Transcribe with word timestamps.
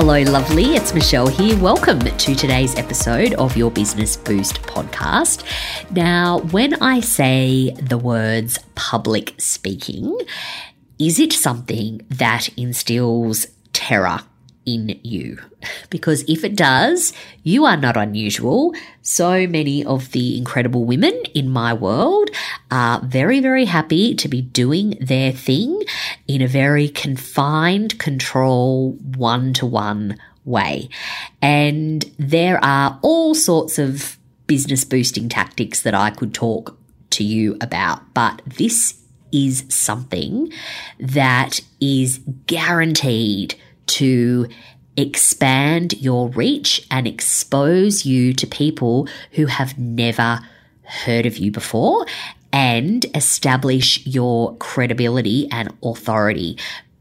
Hello, 0.00 0.22
lovely. 0.22 0.76
It's 0.76 0.94
Michelle 0.94 1.26
here. 1.26 1.58
Welcome 1.58 1.98
to 1.98 2.34
today's 2.36 2.76
episode 2.76 3.34
of 3.34 3.56
your 3.56 3.68
Business 3.68 4.16
Boost 4.16 4.62
podcast. 4.62 5.42
Now, 5.90 6.38
when 6.52 6.80
I 6.80 7.00
say 7.00 7.72
the 7.72 7.98
words 7.98 8.60
public 8.76 9.34
speaking, 9.38 10.16
is 11.00 11.18
it 11.18 11.32
something 11.32 12.06
that 12.10 12.48
instills 12.56 13.48
terror 13.72 14.20
in 14.68 15.00
you. 15.02 15.38
Because 15.88 16.22
if 16.28 16.44
it 16.44 16.54
does, 16.54 17.12
you 17.42 17.64
are 17.64 17.76
not 17.76 17.96
unusual. 17.96 18.74
So 19.02 19.46
many 19.46 19.84
of 19.84 20.12
the 20.12 20.36
incredible 20.36 20.84
women 20.84 21.14
in 21.34 21.48
my 21.48 21.72
world 21.72 22.30
are 22.70 23.00
very, 23.00 23.40
very 23.40 23.64
happy 23.64 24.14
to 24.14 24.28
be 24.28 24.42
doing 24.42 24.98
their 25.00 25.32
thing 25.32 25.82
in 26.26 26.42
a 26.42 26.46
very 26.46 26.88
confined, 26.88 27.98
control, 27.98 28.92
one 29.16 29.52
to 29.54 29.66
one 29.66 30.18
way. 30.44 30.88
And 31.40 32.04
there 32.18 32.62
are 32.62 32.98
all 33.02 33.34
sorts 33.34 33.78
of 33.78 34.18
business 34.46 34.84
boosting 34.84 35.28
tactics 35.28 35.82
that 35.82 35.94
I 35.94 36.10
could 36.10 36.34
talk 36.34 36.78
to 37.10 37.24
you 37.24 37.56
about, 37.60 38.14
but 38.14 38.42
this 38.46 38.94
is 39.32 39.64
something 39.68 40.50
that 40.98 41.60
is 41.80 42.20
guaranteed 42.46 43.54
to 43.88 44.48
expand 44.96 45.94
your 45.94 46.28
reach 46.30 46.86
and 46.90 47.06
expose 47.06 48.04
you 48.04 48.32
to 48.34 48.46
people 48.46 49.08
who 49.32 49.46
have 49.46 49.78
never 49.78 50.40
heard 50.82 51.26
of 51.26 51.38
you 51.38 51.50
before 51.50 52.06
and 52.52 53.04
establish 53.14 54.04
your 54.06 54.56
credibility 54.56 55.48
and 55.52 55.72
authority 55.82 56.58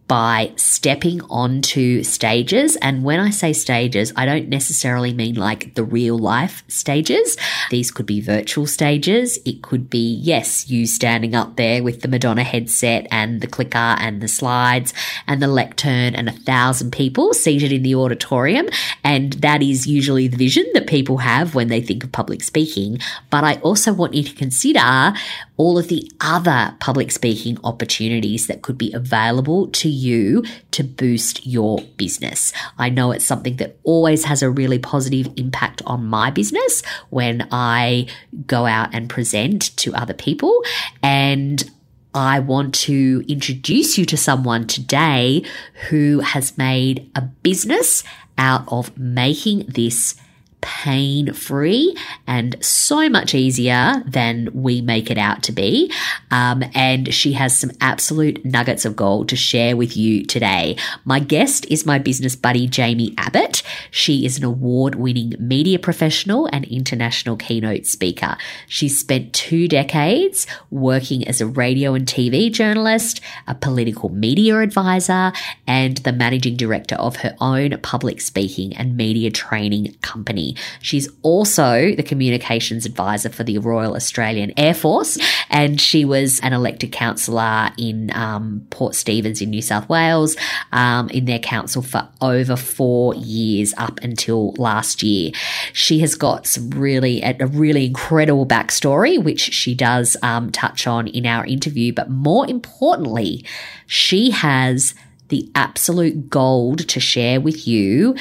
by 0.08 0.54
stepping 0.56 1.22
onto 1.24 2.02
stages. 2.04 2.78
And 2.78 3.04
when 3.04 3.20
I 3.20 3.30
say 3.30 3.52
stages, 3.52 4.14
I 4.16 4.26
don't 4.26 4.48
necessarily 4.48 5.14
mean 5.14 5.36
like 5.36 5.76
the 5.76 5.84
real 5.84 6.18
life 6.18 6.64
stages. 6.70 7.36
These 7.72 7.92
could 7.92 8.06
be 8.06 8.22
virtual 8.22 8.68
stages. 8.68 9.38
It 9.46 9.62
could 9.62 9.90
be, 9.90 10.16
yes, 10.16 10.70
you 10.70 10.88
standing 10.88 11.36
up 11.36 11.58
there 11.58 11.84
with 11.84 12.02
the 12.02 12.08
Madonna 12.08 12.44
headset 12.44 13.08
and 13.12 13.42
the 13.42 13.48
clicker 13.48 13.78
and 13.78 14.22
the 14.22 14.30
slides 14.30 14.94
and 15.28 15.42
the 15.42 15.48
lectern 15.48 16.16
and 16.16 16.30
a 16.30 16.34
thousand 16.34 16.92
people 16.92 17.34
seated 17.34 17.74
in 17.74 17.84
the 17.84 17.96
auditorium. 17.96 18.70
And 19.04 19.34
that 19.34 19.62
is 19.62 19.88
usually 19.88 20.30
the 20.30 20.38
vision 20.38 20.66
that 20.74 20.88
people 20.88 21.18
have 21.18 21.54
when 21.54 21.68
they 21.68 21.82
think 21.82 22.06
of 22.06 22.12
public 22.14 22.44
speaking. 22.44 23.00
But 23.30 23.44
I 23.44 23.56
also 23.56 23.92
want 23.92 24.14
you 24.14 24.24
to 24.24 24.34
consider 24.36 25.14
all 25.58 25.78
of 25.78 25.88
the 25.88 26.10
other 26.22 26.76
public 26.80 27.12
speaking 27.12 27.58
opportunities 27.64 28.48
that 28.48 28.62
could 28.62 28.78
be 28.78 28.94
available 28.94 29.68
to 29.68 29.90
you 29.98 30.44
to 30.72 30.84
boost 30.84 31.46
your 31.46 31.80
business. 31.98 32.54
I 32.78 32.90
know 32.90 33.12
it's 33.12 33.26
something 33.26 33.58
that 33.58 33.78
always 33.84 34.24
has 34.26 34.42
a 34.42 34.50
really 34.50 34.80
positive 34.80 35.32
impact 35.36 35.82
on 35.86 36.06
my 36.06 36.32
business 36.32 36.84
when 37.10 37.48
I 37.52 38.08
go 38.46 38.66
out 38.66 38.94
and 38.94 39.10
present 39.10 39.76
to 39.78 39.94
other 39.96 40.14
people. 40.14 40.64
And 41.02 41.70
I 42.14 42.40
want 42.40 42.74
to 42.76 43.24
introduce 43.28 43.98
you 43.98 44.06
to 44.06 44.18
someone 44.18 44.66
today 44.66 45.44
who 45.90 46.20
has 46.22 46.58
made 46.58 47.12
a 47.16 47.22
business 47.22 48.04
out 48.38 48.64
of 48.70 48.98
making 48.98 49.66
this 49.68 50.16
pain 50.62 51.34
free 51.34 51.96
and 52.26 52.56
so 52.64 53.10
much 53.10 53.34
easier 53.34 54.04
than 54.06 54.50
we 54.54 54.82
make 54.82 55.12
it 55.12 55.18
out 55.18 55.44
to 55.44 55.52
be. 55.52 55.92
Um, 56.32 56.64
and 56.74 57.14
she 57.14 57.34
has 57.34 57.58
some 57.58 57.72
absolute 57.82 58.44
nuggets 58.44 58.86
of 58.86 58.96
gold 58.96 59.30
to 59.30 59.36
share 59.36 59.78
with 59.78 59.96
you 59.96 60.26
today. 60.26 60.78
My 61.06 61.20
guest 61.20 61.66
is 61.70 61.86
my 61.86 62.00
business 62.00 62.36
buddy, 62.36 62.68
Jamie 62.68 63.14
Abbott. 63.18 63.64
She 63.92 64.26
is 64.26 64.38
an 64.38 64.44
award 64.44 64.96
winning 64.96 65.34
media 65.40 65.80
professional 65.80 66.48
and 66.48 66.66
international 66.66 67.38
keynote 67.38 67.86
speaker. 67.86 68.38
She's 68.68 69.00
spent 69.00 69.34
two 69.34 69.68
decades 69.68 70.48
working 70.70 71.28
as 71.28 71.42
a 71.42 71.48
radio 71.48 71.94
and 71.94 72.06
TV 72.06 72.52
journalist, 72.52 73.22
a 73.48 73.56
political 73.56 74.10
media 74.10 74.60
advisor, 74.60 75.32
and 75.66 75.98
the 75.98 76.14
managing 76.14 76.56
director 76.56 76.96
of 76.96 77.18
her 77.18 77.36
own 77.40 77.78
public 77.82 78.22
speaking 78.22 78.76
and 78.76 78.98
media 78.98 79.32
training 79.32 79.96
company. 80.02 80.47
She's 80.82 81.10
also 81.22 81.96
the 81.96 82.04
communications 82.04 82.86
advisor 82.86 83.30
for 83.30 83.44
the 83.44 83.58
Royal 83.58 83.96
Australian 83.96 84.54
Air 84.58 84.74
Force, 84.74 85.18
and 85.50 85.82
she 85.82 86.06
was 86.06 86.40
an 86.42 86.54
elected 86.54 86.92
councillor 86.92 87.72
in 87.78 88.12
um, 88.14 88.66
Port 88.70 88.96
Stephens 88.96 89.42
in 89.42 89.50
New 89.50 89.62
South 89.62 89.90
Wales 89.90 90.36
um, 90.72 91.10
in 91.10 91.26
their 91.26 91.40
council 91.40 91.82
for 91.82 92.08
over 92.22 92.56
four 92.56 93.16
years 93.16 93.74
up 93.78 94.00
until 94.02 94.54
last 94.54 95.04
year. 95.04 95.32
She 95.74 96.00
has 96.00 96.16
got 96.16 96.46
some 96.46 96.70
really 96.72 97.22
a, 97.22 97.36
a 97.40 97.48
really 97.48 97.86
incredible 97.86 98.46
backstory, 98.46 99.22
which 99.22 99.42
she 99.42 99.76
does 99.76 100.16
um, 100.22 100.52
touch 100.52 100.88
on 100.88 101.08
in 101.08 101.26
our 101.26 101.46
interview. 101.46 101.94
But 101.94 102.10
more 102.10 102.48
importantly, 102.48 103.46
she 103.86 104.32
has 104.32 104.94
the 105.30 105.50
absolute 105.56 106.30
gold 106.30 106.88
to 106.88 107.00
share 107.00 107.42
with 107.42 107.68
you 107.68 108.16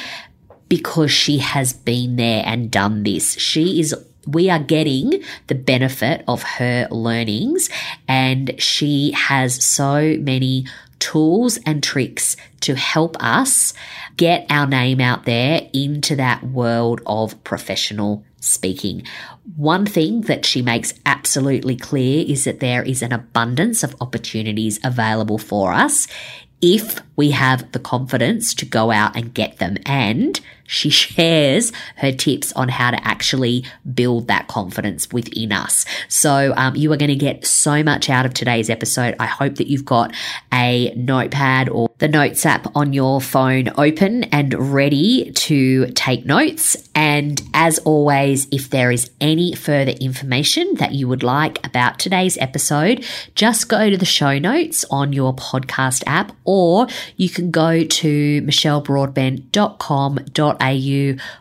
because 0.69 1.11
she 1.11 1.37
has 1.39 1.73
been 1.73 2.15
there 2.15 2.43
and 2.45 2.71
done 2.71 3.03
this. 3.03 3.37
She 3.37 3.79
is 3.79 3.95
we 4.25 4.49
are 4.49 4.59
getting 4.59 5.23
the 5.47 5.55
benefit 5.55 6.23
of 6.27 6.43
her 6.43 6.87
learnings 6.91 7.69
and 8.09 8.61
she 8.61 9.11
has 9.11 9.63
so 9.63 10.17
many 10.19 10.65
tools 10.99 11.57
and 11.65 11.81
tricks 11.81 12.35
to 12.59 12.75
help 12.75 13.15
us 13.21 13.73
get 14.17 14.45
our 14.49 14.67
name 14.67 14.99
out 14.99 15.25
there 15.25 15.61
into 15.73 16.15
that 16.15 16.43
world 16.43 17.01
of 17.05 17.41
professional 17.43 18.25
speaking. 18.39 19.03
One 19.55 19.85
thing 19.85 20.21
that 20.21 20.45
she 20.45 20.61
makes 20.61 20.93
absolutely 21.05 21.75
clear 21.75 22.25
is 22.27 22.43
that 22.43 22.59
there 22.59 22.83
is 22.83 23.01
an 23.01 23.13
abundance 23.13 23.83
of 23.83 23.95
opportunities 24.01 24.79
available 24.83 25.37
for 25.37 25.71
us 25.73 26.07
if 26.61 26.99
we 27.15 27.31
have 27.31 27.71
the 27.71 27.79
confidence 27.79 28.53
to 28.55 28.65
go 28.65 28.91
out 28.91 29.15
and 29.15 29.33
get 29.33 29.57
them. 29.59 29.77
And 29.85 30.39
she 30.67 30.91
shares 30.91 31.71
her 31.95 32.11
tips 32.11 32.53
on 32.53 32.69
how 32.69 32.91
to 32.91 33.07
actually 33.07 33.65
build 33.93 34.27
that 34.27 34.47
confidence 34.47 35.11
within 35.11 35.51
us. 35.51 35.85
So 36.09 36.53
um, 36.55 36.75
you 36.75 36.93
are 36.93 36.97
going 36.97 37.09
to 37.09 37.15
get 37.15 37.47
so 37.47 37.81
much 37.81 38.07
out 38.09 38.25
of 38.25 38.33
today's 38.35 38.69
episode. 38.69 39.15
I 39.19 39.25
hope 39.25 39.55
that 39.55 39.67
you've 39.67 39.85
got 39.85 40.13
a 40.53 40.93
notepad 40.95 41.69
or 41.69 41.89
the 41.97 42.07
notes 42.07 42.45
app 42.45 42.67
on 42.75 42.93
your 42.93 43.19
phone 43.21 43.69
open 43.77 44.25
and 44.25 44.53
ready 44.73 45.31
to 45.31 45.87
take 45.91 46.25
notes. 46.25 46.75
And 46.93 47.41
as 47.53 47.79
always, 47.79 48.47
if 48.51 48.69
there 48.69 48.91
is 48.91 49.09
any 49.21 49.55
further 49.55 49.91
information 49.91 50.73
that 50.75 50.91
you 50.91 51.07
would 51.07 51.23
like 51.23 51.65
about 51.65 51.97
today's 51.97 52.37
episode, 52.39 53.05
just 53.35 53.69
go 53.69 53.89
to 53.89 53.95
the 53.97 54.05
show 54.05 54.37
notes 54.37 54.83
on 54.91 55.13
your 55.13 55.33
podcast 55.33 56.03
app 56.05 56.33
or 56.43 56.87
you 57.15 57.29
can 57.29 57.51
go 57.51 57.85
to 57.85 58.41
michellebroadbent.com.au 58.41 60.56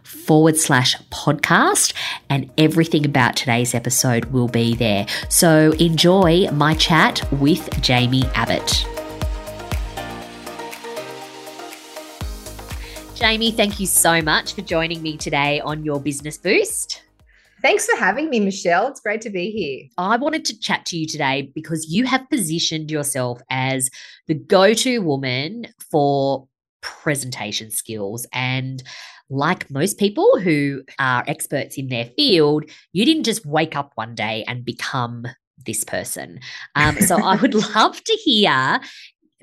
forward 0.03 0.57
slash 0.57 0.97
podcast 1.11 1.95
and 2.29 2.51
everything 2.59 3.05
about 3.05 3.37
today's 3.37 3.75
episode 3.75 4.27
will 4.27 4.49
be 4.49 4.75
there. 4.75 5.07
So 5.29 5.73
enjoy 5.73 6.51
my 6.51 6.75
chat 6.75 7.31
with 7.33 7.81
Jamie 7.81 8.25
Abbott. 8.35 8.87
Jamie, 13.15 13.51
thank 13.51 13.81
you 13.81 13.87
so 13.87 14.21
much 14.21 14.53
for 14.53 14.61
joining 14.61 15.01
me 15.03 15.17
today 15.17 15.61
on 15.61 15.85
your 15.85 15.99
Business 16.01 16.37
Boost. 16.37 17.03
Thanks 17.63 17.87
for 17.87 17.97
having 17.97 18.29
me, 18.29 18.41
Michelle. 18.41 18.89
It's 18.89 19.01
great 19.01 19.23
to 19.23 19.31
be 19.31 19.51
here. 19.51 19.89
I 19.97 20.19
wanted 20.19 20.45
to 20.45 20.61
chat 20.61 20.85
to 20.87 20.99
you 20.99 21.07
today 21.07 21.51
because 21.55 21.91
you 21.91 22.05
have 22.05 22.29
positioned 22.29 22.91
yourself 22.91 23.41
as 23.49 23.89
the 24.27 24.35
go 24.35 24.75
to 24.75 24.99
woman 24.99 25.69
for 25.91 26.47
presentation 26.87 27.71
skills. 27.71 28.27
And 28.33 28.83
like 29.29 29.71
most 29.71 29.99
people 29.99 30.39
who 30.39 30.83
are 30.99 31.25
experts 31.27 31.77
in 31.77 31.89
their 31.89 32.07
field, 32.17 32.65
you 32.93 33.05
didn't 33.05 33.25
just 33.25 33.45
wake 33.45 33.77
up 33.77 33.93
one 33.97 34.15
day 34.15 34.45
and 34.47 34.65
become 34.65 35.27
this 35.65 35.85
person. 35.85 36.39
Um, 36.77 36.97
so 37.01 37.17
I 37.17 37.37
would 37.37 37.55
love 37.75 38.03
to 38.03 38.13
hear 38.25 38.81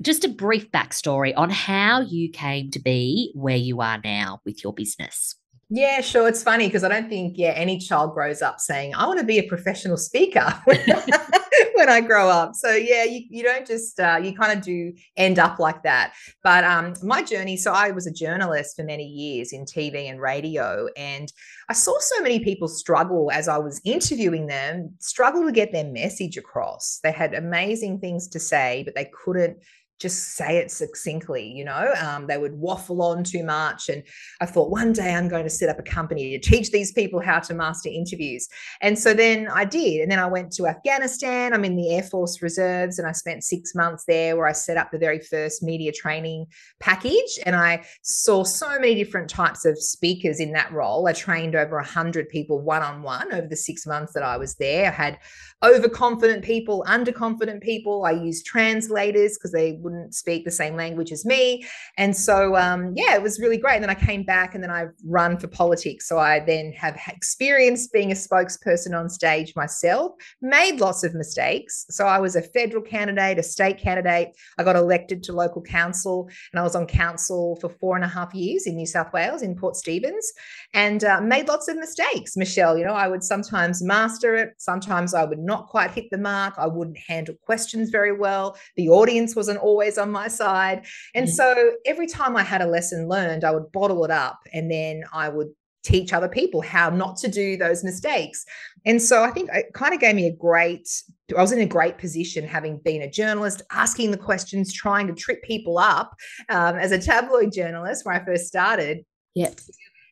just 0.02 0.24
a 0.24 0.28
brief 0.28 0.70
backstory 0.70 1.32
on 1.36 1.50
how 1.50 2.00
you 2.00 2.30
came 2.30 2.70
to 2.70 2.80
be 2.80 3.30
where 3.34 3.56
you 3.56 3.80
are 3.80 4.00
now 4.02 4.40
with 4.44 4.64
your 4.64 4.72
business. 4.72 5.36
Yeah, 5.70 6.00
sure. 6.02 6.28
It's 6.28 6.42
funny 6.42 6.66
because 6.66 6.84
I 6.84 6.88
don't 6.88 7.08
think, 7.08 7.34
yeah, 7.36 7.50
any 7.50 7.78
child 7.78 8.12
grows 8.14 8.42
up 8.42 8.60
saying, 8.60 8.94
I 8.94 9.06
want 9.06 9.18
to 9.20 9.26
be 9.26 9.38
a 9.38 9.48
professional 9.48 9.96
speaker 9.96 10.46
when 10.64 11.88
I 11.88 12.00
grow 12.00 12.28
up. 12.28 12.54
So, 12.54 12.70
yeah, 12.72 13.04
you, 13.04 13.22
you 13.30 13.42
don't 13.42 13.66
just, 13.66 13.98
uh, 13.98 14.20
you 14.22 14.34
kind 14.34 14.56
of 14.56 14.64
do 14.64 14.92
end 15.16 15.38
up 15.38 15.58
like 15.58 15.82
that. 15.82 16.12
But 16.42 16.64
um, 16.64 16.94
my 17.02 17.22
journey, 17.22 17.56
so 17.56 17.72
I 17.72 17.90
was 17.92 18.06
a 18.06 18.12
journalist 18.12 18.76
for 18.76 18.84
many 18.84 19.04
years 19.06 19.52
in 19.52 19.64
TV 19.64 20.08
and 20.08 20.20
radio. 20.20 20.86
And 20.96 21.32
I 21.68 21.72
saw 21.72 21.98
so 21.98 22.22
many 22.22 22.40
people 22.40 22.68
struggle 22.68 23.30
as 23.32 23.48
I 23.48 23.58
was 23.58 23.80
interviewing 23.84 24.46
them, 24.46 24.90
struggle 25.00 25.44
to 25.44 25.52
get 25.52 25.72
their 25.72 25.90
message 25.90 26.36
across. 26.36 27.00
They 27.02 27.12
had 27.12 27.34
amazing 27.34 28.00
things 28.00 28.28
to 28.28 28.38
say, 28.40 28.82
but 28.84 28.94
they 28.94 29.10
couldn't 29.24 29.56
just 30.04 30.36
say 30.36 30.58
it 30.58 30.70
succinctly, 30.70 31.50
you 31.50 31.64
know, 31.64 31.94
um, 31.98 32.26
they 32.26 32.36
would 32.36 32.52
waffle 32.52 33.00
on 33.00 33.24
too 33.24 33.42
much. 33.42 33.88
And 33.88 34.02
I 34.42 34.44
thought 34.44 34.70
one 34.70 34.92
day 34.92 35.14
I'm 35.14 35.28
going 35.28 35.44
to 35.44 35.50
set 35.50 35.70
up 35.70 35.78
a 35.78 35.82
company 35.82 36.36
to 36.36 36.50
teach 36.50 36.70
these 36.70 36.92
people 36.92 37.20
how 37.20 37.40
to 37.40 37.54
master 37.54 37.88
interviews. 37.88 38.46
And 38.82 38.98
so 38.98 39.14
then 39.14 39.48
I 39.48 39.64
did. 39.64 40.02
And 40.02 40.12
then 40.12 40.18
I 40.18 40.26
went 40.26 40.52
to 40.52 40.66
Afghanistan. 40.66 41.54
I'm 41.54 41.64
in 41.64 41.74
the 41.74 41.94
Air 41.94 42.02
Force 42.02 42.42
Reserves 42.42 42.98
and 42.98 43.08
I 43.08 43.12
spent 43.12 43.44
six 43.44 43.74
months 43.74 44.04
there 44.06 44.36
where 44.36 44.46
I 44.46 44.52
set 44.52 44.76
up 44.76 44.90
the 44.92 44.98
very 44.98 45.20
first 45.20 45.62
media 45.62 45.90
training 45.90 46.44
package. 46.80 47.38
And 47.46 47.56
I 47.56 47.86
saw 48.02 48.44
so 48.44 48.78
many 48.78 48.94
different 48.94 49.30
types 49.30 49.64
of 49.64 49.82
speakers 49.82 50.38
in 50.38 50.52
that 50.52 50.70
role. 50.70 51.08
I 51.08 51.14
trained 51.14 51.56
over 51.56 51.76
100 51.76 52.28
people 52.28 52.60
one 52.60 52.82
on 52.82 53.02
one 53.02 53.32
over 53.32 53.46
the 53.46 53.56
six 53.56 53.86
months 53.86 54.12
that 54.12 54.22
I 54.22 54.36
was 54.36 54.54
there. 54.56 54.88
I 54.88 54.94
had 54.94 55.18
overconfident 55.64 56.44
people, 56.44 56.84
underconfident 56.86 57.62
people. 57.62 58.04
I 58.04 58.10
used 58.10 58.44
translators 58.44 59.38
because 59.38 59.52
they 59.52 59.78
wouldn't 59.80 59.93
speak 60.10 60.44
the 60.44 60.50
same 60.50 60.76
language 60.76 61.12
as 61.12 61.24
me. 61.24 61.64
And 61.96 62.16
so, 62.16 62.56
um, 62.56 62.92
yeah, 62.96 63.14
it 63.14 63.22
was 63.22 63.40
really 63.40 63.56
great. 63.58 63.74
And 63.74 63.82
then 63.82 63.90
I 63.90 63.94
came 63.94 64.22
back 64.22 64.54
and 64.54 64.62
then 64.62 64.70
I've 64.70 64.92
run 65.04 65.38
for 65.38 65.48
politics. 65.48 66.08
So 66.08 66.18
I 66.18 66.40
then 66.40 66.72
have 66.72 66.98
experience 67.08 67.88
being 67.88 68.12
a 68.12 68.14
spokesperson 68.14 68.98
on 68.98 69.08
stage 69.08 69.54
myself, 69.56 70.12
made 70.40 70.80
lots 70.80 71.04
of 71.04 71.14
mistakes. 71.14 71.86
So 71.90 72.06
I 72.06 72.18
was 72.18 72.36
a 72.36 72.42
federal 72.42 72.82
candidate, 72.82 73.38
a 73.38 73.42
state 73.42 73.78
candidate. 73.78 74.28
I 74.58 74.64
got 74.64 74.76
elected 74.76 75.22
to 75.24 75.32
local 75.32 75.62
council 75.62 76.28
and 76.52 76.60
I 76.60 76.62
was 76.62 76.74
on 76.74 76.86
council 76.86 77.56
for 77.60 77.68
four 77.68 77.96
and 77.96 78.04
a 78.04 78.08
half 78.08 78.34
years 78.34 78.66
in 78.66 78.76
New 78.76 78.86
South 78.86 79.12
Wales, 79.12 79.42
in 79.42 79.56
Port 79.56 79.76
Stephens, 79.76 80.32
and 80.72 81.04
uh, 81.04 81.20
made 81.20 81.48
lots 81.48 81.68
of 81.68 81.76
mistakes, 81.76 82.36
Michelle. 82.36 82.76
You 82.78 82.84
know, 82.84 82.94
I 82.94 83.08
would 83.08 83.22
sometimes 83.22 83.82
master 83.82 84.34
it, 84.34 84.54
sometimes 84.58 85.14
I 85.14 85.24
would 85.24 85.38
not 85.38 85.68
quite 85.68 85.90
hit 85.90 86.06
the 86.10 86.18
mark. 86.18 86.54
I 86.58 86.66
wouldn't 86.66 86.98
handle 86.98 87.34
questions 87.44 87.90
very 87.90 88.16
well. 88.16 88.56
The 88.76 88.88
audience 88.88 89.36
wasn't 89.36 89.60
always 89.74 89.98
on 89.98 90.10
my 90.10 90.28
side. 90.28 90.86
And 91.14 91.26
mm-hmm. 91.26 91.34
so 91.34 91.72
every 91.84 92.06
time 92.06 92.36
I 92.36 92.42
had 92.42 92.62
a 92.62 92.66
lesson 92.66 93.08
learned, 93.08 93.44
I 93.44 93.50
would 93.50 93.72
bottle 93.72 94.04
it 94.04 94.10
up 94.10 94.38
and 94.52 94.70
then 94.70 95.04
I 95.12 95.28
would 95.28 95.48
teach 95.82 96.14
other 96.14 96.28
people 96.28 96.62
how 96.62 96.88
not 96.88 97.16
to 97.18 97.28
do 97.28 97.56
those 97.56 97.84
mistakes. 97.84 98.46
And 98.86 99.02
so 99.02 99.22
I 99.22 99.30
think 99.30 99.50
it 99.52 99.66
kind 99.74 99.92
of 99.92 100.00
gave 100.00 100.14
me 100.14 100.26
a 100.26 100.32
great, 100.32 100.88
I 101.36 101.42
was 101.42 101.52
in 101.52 101.60
a 101.60 101.66
great 101.66 101.98
position 101.98 102.46
having 102.46 102.78
been 102.78 103.02
a 103.02 103.10
journalist, 103.10 103.60
asking 103.70 104.10
the 104.12 104.16
questions, 104.16 104.72
trying 104.72 105.08
to 105.08 105.14
trip 105.14 105.42
people 105.42 105.76
up 105.76 106.14
um, 106.48 106.76
as 106.76 106.92
a 106.92 106.98
tabloid 106.98 107.52
journalist 107.52 108.06
when 108.06 108.16
I 108.16 108.24
first 108.24 108.46
started. 108.46 109.04
Yep 109.34 109.60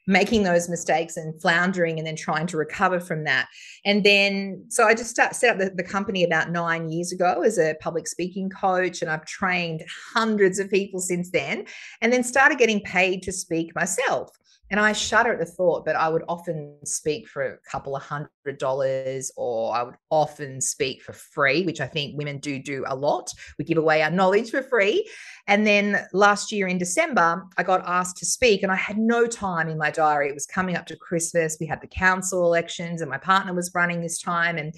making 0.07 0.43
those 0.43 0.69
mistakes 0.69 1.17
and 1.17 1.41
floundering 1.41 1.99
and 1.99 2.07
then 2.07 2.17
trying 2.17 2.47
to 2.49 2.57
recover 2.57 2.99
from 2.99 3.25
that. 3.25 3.49
And 3.85 4.03
then, 4.03 4.65
so 4.69 4.85
I 4.85 4.95
just 4.95 5.11
start, 5.11 5.35
set 5.35 5.51
up 5.51 5.59
the, 5.59 5.71
the 5.75 5.89
company 5.89 6.25
about 6.25 6.51
nine 6.51 6.91
years 6.91 7.13
ago 7.13 7.43
as 7.43 7.59
a 7.59 7.77
public 7.81 8.09
speaking 8.09 8.51
coach, 8.51 9.01
and 9.03 9.11
I've 9.11 9.27
trained 9.27 9.85
hundreds 10.15 10.59
of 10.59 10.71
people 10.71 11.01
since 11.01 11.31
then, 11.31 11.67
and 12.01 12.13
then 12.13 12.25
started 12.25 12.59
getting 12.59 12.81
paid 12.81 13.23
to 13.23 13.33
speak 13.33 13.75
myself. 13.75 14.31
And 14.73 14.81
I 14.81 14.93
shudder 14.93 15.35
at 15.35 15.39
the 15.39 15.45
thought, 15.45 15.85
but 15.85 15.97
I 15.97 16.09
would 16.09 16.25
often 16.29 16.79
speak 16.83 17.29
for 17.29 17.43
a 17.43 17.59
couple 17.71 17.95
of 17.95 18.03
hundred 18.03 18.57
dollars, 18.57 19.31
or 19.37 19.77
I 19.77 19.83
would 19.83 19.97
often 20.11 20.63
speak 20.63 21.03
for 21.03 21.13
free, 21.13 21.67
which 21.67 21.83
I 21.83 21.87
think 21.87 22.17
women 22.17 22.39
do 22.39 22.59
do 22.59 22.83
a 22.87 22.97
lot. 22.97 23.31
We 23.59 23.67
give 23.67 23.77
away 23.77 24.03
our 24.03 24.11
knowledge 24.11 24.51
for 24.51 24.63
free. 24.63 25.07
And 25.47 25.67
then 25.67 26.07
last 26.15 26.53
year 26.53 26.69
in 26.69 26.79
December, 26.79 27.45
I 27.59 27.63
got 27.65 27.87
asked 27.87 28.17
to 28.19 28.25
speak, 28.25 28.63
and 28.63 28.73
I 28.73 28.77
had 28.77 28.97
no 28.97 29.27
time 29.27 29.69
in 29.69 29.77
my 29.77 29.91
diary. 29.91 30.31
It 30.31 30.35
was 30.35 30.47
coming 30.47 30.75
up 30.75 30.87
to 30.87 30.97
Christmas. 30.97 31.59
We 31.61 31.67
had 31.67 31.83
the 31.83 31.87
council 31.87 32.47
elections, 32.47 33.03
and 33.03 33.11
my 33.11 33.19
partner 33.19 33.53
was 33.53 33.71
running 33.75 34.01
this 34.01 34.23
time. 34.23 34.57
And 34.57 34.75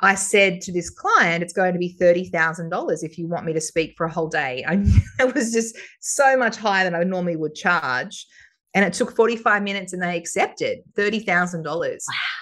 I 0.00 0.16
said 0.16 0.60
to 0.62 0.72
this 0.72 0.90
client, 0.90 1.44
it's 1.44 1.52
going 1.52 1.72
to 1.72 1.78
be 1.78 1.96
$30,000 2.00 3.04
if 3.04 3.16
you 3.16 3.28
want 3.28 3.46
me 3.46 3.52
to 3.52 3.60
speak 3.60 3.94
for 3.96 4.06
a 4.06 4.12
whole 4.12 4.28
day. 4.28 4.64
I, 4.68 4.82
it 5.20 5.36
was 5.36 5.52
just 5.52 5.76
so 6.00 6.36
much 6.36 6.56
higher 6.56 6.82
than 6.82 6.96
I 6.96 7.04
normally 7.04 7.36
would 7.36 7.54
charge. 7.54 8.26
And 8.76 8.84
it 8.84 8.92
took 8.92 9.16
45 9.16 9.62
minutes 9.62 9.94
and 9.94 10.02
they 10.02 10.18
accepted 10.18 10.80
$30,000. 10.98 11.98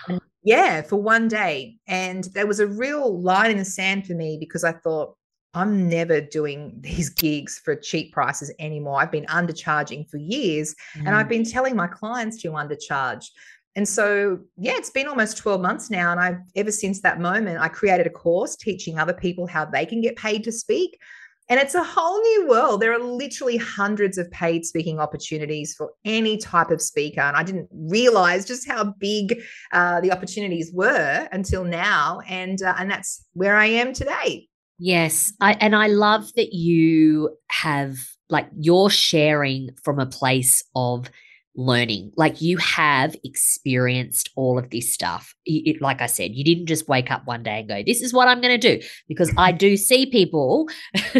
Wow. 0.09 0.19
Yeah, 0.43 0.83
for 0.83 0.97
one 0.97 1.29
day. 1.29 1.77
And 1.87 2.25
there 2.35 2.49
was 2.49 2.59
a 2.59 2.67
real 2.67 3.23
line 3.23 3.53
in 3.53 3.59
the 3.59 3.65
sand 3.65 4.05
for 4.05 4.15
me 4.15 4.37
because 4.39 4.65
I 4.65 4.73
thought, 4.73 5.17
I'm 5.55 5.89
never 5.89 6.21
doing 6.21 6.75
these 6.81 7.09
gigs 7.09 7.61
for 7.65 7.77
cheap 7.77 8.13
prices 8.13 8.53
anymore. 8.59 9.01
I've 9.01 9.13
been 9.13 9.27
undercharging 9.27 10.11
for 10.11 10.17
years 10.17 10.75
mm. 10.97 11.07
and 11.07 11.11
I've 11.11 11.27
mm. 11.27 11.31
been 11.31 11.45
telling 11.45 11.77
my 11.77 11.87
clients 11.87 12.43
to 12.43 12.49
undercharge. 12.51 13.29
And 13.77 13.89
so, 13.89 14.41
yeah, 14.57 14.73
it's 14.75 14.91
been 14.91 15.07
almost 15.07 15.37
12 15.37 15.61
months 15.61 15.89
now. 15.89 16.11
And 16.11 16.21
I've 16.21 16.39
ever 16.57 16.73
since 16.73 17.01
that 17.03 17.21
moment, 17.21 17.61
I 17.61 17.69
created 17.69 18.09
a 18.09 18.11
course 18.11 18.57
teaching 18.57 18.99
other 18.99 19.15
people 19.15 19.47
how 19.47 19.65
they 19.67 19.87
can 19.87 20.01
get 20.01 20.17
paid 20.17 20.43
to 20.45 20.53
speak. 20.53 20.99
And 21.51 21.61
it's 21.61 21.75
a 21.75 21.85
whole 21.85 22.19
new 22.21 22.49
world. 22.49 22.81
There 22.81 22.93
are 22.95 22.99
literally 22.99 23.59
hundreds 23.59 24.17
of 24.17 24.31
paid 24.31 24.65
speaking 24.65 24.99
opportunities 24.99 25.75
for 25.75 25.91
any 26.05 26.39
type 26.39 26.71
of 26.71 26.81
speaker. 26.81 27.21
And 27.21 27.37
I 27.37 27.43
didn't 27.43 27.69
realize 27.71 28.47
just 28.47 28.67
how 28.67 28.95
big 28.99 29.43
uh, 29.73 30.01
the 30.01 30.11
opportunities 30.11 30.71
were 30.73 31.29
until 31.33 31.65
now. 31.65 32.21
And, 32.27 32.63
uh, 32.63 32.75
and 32.79 32.91
that's 32.91 33.27
where 33.35 33.57
I 33.57 33.67
am 33.67 33.93
today. 33.93 34.49
Yes. 34.79 35.35
I, 35.41 35.53
and 35.61 35.77
I 35.77 35.89
love 35.89 36.33
that 36.37 36.55
you 36.55 37.37
have, 37.51 37.97
like, 38.31 38.49
you're 38.59 38.91
sharing 38.91 39.69
from 39.83 39.99
a 39.99 40.07
place 40.07 40.65
of 40.75 41.11
learning. 41.57 42.13
Like 42.17 42.41
you 42.41 42.57
have 42.59 43.17
experienced 43.25 44.31
all 44.37 44.59
of 44.59 44.71
this 44.71 44.93
stuff. 44.93 45.35
It, 45.45 45.81
like 45.81 46.01
I 46.01 46.07
said, 46.07 46.35
you 46.35 46.45
didn't 46.45 46.67
just 46.67 46.89
wake 46.89 47.11
up 47.11 47.27
one 47.27 47.43
day 47.43 47.61
and 47.61 47.69
go, 47.69 47.83
This 47.85 48.03
is 48.03 48.13
what 48.13 48.29
I'm 48.29 48.41
going 48.41 48.59
to 48.59 48.79
do. 48.79 48.87
Because 49.09 49.33
I 49.37 49.53
do 49.53 49.77
see 49.77 50.07
people 50.07 50.69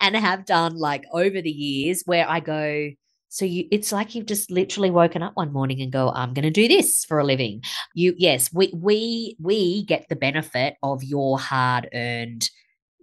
and 0.00 0.16
have 0.16 0.46
done 0.46 0.76
like 0.76 1.04
over 1.12 1.40
the 1.40 1.50
years 1.50 2.02
where 2.06 2.28
I 2.28 2.40
go, 2.40 2.90
so 3.32 3.44
you 3.44 3.66
it's 3.70 3.92
like 3.92 4.14
you've 4.14 4.26
just 4.26 4.50
literally 4.50 4.90
woken 4.90 5.22
up 5.22 5.36
one 5.36 5.52
morning 5.52 5.80
and 5.80 5.92
go, 5.92 6.10
I'm 6.10 6.34
gonna 6.34 6.50
do 6.50 6.66
this 6.66 7.04
for 7.04 7.20
a 7.20 7.24
living. 7.24 7.62
You 7.94 8.12
yes, 8.18 8.52
we 8.52 8.72
we 8.74 9.36
we 9.40 9.84
get 9.84 10.08
the 10.08 10.16
benefit 10.16 10.74
of 10.82 11.04
your 11.04 11.38
hard 11.38 11.88
earned 11.94 12.50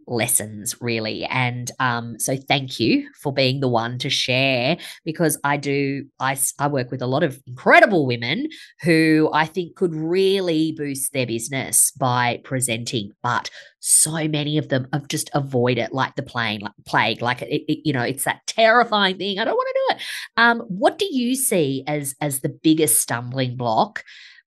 lessons 0.07 0.75
really. 0.81 1.25
And 1.25 1.69
um, 1.79 2.19
so 2.19 2.35
thank 2.37 2.79
you 2.79 3.09
for 3.21 3.33
being 3.33 3.59
the 3.59 3.67
one 3.67 3.97
to 3.99 4.09
share 4.09 4.77
because 5.03 5.37
i 5.43 5.57
do 5.57 6.05
I, 6.19 6.37
I 6.59 6.67
work 6.67 6.91
with 6.91 7.01
a 7.01 7.07
lot 7.07 7.23
of 7.23 7.39
incredible 7.47 8.05
women 8.05 8.47
who 8.81 9.29
i 9.33 9.45
think 9.45 9.75
could 9.75 9.93
really 9.93 10.73
boost 10.73 11.13
their 11.13 11.25
business 11.25 11.91
by 11.91 12.41
presenting 12.43 13.11
but 13.21 13.49
so 13.79 14.27
many 14.27 14.57
of 14.57 14.69
them 14.69 14.87
have 14.93 15.07
just 15.07 15.29
avoid 15.33 15.77
it 15.77 15.93
like 15.93 16.15
the 16.15 16.23
plague 16.23 16.61
like 16.61 16.73
plague 16.85 17.21
like 17.21 17.41
it, 17.41 17.63
it, 17.71 17.79
you 17.85 17.93
know 17.93 18.01
it's 18.01 18.25
that 18.25 18.45
terrifying 18.47 19.17
thing 19.17 19.39
i 19.39 19.45
don't 19.45 19.55
want 19.55 19.67
to 19.67 19.73
do 19.73 19.95
it. 19.95 20.01
Um, 20.37 20.59
what 20.61 20.97
do 20.97 21.07
you 21.09 21.35
see 21.35 21.83
as 21.87 22.15
as 22.21 22.39
the 22.39 22.49
biggest 22.49 23.01
stumbling 23.01 23.55
block 23.55 24.03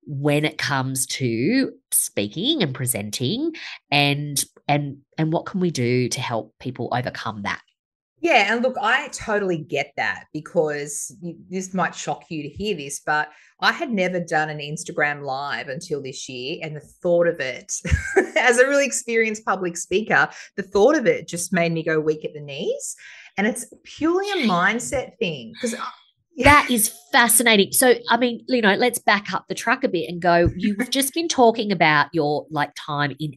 when 0.06 0.44
it 0.44 0.58
comes 0.58 1.06
to 1.06 1.72
speaking 1.92 2.62
and 2.62 2.74
presenting? 2.74 3.54
And 3.90 4.42
and 4.70 4.98
and 5.18 5.32
what 5.32 5.46
can 5.46 5.60
we 5.60 5.70
do 5.70 6.08
to 6.08 6.20
help 6.20 6.54
people 6.60 6.88
overcome 6.92 7.42
that 7.42 7.60
yeah 8.20 8.52
and 8.52 8.62
look 8.62 8.76
i 8.80 9.08
totally 9.08 9.58
get 9.58 9.92
that 9.96 10.26
because 10.32 11.14
this 11.48 11.74
might 11.74 11.94
shock 11.94 12.24
you 12.30 12.42
to 12.42 12.48
hear 12.48 12.76
this 12.76 13.00
but 13.04 13.30
i 13.60 13.72
had 13.72 13.90
never 13.90 14.20
done 14.20 14.48
an 14.48 14.58
instagram 14.58 15.24
live 15.24 15.68
until 15.68 16.00
this 16.00 16.28
year 16.28 16.58
and 16.62 16.76
the 16.76 16.80
thought 16.80 17.26
of 17.26 17.40
it 17.40 17.74
as 18.38 18.58
a 18.58 18.66
really 18.66 18.86
experienced 18.86 19.44
public 19.44 19.76
speaker 19.76 20.28
the 20.56 20.62
thought 20.62 20.96
of 20.96 21.04
it 21.04 21.26
just 21.26 21.52
made 21.52 21.72
me 21.72 21.82
go 21.82 21.98
weak 21.98 22.24
at 22.24 22.32
the 22.32 22.40
knees 22.40 22.94
and 23.36 23.46
it's 23.48 23.66
purely 23.84 24.30
a 24.30 24.46
mindset 24.46 25.18
thing 25.18 25.52
because 25.54 25.74
that 26.44 26.70
is 26.70 26.90
fascinating. 27.12 27.70
So, 27.72 27.96
I 28.08 28.16
mean, 28.16 28.42
you 28.48 28.62
know, 28.62 28.74
let's 28.74 28.98
back 28.98 29.30
up 29.34 29.46
the 29.48 29.54
truck 29.54 29.84
a 29.84 29.88
bit 29.88 30.08
and 30.08 30.22
go. 30.22 30.48
You've 30.56 30.88
just 30.90 31.12
been 31.12 31.28
talking 31.28 31.70
about 31.70 32.06
your 32.12 32.46
like 32.50 32.70
time 32.76 33.14
in 33.20 33.34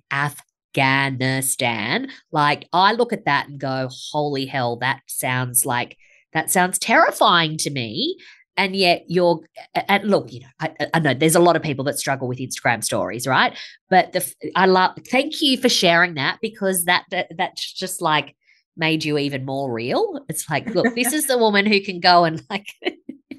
Afghanistan. 0.74 2.10
Like, 2.32 2.68
I 2.74 2.94
look 2.94 3.14
at 3.14 3.26
that 3.26 3.48
and 3.48 3.60
go, 3.60 3.90
holy 4.12 4.46
hell, 4.46 4.78
that 4.78 5.02
sounds 5.08 5.66
like 5.66 5.98
that 6.34 6.50
sounds 6.50 6.80
terrifying 6.80 7.58
to 7.58 7.70
me. 7.70 8.18
And 8.56 8.76
yet, 8.76 9.04
you're 9.08 9.42
and 9.74 10.04
look, 10.04 10.32
you 10.32 10.42
know, 10.42 10.48
I, 10.60 10.76
I 10.94 11.00
know 11.00 11.14
there's 11.16 11.36
a 11.36 11.40
lot 11.40 11.56
of 11.56 11.64
people 11.64 11.86
that 11.86 11.98
struggle 11.98 12.28
with 12.28 12.38
Instagram 12.38 12.84
stories, 12.84 13.26
right? 13.26 13.58
But 13.90 14.14
the 14.14 14.32
I 14.56 14.68
love. 14.68 14.92
Thank 15.10 15.42
you 15.42 15.58
for 15.58 15.70
sharing 15.70 16.16
that 16.16 16.38
because 16.42 16.86
that, 16.86 17.06
that 17.10 17.32
that's 17.36 17.74
just 17.74 18.02
like 18.02 18.36
made 18.78 19.04
you 19.04 19.18
even 19.18 19.46
more 19.46 19.72
real. 19.72 20.24
It's 20.30 20.48
like, 20.52 20.68
look, 20.68 20.94
this 20.96 21.14
is 21.14 21.26
the 21.26 21.38
woman 21.38 21.66
who 21.66 21.82
can 21.82 22.00
go 22.00 22.26
and 22.26 22.44
like 22.48 22.68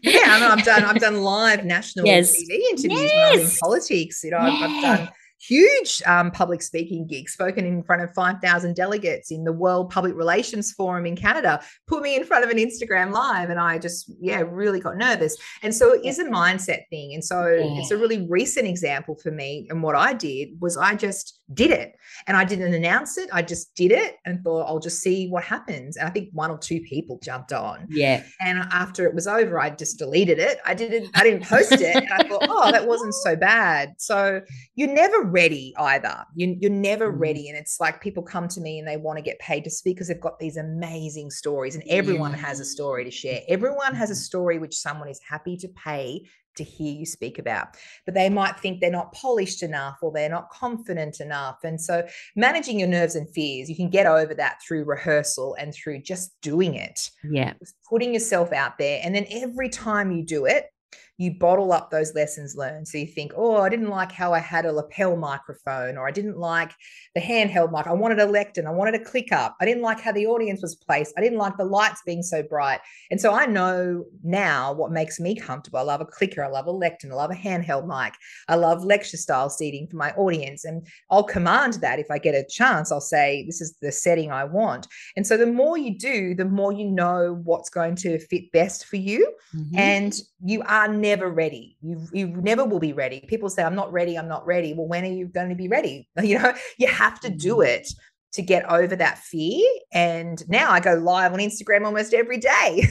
yeah, 0.03 0.21
I 0.27 0.41
know 0.41 0.49
I've 0.49 0.65
done 0.65 0.83
I've 0.85 1.01
done 1.01 1.23
live 1.23 1.65
national 1.65 2.07
yes. 2.07 2.37
TV 2.37 2.59
interviews 2.71 3.03
yes. 3.03 3.53
in 3.53 3.59
politics. 3.61 4.25
You 4.25 4.33
know, 4.33 4.39
yeah. 4.39 4.53
I've, 4.53 4.63
I've, 4.63 4.83
done 4.83 5.09
huge 5.41 6.03
um, 6.07 6.31
public 6.31 6.63
speaking 6.63 7.07
gig, 7.07 7.29
spoken 7.29 7.67
in 7.67 7.83
front 7.83 8.03
of 8.03 8.13
5,000 8.15 8.75
delegates 8.75 9.31
in 9.31 9.45
the 9.45 9.53
World 9.53 9.91
Public 9.91 10.15
Relations 10.15 10.73
Forum 10.73 11.07
in 11.07 11.17
Canada, 11.17 11.63
put 11.87 12.03
me 12.03 12.17
in 12.17 12.25
front 12.25 12.45
of 12.45 12.51
an 12.51 12.57
Instagram 12.57 13.13
live. 13.13 13.51
And 13.51 13.61
I 13.61 13.79
just, 13.79 14.13
yeah, 14.21 14.43
really 14.47 14.81
got 14.81 14.97
nervous. 14.97 15.37
And 15.63 15.75
so 15.75 15.93
it 15.93 16.05
is 16.05 16.19
a 16.19 16.25
mindset 16.25 16.89
thing. 16.91 17.15
And 17.15 17.25
so 17.25 17.47
yeah. 17.47 17.81
it's 17.81 17.91
a 17.91 17.97
really 17.97 18.27
recent 18.29 18.67
example 18.67 19.17
for 19.17 19.31
me. 19.31 19.67
And 19.71 19.83
what 19.83 19.97
I 19.97 20.13
did 20.13 20.61
was 20.61 20.77
I 20.77 20.95
just 20.95 21.41
did 21.53 21.71
it 21.71 21.95
and 22.27 22.37
I 22.37 22.45
didn't 22.45 22.73
announce 22.73 23.19
it. 23.19 23.29
I 23.33 23.43
just 23.43 23.75
did 23.75 23.93
it 23.93 24.17
and 24.25 24.43
thought, 24.43 24.67
I'll 24.67 24.79
just 24.79 25.01
see 25.01 25.29
what 25.29 25.45
happens. 25.45 25.97
And 25.97 26.09
I 26.09 26.11
think 26.11 26.31
one 26.33 26.51
or 26.51 26.57
two 26.57 26.81
people 26.81 27.19
jumped 27.23 27.53
on. 27.53 27.87
Yeah. 27.91 28.23
And 28.41 28.61
after 28.73 29.07
it 29.07 29.15
was 29.15 29.27
over, 29.27 29.61
I 29.61 29.71
just 29.71 29.99
deleted 29.99 30.39
it. 30.39 30.59
I 30.65 30.75
didn't, 30.75 31.11
I 31.15 31.23
didn't 31.23 31.45
post 31.45 31.73
it. 31.73 31.97
And 31.97 32.09
I 32.11 32.27
thought, 32.27 32.47
oh, 32.49 32.71
that 32.71 32.87
wasn't 32.87 33.15
so 33.15 33.37
bad. 33.37 33.95
So 33.99 34.41
you're 34.75 34.93
never 34.93 35.23
ready 35.23 35.75
either. 35.79 36.25
You, 36.35 36.57
you're 36.61 36.71
never 36.71 37.13
mm. 37.13 37.21
ready. 37.21 37.49
And 37.49 37.59
it's 37.59 37.79
like 37.79 38.01
people 38.01 38.23
come 38.23 38.49
to 38.49 38.61
me 38.61 38.79
and 38.79 38.89
they 38.89 38.97
want 38.97 39.19
to 39.19 39.23
get 39.23 39.39
paid 39.39 39.65
to 39.65 39.71
speak 39.71 39.97
because 39.97 40.09
they've 40.09 40.21
got 40.21 40.39
these 40.39 40.57
amazing 40.57 41.31
stories 41.31 41.75
and 41.75 41.85
everyone 41.89 42.33
yeah. 42.33 42.39
has 42.39 42.61
a 42.61 42.65
story 42.65 43.05
to 43.05 43.11
share. 43.11 43.43
Everyone 43.49 43.95
has 43.95 44.11
a 44.11 44.17
story 44.17 44.59
which 44.59 44.77
someone 44.77 45.09
is 45.09 45.21
happy 45.29 45.57
to 45.59 45.69
pay 45.69 46.23
to 46.57 46.65
hear 46.65 46.93
you 46.93 47.07
speak 47.07 47.39
about. 47.39 47.77
But 48.05 48.15
they 48.15 48.29
might 48.29 48.59
think 48.59 48.81
they're 48.81 48.91
not 48.91 49.13
polished 49.13 49.63
enough 49.63 49.99
or 50.03 50.13
they're 50.13 50.29
not 50.29 50.51
confident 50.51 51.21
enough. 51.21 51.65
And 51.65 51.81
so 51.81 52.07
managing 52.37 52.79
your 52.79 52.89
nerves 52.89 53.17
and 53.17 53.29
fears 53.31 53.69
you 53.69 53.77
can 53.77 53.91
get 53.91 54.07
over 54.07 54.35
that 54.35 54.59
through 54.67 54.85
rehearsal 54.85 55.57
and 55.59 55.75
through 55.75 56.03
just 56.03 56.33
doing 56.41 56.75
it. 56.75 57.11
Yeah. 57.23 57.55
Putting 57.89 58.13
yourself 58.13 58.53
out 58.53 58.79
there. 58.79 59.01
And 59.03 59.15
then 59.15 59.27
every 59.31 59.69
time 59.69 60.11
you 60.11 60.25
do 60.25 60.47
it 60.47 60.67
you 61.17 61.33
bottle 61.33 61.73
up 61.73 61.91
those 61.91 62.15
lessons 62.15 62.57
learned. 62.57 62.89
So 62.89 62.99
you 62.99 63.07
think, 63.07 63.33
oh, 63.37 63.59
I 63.59 63.69
didn't 63.69 63.89
like 63.89 64.11
how 64.11 64.33
I 64.33 64.41
had 64.41 64.67
a 64.67 64.73
lapel 64.73 65.17
microphone, 65.17 65.97
or 65.97 66.09
I 66.09 66.11
didn't 66.11 66.39
like 66.39 66.73
the 67.15 67.21
handheld 67.21 67.73
mic. 67.73 67.87
I 67.87 67.93
wanted 67.93 68.19
a 68.19 68.27
lectern. 68.27 68.67
I 68.67 68.71
wanted 68.71 68.97
a 68.97 69.05
click 69.05 69.31
up. 69.31 69.57
I 69.61 69.65
didn't 69.65 69.83
like 69.83 70.01
how 70.01 70.11
the 70.11 70.27
audience 70.27 70.61
was 70.61 70.75
placed. 70.75 71.15
I 71.17 71.21
didn't 71.21 71.39
like 71.39 71.57
the 71.57 71.65
lights 71.65 72.03
being 72.05 72.23
so 72.23 72.43
bright. 72.43 72.81
And 73.11 73.21
so 73.21 73.33
I 73.33 73.47
know 73.47 74.05
now 74.25 74.73
what 74.73 74.91
makes 74.91 75.21
me 75.21 75.37
comfortable. 75.37 75.79
I 75.79 75.83
love 75.83 76.01
a 76.01 76.07
clicker. 76.07 76.43
I 76.43 76.49
love 76.49 76.67
a 76.67 76.73
lectern. 76.73 77.13
I 77.13 77.15
love 77.15 77.31
a 77.31 77.35
handheld 77.35 77.87
mic. 77.87 78.15
I 78.49 78.57
love 78.57 78.85
lecture 78.85 79.17
style 79.17 79.51
seating 79.51 79.87
for 79.87 79.97
my 79.97 80.11
audience. 80.13 80.65
And 80.65 80.85
I'll 81.11 81.23
command 81.23 81.75
that 81.75 82.01
if 82.01 82.11
I 82.11 82.19
get 82.19 82.35
a 82.35 82.45
chance. 82.45 82.91
I'll 82.91 83.01
say, 83.01 83.45
this 83.47 83.61
is 83.61 83.77
the 83.81 83.93
setting 83.93 84.33
I 84.33 84.45
want. 84.45 84.89
And 85.17 85.25
so 85.25 85.37
the 85.37 85.47
more 85.47 85.79
you 85.79 85.97
do, 85.97 86.35
the 86.35 86.45
more 86.45 86.73
you 86.73 86.87
know 86.87 87.41
what's 87.45 87.71
going 87.71 87.95
to 87.97 88.19
fit 88.19 88.51
best 88.51 88.87
for 88.87 88.97
you. 88.97 89.33
Mm-hmm. 89.55 89.79
And 89.79 90.21
you 90.45 90.63
are 90.63 90.89
never 91.05 91.29
ready. 91.29 91.77
You 91.83 91.97
you 92.13 92.27
never 92.29 92.65
will 92.65 92.81
be 92.81 92.95
ready. 92.95 93.21
People 93.29 93.51
say, 93.51 93.63
I'm 93.63 93.75
not 93.75 93.93
ready, 93.93 94.17
I'm 94.17 94.29
not 94.29 94.47
ready. 94.47 94.73
Well, 94.73 94.89
when 94.89 95.05
are 95.05 95.17
you 95.21 95.27
going 95.27 95.51
to 95.51 95.55
be 95.55 95.69
ready? 95.69 96.09
You 96.23 96.39
know, 96.39 96.55
you 96.79 96.87
have 96.89 97.21
to 97.21 97.31
do 97.31 97.57
mm-hmm. 97.57 97.75
it 97.75 97.87
to 98.33 98.43
get 98.43 98.65
over 98.71 98.97
that 98.97 99.19
fear. 99.19 99.63
And 99.93 100.43
now 100.49 100.71
I 100.71 100.81
go 100.81 100.95
live 100.95 101.33
on 101.35 101.39
Instagram 101.39 101.85
almost 101.85 102.15
every 102.15 102.39
day. 102.39 102.89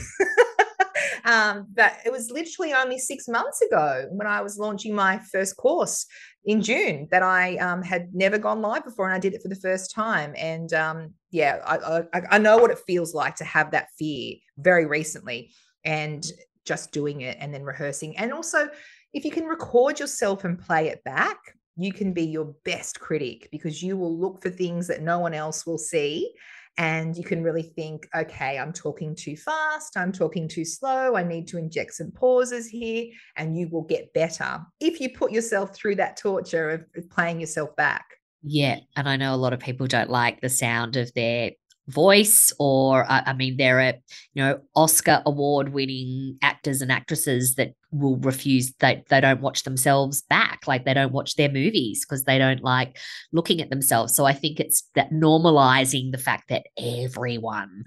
um, 1.24 1.66
but 1.74 1.94
it 2.06 2.12
was 2.12 2.30
literally 2.30 2.72
only 2.72 2.98
six 2.98 3.28
months 3.28 3.60
ago 3.60 4.06
when 4.10 4.26
I 4.26 4.40
was 4.40 4.56
launching 4.56 4.94
my 4.94 5.18
first 5.32 5.56
course 5.56 6.06
in 6.44 6.62
June 6.62 7.08
that 7.10 7.22
I 7.22 7.56
um, 7.56 7.82
had 7.82 8.14
never 8.14 8.38
gone 8.38 8.60
live 8.62 8.84
before, 8.84 9.06
and 9.06 9.14
I 9.14 9.18
did 9.18 9.34
it 9.34 9.42
for 9.42 9.48
the 9.48 9.62
first 9.68 9.90
time. 9.90 10.32
And 10.36 10.72
um, 10.72 11.14
yeah, 11.30 11.58
I, 11.66 11.76
I, 12.14 12.22
I 12.36 12.38
know 12.38 12.58
what 12.58 12.70
it 12.70 12.78
feels 12.86 13.12
like 13.14 13.34
to 13.36 13.44
have 13.44 13.72
that 13.72 13.88
fear 13.98 14.36
very 14.58 14.86
recently. 14.86 15.50
And 15.84 16.24
just 16.64 16.92
doing 16.92 17.22
it 17.22 17.36
and 17.40 17.52
then 17.52 17.62
rehearsing. 17.62 18.16
And 18.16 18.32
also, 18.32 18.68
if 19.12 19.24
you 19.24 19.30
can 19.30 19.44
record 19.44 20.00
yourself 20.00 20.44
and 20.44 20.58
play 20.58 20.88
it 20.88 21.02
back, 21.04 21.38
you 21.76 21.92
can 21.92 22.12
be 22.12 22.24
your 22.24 22.54
best 22.64 23.00
critic 23.00 23.48
because 23.50 23.82
you 23.82 23.96
will 23.96 24.16
look 24.16 24.42
for 24.42 24.50
things 24.50 24.86
that 24.88 25.02
no 25.02 25.18
one 25.18 25.34
else 25.34 25.66
will 25.66 25.78
see. 25.78 26.32
And 26.76 27.16
you 27.16 27.22
can 27.22 27.42
really 27.42 27.62
think, 27.62 28.08
okay, 28.16 28.58
I'm 28.58 28.72
talking 28.72 29.14
too 29.14 29.36
fast. 29.36 29.96
I'm 29.96 30.10
talking 30.10 30.48
too 30.48 30.64
slow. 30.64 31.14
I 31.14 31.22
need 31.22 31.46
to 31.48 31.58
inject 31.58 31.94
some 31.94 32.10
pauses 32.10 32.66
here. 32.66 33.06
And 33.36 33.56
you 33.56 33.68
will 33.68 33.84
get 33.84 34.12
better 34.12 34.60
if 34.80 35.00
you 35.00 35.10
put 35.10 35.30
yourself 35.30 35.74
through 35.74 35.96
that 35.96 36.16
torture 36.16 36.70
of 36.70 37.10
playing 37.10 37.40
yourself 37.40 37.76
back. 37.76 38.04
Yeah. 38.42 38.80
And 38.96 39.08
I 39.08 39.16
know 39.16 39.34
a 39.34 39.36
lot 39.36 39.52
of 39.52 39.60
people 39.60 39.86
don't 39.86 40.10
like 40.10 40.40
the 40.40 40.48
sound 40.48 40.96
of 40.96 41.12
their 41.14 41.52
voice 41.88 42.52
or 42.58 43.04
uh, 43.10 43.22
i 43.26 43.32
mean 43.34 43.56
there 43.58 43.78
are 43.78 43.92
you 44.32 44.42
know 44.42 44.58
oscar 44.74 45.22
award 45.26 45.70
winning 45.70 46.38
actors 46.42 46.80
and 46.80 46.90
actresses 46.90 47.56
that 47.56 47.74
will 47.90 48.16
refuse 48.16 48.72
they, 48.80 49.02
they 49.08 49.20
don't 49.20 49.40
watch 49.40 49.62
themselves 49.62 50.22
back. 50.22 50.66
Like 50.66 50.84
they 50.84 50.94
don't 50.94 51.12
watch 51.12 51.36
their 51.36 51.48
movies 51.48 52.04
because 52.04 52.24
they 52.24 52.38
don't 52.38 52.62
like 52.62 52.98
looking 53.32 53.60
at 53.60 53.70
themselves. 53.70 54.16
So 54.16 54.24
i 54.24 54.32
think 54.32 54.60
it's 54.60 54.82
that 54.94 55.10
normalizing 55.10 56.10
the 56.10 56.18
fact 56.18 56.48
that 56.48 56.66
everyone 56.76 57.84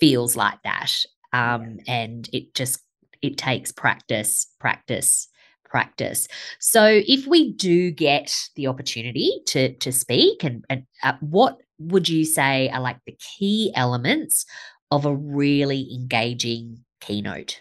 feels 0.00 0.36
like 0.36 0.60
that 0.64 0.92
um 1.32 1.78
and 1.86 2.28
it 2.32 2.54
just 2.54 2.80
it 3.22 3.38
takes 3.38 3.72
practice 3.72 4.46
practice 4.58 5.28
practice. 5.64 6.28
So 6.60 7.02
if 7.06 7.26
we 7.26 7.52
do 7.52 7.90
get 7.90 8.32
the 8.54 8.68
opportunity 8.68 9.42
to 9.46 9.74
to 9.74 9.92
speak 9.92 10.44
and, 10.44 10.64
and 10.70 10.84
uh, 11.02 11.14
what 11.20 11.58
would 11.78 12.08
you 12.08 12.24
say 12.24 12.68
are 12.68 12.80
like 12.80 12.98
the 13.06 13.16
key 13.18 13.72
elements 13.74 14.46
of 14.90 15.04
a 15.04 15.14
really 15.14 15.92
engaging 15.94 16.84
keynote? 17.00 17.60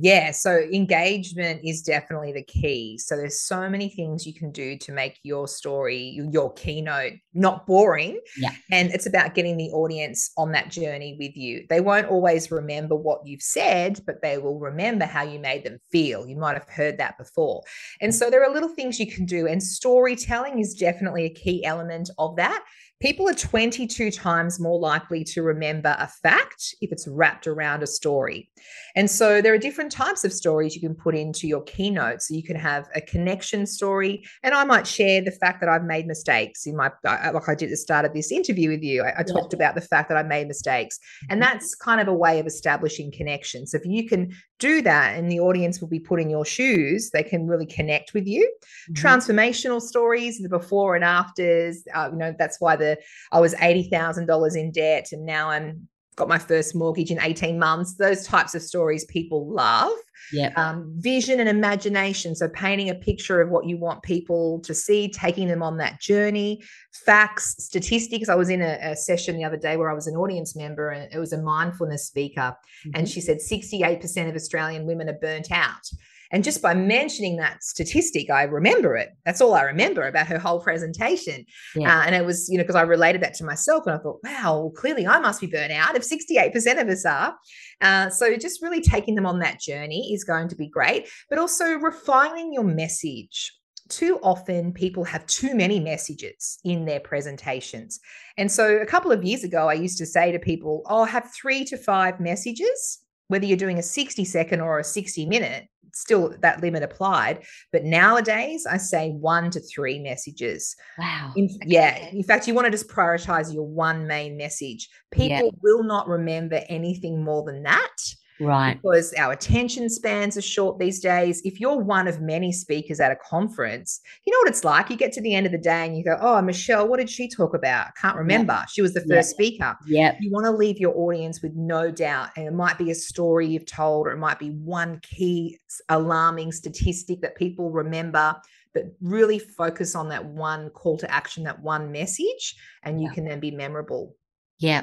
Yeah, 0.00 0.30
so 0.30 0.58
engagement 0.72 1.62
is 1.64 1.82
definitely 1.82 2.32
the 2.32 2.44
key. 2.44 2.98
So 2.98 3.16
there's 3.16 3.40
so 3.40 3.68
many 3.68 3.88
things 3.88 4.26
you 4.26 4.34
can 4.34 4.52
do 4.52 4.78
to 4.78 4.92
make 4.92 5.18
your 5.24 5.48
story, 5.48 6.20
your 6.30 6.52
keynote 6.52 7.14
not 7.34 7.66
boring. 7.66 8.20
Yeah. 8.36 8.52
And 8.70 8.90
it's 8.92 9.06
about 9.06 9.34
getting 9.34 9.56
the 9.56 9.70
audience 9.70 10.30
on 10.36 10.52
that 10.52 10.70
journey 10.70 11.16
with 11.18 11.36
you. 11.36 11.64
They 11.68 11.80
won't 11.80 12.06
always 12.06 12.50
remember 12.50 12.94
what 12.94 13.26
you've 13.26 13.42
said, 13.42 14.00
but 14.06 14.22
they 14.22 14.38
will 14.38 14.60
remember 14.60 15.04
how 15.04 15.22
you 15.22 15.40
made 15.40 15.64
them 15.64 15.80
feel. 15.90 16.28
You 16.28 16.36
might 16.36 16.54
have 16.54 16.68
heard 16.68 16.98
that 16.98 17.18
before. 17.18 17.62
And 18.00 18.12
mm. 18.12 18.14
so 18.14 18.30
there 18.30 18.44
are 18.44 18.52
little 18.52 18.68
things 18.68 19.00
you 19.00 19.10
can 19.10 19.24
do 19.26 19.48
and 19.48 19.60
storytelling 19.60 20.60
is 20.60 20.74
definitely 20.74 21.24
a 21.24 21.30
key 21.30 21.64
element 21.64 22.10
of 22.18 22.36
that 22.36 22.62
people 23.00 23.28
are 23.28 23.34
22 23.34 24.10
times 24.10 24.58
more 24.58 24.78
likely 24.78 25.22
to 25.22 25.42
remember 25.42 25.94
a 25.98 26.08
fact 26.08 26.74
if 26.80 26.90
it's 26.90 27.06
wrapped 27.06 27.46
around 27.46 27.82
a 27.82 27.86
story. 27.86 28.50
And 28.96 29.08
so 29.08 29.40
there 29.40 29.54
are 29.54 29.58
different 29.58 29.92
types 29.92 30.24
of 30.24 30.32
stories 30.32 30.74
you 30.74 30.80
can 30.80 30.94
put 30.94 31.14
into 31.14 31.46
your 31.46 31.62
keynote. 31.62 32.22
So 32.22 32.34
you 32.34 32.42
can 32.42 32.56
have 32.56 32.88
a 32.94 33.00
connection 33.00 33.66
story, 33.66 34.24
and 34.42 34.54
I 34.54 34.64
might 34.64 34.86
share 34.86 35.22
the 35.22 35.30
fact 35.30 35.60
that 35.60 35.68
I've 35.68 35.84
made 35.84 36.06
mistakes 36.06 36.66
in 36.66 36.76
my, 36.76 36.90
like 37.04 37.48
I 37.48 37.54
did 37.54 37.66
at 37.66 37.70
the 37.70 37.76
start 37.76 38.04
of 38.04 38.14
this 38.14 38.32
interview 38.32 38.70
with 38.70 38.82
you. 38.82 39.02
I, 39.02 39.10
I 39.10 39.24
yeah. 39.26 39.32
talked 39.32 39.54
about 39.54 39.74
the 39.74 39.80
fact 39.80 40.08
that 40.08 40.18
I 40.18 40.22
made 40.22 40.48
mistakes, 40.48 40.98
and 41.30 41.40
mm-hmm. 41.40 41.52
that's 41.52 41.74
kind 41.74 42.00
of 42.00 42.08
a 42.08 42.14
way 42.14 42.40
of 42.40 42.46
establishing 42.46 43.12
connection. 43.12 43.66
So 43.66 43.76
if 43.76 43.84
you 43.84 44.08
can 44.08 44.34
do 44.58 44.82
that 44.82 45.16
and 45.16 45.30
the 45.30 45.38
audience 45.38 45.80
will 45.80 45.88
be 45.88 46.00
put 46.00 46.20
in 46.20 46.28
your 46.28 46.44
shoes, 46.44 47.10
they 47.10 47.22
can 47.22 47.46
really 47.46 47.66
connect 47.66 48.12
with 48.14 48.26
you. 48.26 48.50
Mm-hmm. 48.90 49.06
Transformational 49.06 49.80
stories, 49.80 50.38
the 50.38 50.48
before 50.48 50.96
and 50.96 51.04
afters, 51.04 51.84
uh, 51.94 52.08
you 52.10 52.18
know, 52.18 52.34
that's 52.36 52.60
why 52.60 52.74
the 52.74 52.87
I 53.32 53.40
was 53.40 53.54
$80,000 53.54 54.56
in 54.56 54.72
debt 54.72 55.08
and 55.12 55.26
now 55.26 55.50
I'm 55.50 55.88
got 56.18 56.28
my 56.28 56.38
first 56.38 56.74
mortgage 56.74 57.10
in 57.10 57.20
18 57.20 57.58
months. 57.58 57.94
Those 57.94 58.26
types 58.26 58.54
of 58.54 58.60
stories 58.60 59.04
people 59.06 59.48
love. 59.48 59.92
Yeah. 60.32 60.52
Um, 60.56 60.92
vision 60.96 61.40
and 61.40 61.48
imagination. 61.48 62.34
So 62.34 62.48
painting 62.48 62.90
a 62.90 62.94
picture 62.94 63.40
of 63.40 63.48
what 63.48 63.66
you 63.66 63.78
want 63.78 64.02
people 64.02 64.60
to 64.64 64.74
see, 64.74 65.08
taking 65.08 65.48
them 65.48 65.62
on 65.62 65.78
that 65.78 66.00
journey, 66.00 66.62
facts, 66.92 67.54
statistics. 67.64 68.28
I 68.28 68.34
was 68.34 68.50
in 68.50 68.60
a, 68.60 68.78
a 68.82 68.96
session 68.96 69.36
the 69.36 69.44
other 69.44 69.56
day 69.56 69.76
where 69.76 69.88
I 69.88 69.94
was 69.94 70.06
an 70.06 70.16
audience 70.16 70.54
member 70.54 70.90
and 70.90 71.10
it 71.10 71.18
was 71.18 71.32
a 71.32 71.40
mindfulness 71.40 72.06
speaker. 72.06 72.54
Mm-hmm. 72.86 72.90
And 72.94 73.08
she 73.08 73.20
said 73.20 73.38
68% 73.38 74.28
of 74.28 74.34
Australian 74.34 74.86
women 74.86 75.08
are 75.08 75.18
burnt 75.18 75.50
out. 75.50 75.88
And 76.30 76.44
just 76.44 76.60
by 76.60 76.74
mentioning 76.74 77.36
that 77.36 77.62
statistic, 77.62 78.30
I 78.30 78.42
remember 78.42 78.96
it. 78.96 79.10
That's 79.24 79.40
all 79.40 79.54
I 79.54 79.62
remember 79.62 80.06
about 80.06 80.26
her 80.26 80.38
whole 80.38 80.60
presentation. 80.60 81.44
Yeah. 81.74 81.98
Uh, 81.98 82.02
and 82.02 82.14
it 82.14 82.24
was, 82.24 82.48
you 82.50 82.58
know, 82.58 82.64
because 82.64 82.76
I 82.76 82.82
related 82.82 83.22
that 83.22 83.34
to 83.34 83.44
myself 83.44 83.86
and 83.86 83.94
I 83.94 83.98
thought, 83.98 84.20
wow, 84.22 84.60
well, 84.60 84.70
clearly 84.70 85.06
I 85.06 85.18
must 85.20 85.40
be 85.40 85.46
burnt 85.46 85.72
out 85.72 85.96
if 85.96 86.02
68% 86.02 86.80
of 86.80 86.88
us 86.88 87.04
are. 87.04 87.34
Uh, 87.80 88.10
so 88.10 88.36
just 88.36 88.62
really 88.62 88.82
taking 88.82 89.14
them 89.14 89.26
on 89.26 89.38
that 89.38 89.60
journey 89.60 90.12
is 90.12 90.24
going 90.24 90.48
to 90.48 90.56
be 90.56 90.68
great, 90.68 91.08
but 91.30 91.38
also 91.38 91.74
refining 91.74 92.52
your 92.52 92.64
message 92.64 93.52
too 93.88 94.18
often 94.22 94.72
people 94.72 95.04
have 95.04 95.26
too 95.26 95.54
many 95.54 95.80
messages 95.80 96.58
in 96.64 96.84
their 96.84 97.00
presentations. 97.00 97.98
And 98.36 98.50
so 98.50 98.76
a 98.76 98.86
couple 98.86 99.10
of 99.10 99.24
years 99.24 99.44
ago, 99.44 99.68
I 99.68 99.74
used 99.74 99.98
to 99.98 100.06
say 100.06 100.30
to 100.32 100.38
people, 100.38 100.82
oh, 100.86 101.04
have 101.04 101.32
three 101.34 101.64
to 101.66 101.76
five 101.76 102.20
messages, 102.20 102.98
whether 103.28 103.46
you're 103.46 103.56
doing 103.56 103.78
a 103.78 103.82
60 103.82 104.24
second 104.24 104.60
or 104.60 104.78
a 104.78 104.84
60 104.84 105.26
minute 105.26 105.68
still 105.92 106.34
that 106.40 106.60
limit 106.62 106.82
applied. 106.82 107.44
But 107.72 107.84
nowadays, 107.84 108.66
I 108.66 108.76
say 108.76 109.10
one 109.10 109.50
to 109.50 109.60
three 109.60 109.98
messages. 109.98 110.76
Wow. 110.98 111.32
In, 111.36 111.44
okay. 111.46 111.58
Yeah. 111.66 112.08
In 112.10 112.22
fact, 112.22 112.46
you 112.46 112.54
want 112.54 112.66
to 112.66 112.70
just 112.70 112.88
prioritize 112.88 113.52
your 113.52 113.66
one 113.66 114.06
main 114.06 114.36
message. 114.36 114.88
People 115.10 115.28
yeah. 115.28 115.50
will 115.62 115.82
not 115.82 116.08
remember 116.08 116.60
anything 116.68 117.22
more 117.24 117.44
than 117.44 117.62
that. 117.64 117.96
Right. 118.40 118.80
Because 118.80 119.12
our 119.14 119.32
attention 119.32 119.88
spans 119.88 120.36
are 120.36 120.42
short 120.42 120.78
these 120.78 121.00
days. 121.00 121.42
If 121.44 121.60
you're 121.60 121.76
one 121.76 122.06
of 122.06 122.20
many 122.20 122.52
speakers 122.52 123.00
at 123.00 123.10
a 123.10 123.16
conference, 123.16 124.00
you 124.24 124.32
know 124.32 124.38
what 124.40 124.48
it's 124.48 124.64
like. 124.64 124.90
You 124.90 124.96
get 124.96 125.12
to 125.14 125.20
the 125.20 125.34
end 125.34 125.46
of 125.46 125.52
the 125.52 125.58
day 125.58 125.86
and 125.86 125.96
you 125.96 126.04
go, 126.04 126.16
Oh, 126.20 126.40
Michelle, 126.42 126.86
what 126.86 126.98
did 126.98 127.10
she 127.10 127.28
talk 127.28 127.54
about? 127.54 127.88
I 127.88 128.00
can't 128.00 128.16
remember. 128.16 128.54
Yep. 128.54 128.68
She 128.68 128.82
was 128.82 128.94
the 128.94 129.00
first 129.00 129.10
yep. 129.10 129.24
speaker. 129.24 129.76
Yeah. 129.86 130.16
You 130.20 130.30
want 130.30 130.46
to 130.46 130.52
leave 130.52 130.78
your 130.78 130.96
audience 130.96 131.42
with 131.42 131.54
no 131.54 131.90
doubt. 131.90 132.30
And 132.36 132.46
it 132.46 132.54
might 132.54 132.78
be 132.78 132.90
a 132.90 132.94
story 132.94 133.46
you've 133.46 133.66
told, 133.66 134.06
or 134.06 134.12
it 134.12 134.18
might 134.18 134.38
be 134.38 134.50
one 134.50 135.00
key 135.02 135.58
alarming 135.88 136.52
statistic 136.52 137.20
that 137.22 137.34
people 137.36 137.70
remember 137.70 138.36
but 138.74 138.84
really 139.00 139.38
focus 139.38 139.94
on 139.94 140.10
that 140.10 140.24
one 140.24 140.70
call 140.70 140.98
to 140.98 141.10
action, 141.10 141.42
that 141.44 141.60
one 141.60 141.90
message, 141.90 142.54
and 142.82 143.00
you 143.00 143.10
can 143.10 143.24
then 143.24 143.40
be 143.40 143.50
memorable. 143.50 144.14
Yeah. 144.58 144.82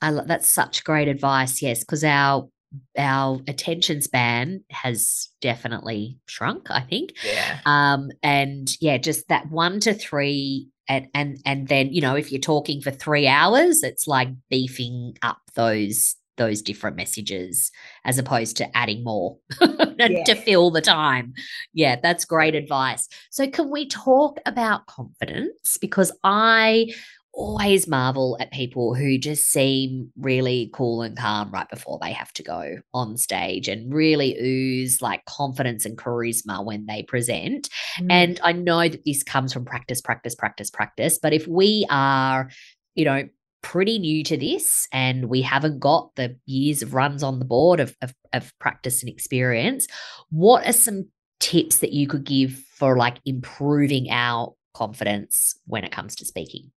I 0.00 0.10
lo- 0.10 0.24
that's 0.26 0.48
such 0.48 0.84
great 0.84 1.08
advice. 1.08 1.62
Yes, 1.62 1.80
because 1.80 2.04
our 2.04 2.48
our 2.96 3.40
attention 3.48 4.00
span 4.00 4.62
has 4.70 5.28
definitely 5.40 6.18
shrunk 6.26 6.70
i 6.70 6.80
think. 6.80 7.14
Yeah. 7.24 7.60
Um 7.66 8.10
and 8.22 8.70
yeah 8.80 8.98
just 8.98 9.28
that 9.28 9.50
one 9.50 9.80
to 9.80 9.94
three 9.94 10.68
and 10.88 11.08
and 11.14 11.38
and 11.44 11.68
then 11.68 11.92
you 11.92 12.00
know 12.00 12.16
if 12.16 12.32
you're 12.32 12.40
talking 12.40 12.80
for 12.80 12.90
three 12.90 13.26
hours 13.26 13.82
it's 13.82 14.06
like 14.06 14.28
beefing 14.50 15.16
up 15.22 15.38
those 15.54 16.16
those 16.38 16.62
different 16.62 16.96
messages 16.96 17.70
as 18.04 18.18
opposed 18.18 18.56
to 18.56 18.76
adding 18.76 19.04
more 19.04 19.36
yeah. 19.60 20.24
to 20.24 20.34
fill 20.34 20.70
the 20.70 20.80
time. 20.80 21.34
Yeah 21.72 21.96
that's 22.02 22.24
great 22.24 22.54
advice. 22.54 23.08
So 23.30 23.48
can 23.48 23.70
we 23.70 23.86
talk 23.86 24.38
about 24.46 24.86
confidence? 24.86 25.76
Because 25.80 26.12
i 26.24 26.86
always 27.34 27.88
marvel 27.88 28.36
at 28.40 28.52
people 28.52 28.94
who 28.94 29.16
just 29.16 29.44
seem 29.44 30.12
really 30.16 30.70
cool 30.74 31.02
and 31.02 31.16
calm 31.16 31.50
right 31.50 31.68
before 31.70 31.98
they 32.00 32.12
have 32.12 32.32
to 32.34 32.42
go 32.42 32.76
on 32.92 33.16
stage 33.16 33.68
and 33.68 33.92
really 33.92 34.36
ooze 34.38 35.00
like 35.00 35.24
confidence 35.24 35.86
and 35.86 35.96
charisma 35.96 36.64
when 36.64 36.86
they 36.86 37.02
present. 37.02 37.68
Mm. 37.98 38.06
And 38.10 38.40
I 38.42 38.52
know 38.52 38.88
that 38.88 39.04
this 39.04 39.22
comes 39.22 39.52
from 39.52 39.64
practice, 39.64 40.00
practice, 40.00 40.34
practice, 40.34 40.70
practice. 40.70 41.18
But 41.20 41.32
if 41.32 41.46
we 41.46 41.86
are, 41.88 42.50
you 42.94 43.04
know, 43.04 43.28
pretty 43.62 43.98
new 43.98 44.24
to 44.24 44.36
this 44.36 44.86
and 44.92 45.26
we 45.26 45.40
haven't 45.40 45.78
got 45.78 46.14
the 46.16 46.36
years 46.46 46.82
of 46.82 46.94
runs 46.94 47.22
on 47.22 47.38
the 47.38 47.44
board 47.44 47.80
of, 47.80 47.96
of, 48.02 48.12
of 48.32 48.52
practice 48.58 49.02
and 49.02 49.10
experience, 49.10 49.86
what 50.30 50.66
are 50.66 50.72
some 50.72 51.08
tips 51.40 51.78
that 51.78 51.92
you 51.92 52.06
could 52.06 52.24
give 52.24 52.52
for 52.76 52.96
like 52.96 53.18
improving 53.24 54.10
our 54.10 54.54
confidence 54.74 55.54
when 55.66 55.84
it 55.84 55.92
comes 55.92 56.16
to 56.16 56.24
speaking? 56.24 56.70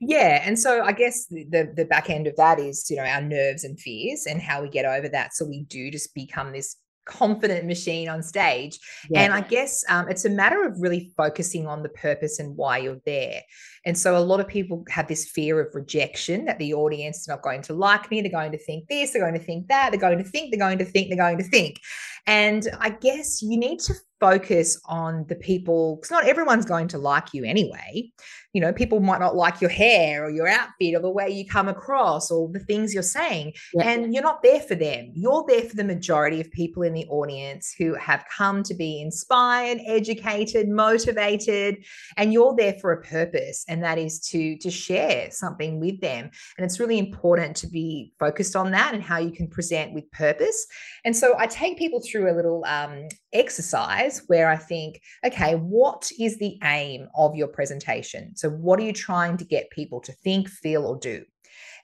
Yeah, 0.00 0.42
and 0.44 0.58
so 0.58 0.82
I 0.82 0.92
guess 0.92 1.26
the 1.26 1.72
the 1.74 1.84
back 1.84 2.10
end 2.10 2.26
of 2.26 2.36
that 2.36 2.58
is 2.58 2.90
you 2.90 2.96
know 2.96 3.04
our 3.04 3.22
nerves 3.22 3.64
and 3.64 3.78
fears 3.78 4.26
and 4.26 4.40
how 4.40 4.62
we 4.62 4.68
get 4.68 4.84
over 4.84 5.08
that, 5.08 5.34
so 5.34 5.44
we 5.44 5.62
do 5.64 5.90
just 5.90 6.14
become 6.14 6.52
this 6.52 6.76
confident 7.06 7.66
machine 7.66 8.08
on 8.08 8.22
stage. 8.22 8.78
Yeah. 9.08 9.22
And 9.22 9.32
I 9.32 9.40
guess 9.40 9.84
um, 9.88 10.08
it's 10.08 10.24
a 10.24 10.30
matter 10.30 10.64
of 10.64 10.74
really 10.80 11.12
focusing 11.16 11.66
on 11.66 11.82
the 11.82 11.88
purpose 11.88 12.38
and 12.38 12.56
why 12.56 12.78
you're 12.78 13.00
there. 13.06 13.42
And 13.86 13.96
so 13.96 14.16
a 14.16 14.18
lot 14.18 14.40
of 14.40 14.48
people 14.48 14.84
have 14.90 15.06
this 15.06 15.30
fear 15.30 15.60
of 15.60 15.74
rejection 15.74 16.44
that 16.46 16.58
the 16.58 16.74
audience 16.74 17.20
is 17.20 17.28
not 17.28 17.42
going 17.42 17.62
to 17.62 17.72
like 17.72 18.10
me. 18.10 18.20
They're 18.20 18.30
going 18.30 18.52
to 18.52 18.58
think 18.58 18.88
this, 18.88 19.12
they're 19.12 19.22
going 19.22 19.38
to 19.38 19.44
think 19.44 19.68
that, 19.68 19.90
they're 19.90 20.00
going 20.00 20.18
to 20.18 20.24
think, 20.24 20.50
they're 20.50 20.58
going 20.58 20.78
to 20.78 20.84
think, 20.84 21.08
they're 21.08 21.16
going 21.16 21.38
to 21.38 21.44
think. 21.44 21.78
And 22.26 22.68
I 22.80 22.90
guess 22.90 23.42
you 23.42 23.56
need 23.56 23.78
to 23.80 23.94
focus 24.20 24.80
on 24.86 25.26
the 25.28 25.34
people 25.34 25.96
because 25.96 26.10
not 26.10 26.26
everyone's 26.26 26.64
going 26.64 26.88
to 26.88 26.98
like 26.98 27.34
you 27.34 27.44
anyway. 27.44 28.10
You 28.52 28.62
know 28.62 28.72
people 28.72 29.00
might 29.00 29.20
not 29.20 29.36
like 29.36 29.60
your 29.60 29.68
hair 29.68 30.24
or 30.24 30.30
your 30.30 30.48
outfit 30.48 30.94
or 30.94 31.00
the 31.00 31.10
way 31.10 31.28
you 31.28 31.46
come 31.46 31.68
across 31.68 32.30
or 32.30 32.48
the 32.50 32.60
things 32.60 32.94
you're 32.94 33.02
saying 33.02 33.52
yeah. 33.74 33.86
and 33.86 34.14
you're 34.14 34.22
not 34.22 34.42
there 34.42 34.60
for 34.60 34.74
them. 34.74 35.12
You're 35.14 35.44
there 35.46 35.60
for 35.62 35.76
the 35.76 35.84
majority 35.84 36.40
of 36.40 36.50
people 36.50 36.82
in 36.82 36.94
the 36.94 37.04
audience 37.08 37.74
who 37.76 37.94
have 37.96 38.24
come 38.34 38.62
to 38.62 38.74
be 38.74 39.02
inspired 39.02 39.80
educated 39.86 40.68
motivated 40.70 41.84
and 42.16 42.32
you're 42.32 42.54
there 42.56 42.76
for 42.80 42.92
a 42.92 43.02
purpose 43.02 43.64
and 43.68 43.84
that 43.84 43.98
is 43.98 44.20
to 44.30 44.56
to 44.58 44.70
share 44.70 45.30
something 45.30 45.78
with 45.78 46.00
them. 46.00 46.30
And 46.56 46.64
it's 46.64 46.80
really 46.80 46.98
important 46.98 47.56
to 47.56 47.66
be 47.66 48.14
focused 48.18 48.56
on 48.56 48.70
that 48.70 48.94
and 48.94 49.02
how 49.02 49.18
you 49.18 49.32
can 49.32 49.48
present 49.48 49.92
with 49.92 50.10
purpose. 50.12 50.66
And 51.04 51.14
so 51.14 51.34
i 51.38 51.46
take 51.46 51.76
people 51.76 52.00
through 52.00 52.15
a 52.24 52.34
little 52.34 52.64
um, 52.66 53.08
exercise 53.32 54.22
where 54.26 54.48
I 54.48 54.56
think, 54.56 55.00
okay, 55.24 55.54
what 55.54 56.10
is 56.18 56.38
the 56.38 56.58
aim 56.64 57.08
of 57.16 57.34
your 57.34 57.48
presentation? 57.48 58.36
So, 58.36 58.48
what 58.48 58.78
are 58.78 58.84
you 58.84 58.92
trying 58.92 59.36
to 59.38 59.44
get 59.44 59.70
people 59.70 60.00
to 60.02 60.12
think, 60.12 60.48
feel, 60.48 60.86
or 60.86 60.98
do? 60.98 61.24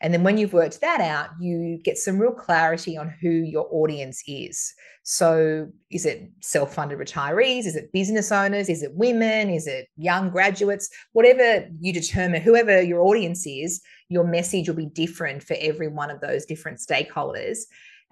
And 0.02 0.12
then 0.12 0.24
when 0.24 0.36
you've 0.36 0.52
worked 0.52 0.80
that 0.80 1.00
out, 1.00 1.30
you 1.40 1.78
get 1.84 1.96
some 1.96 2.18
real 2.18 2.32
clarity 2.32 2.96
on 2.96 3.14
who 3.20 3.30
your 3.30 3.68
audience 3.70 4.22
is. 4.26 4.74
So, 5.04 5.68
is 5.90 6.04
it 6.04 6.28
self 6.40 6.74
funded 6.74 6.98
retirees? 6.98 7.66
Is 7.66 7.76
it 7.76 7.92
business 7.92 8.32
owners? 8.32 8.68
Is 8.68 8.82
it 8.82 8.94
women? 8.94 9.48
Is 9.48 9.66
it 9.66 9.88
young 9.96 10.30
graduates? 10.30 10.90
Whatever 11.12 11.68
you 11.80 11.92
determine, 11.92 12.42
whoever 12.42 12.82
your 12.82 13.00
audience 13.00 13.46
is, 13.46 13.80
your 14.08 14.24
message 14.24 14.68
will 14.68 14.76
be 14.76 14.86
different 14.86 15.42
for 15.42 15.56
every 15.60 15.88
one 15.88 16.10
of 16.10 16.20
those 16.20 16.44
different 16.44 16.78
stakeholders. 16.78 17.58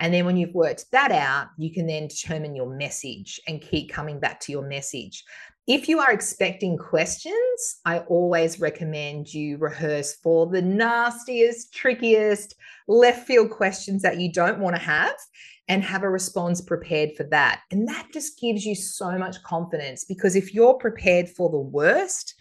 And 0.01 0.13
then 0.13 0.25
when 0.25 0.37
you've 0.37 0.55
worked 0.55 0.91
that 0.93 1.13
out, 1.13 1.49
you 1.59 1.73
can 1.73 1.87
then 1.87 2.09
determine 2.09 2.57
your 2.57 2.75
message 2.75 3.39
and 3.47 3.61
keep 3.61 3.93
coming 3.93 4.19
back 4.19 4.41
to 4.41 4.53
your 4.53 4.67
message. 4.67 5.23
If 5.67 5.89
you 5.89 6.01
are 6.01 6.11
expecting 6.11 6.79
questions, 6.79 7.81
I 7.85 7.99
always 8.01 8.59
recommend 8.59 9.33
you 9.33 9.59
rehearse 9.59 10.15
for 10.17 10.47
the 10.47 10.63
nastiest, 10.63 11.75
trickiest, 11.75 12.57
left 12.89 13.27
field 13.27 13.51
questions 13.51 14.03
that 14.03 14.19
you 14.19 14.33
don't 14.33 14.59
want 14.59 14.75
to 14.75 14.83
have 14.83 15.15
and 15.69 15.85
have 15.85 16.03
a 16.03 16.11
response 16.11 16.61
prepared 16.61 17.11
for 17.17 17.25
that. 17.25 17.61
And 17.71 17.87
that 17.87 18.09
just 18.13 18.41
gives 18.41 18.65
you 18.65 18.75
so 18.75 19.17
much 19.17 19.41
confidence 19.45 20.05
because 20.05 20.35
if 20.35 20.53
you're 20.53 20.75
prepared 20.75 21.29
for 21.29 21.51
the 21.51 21.61
worst, 21.61 22.35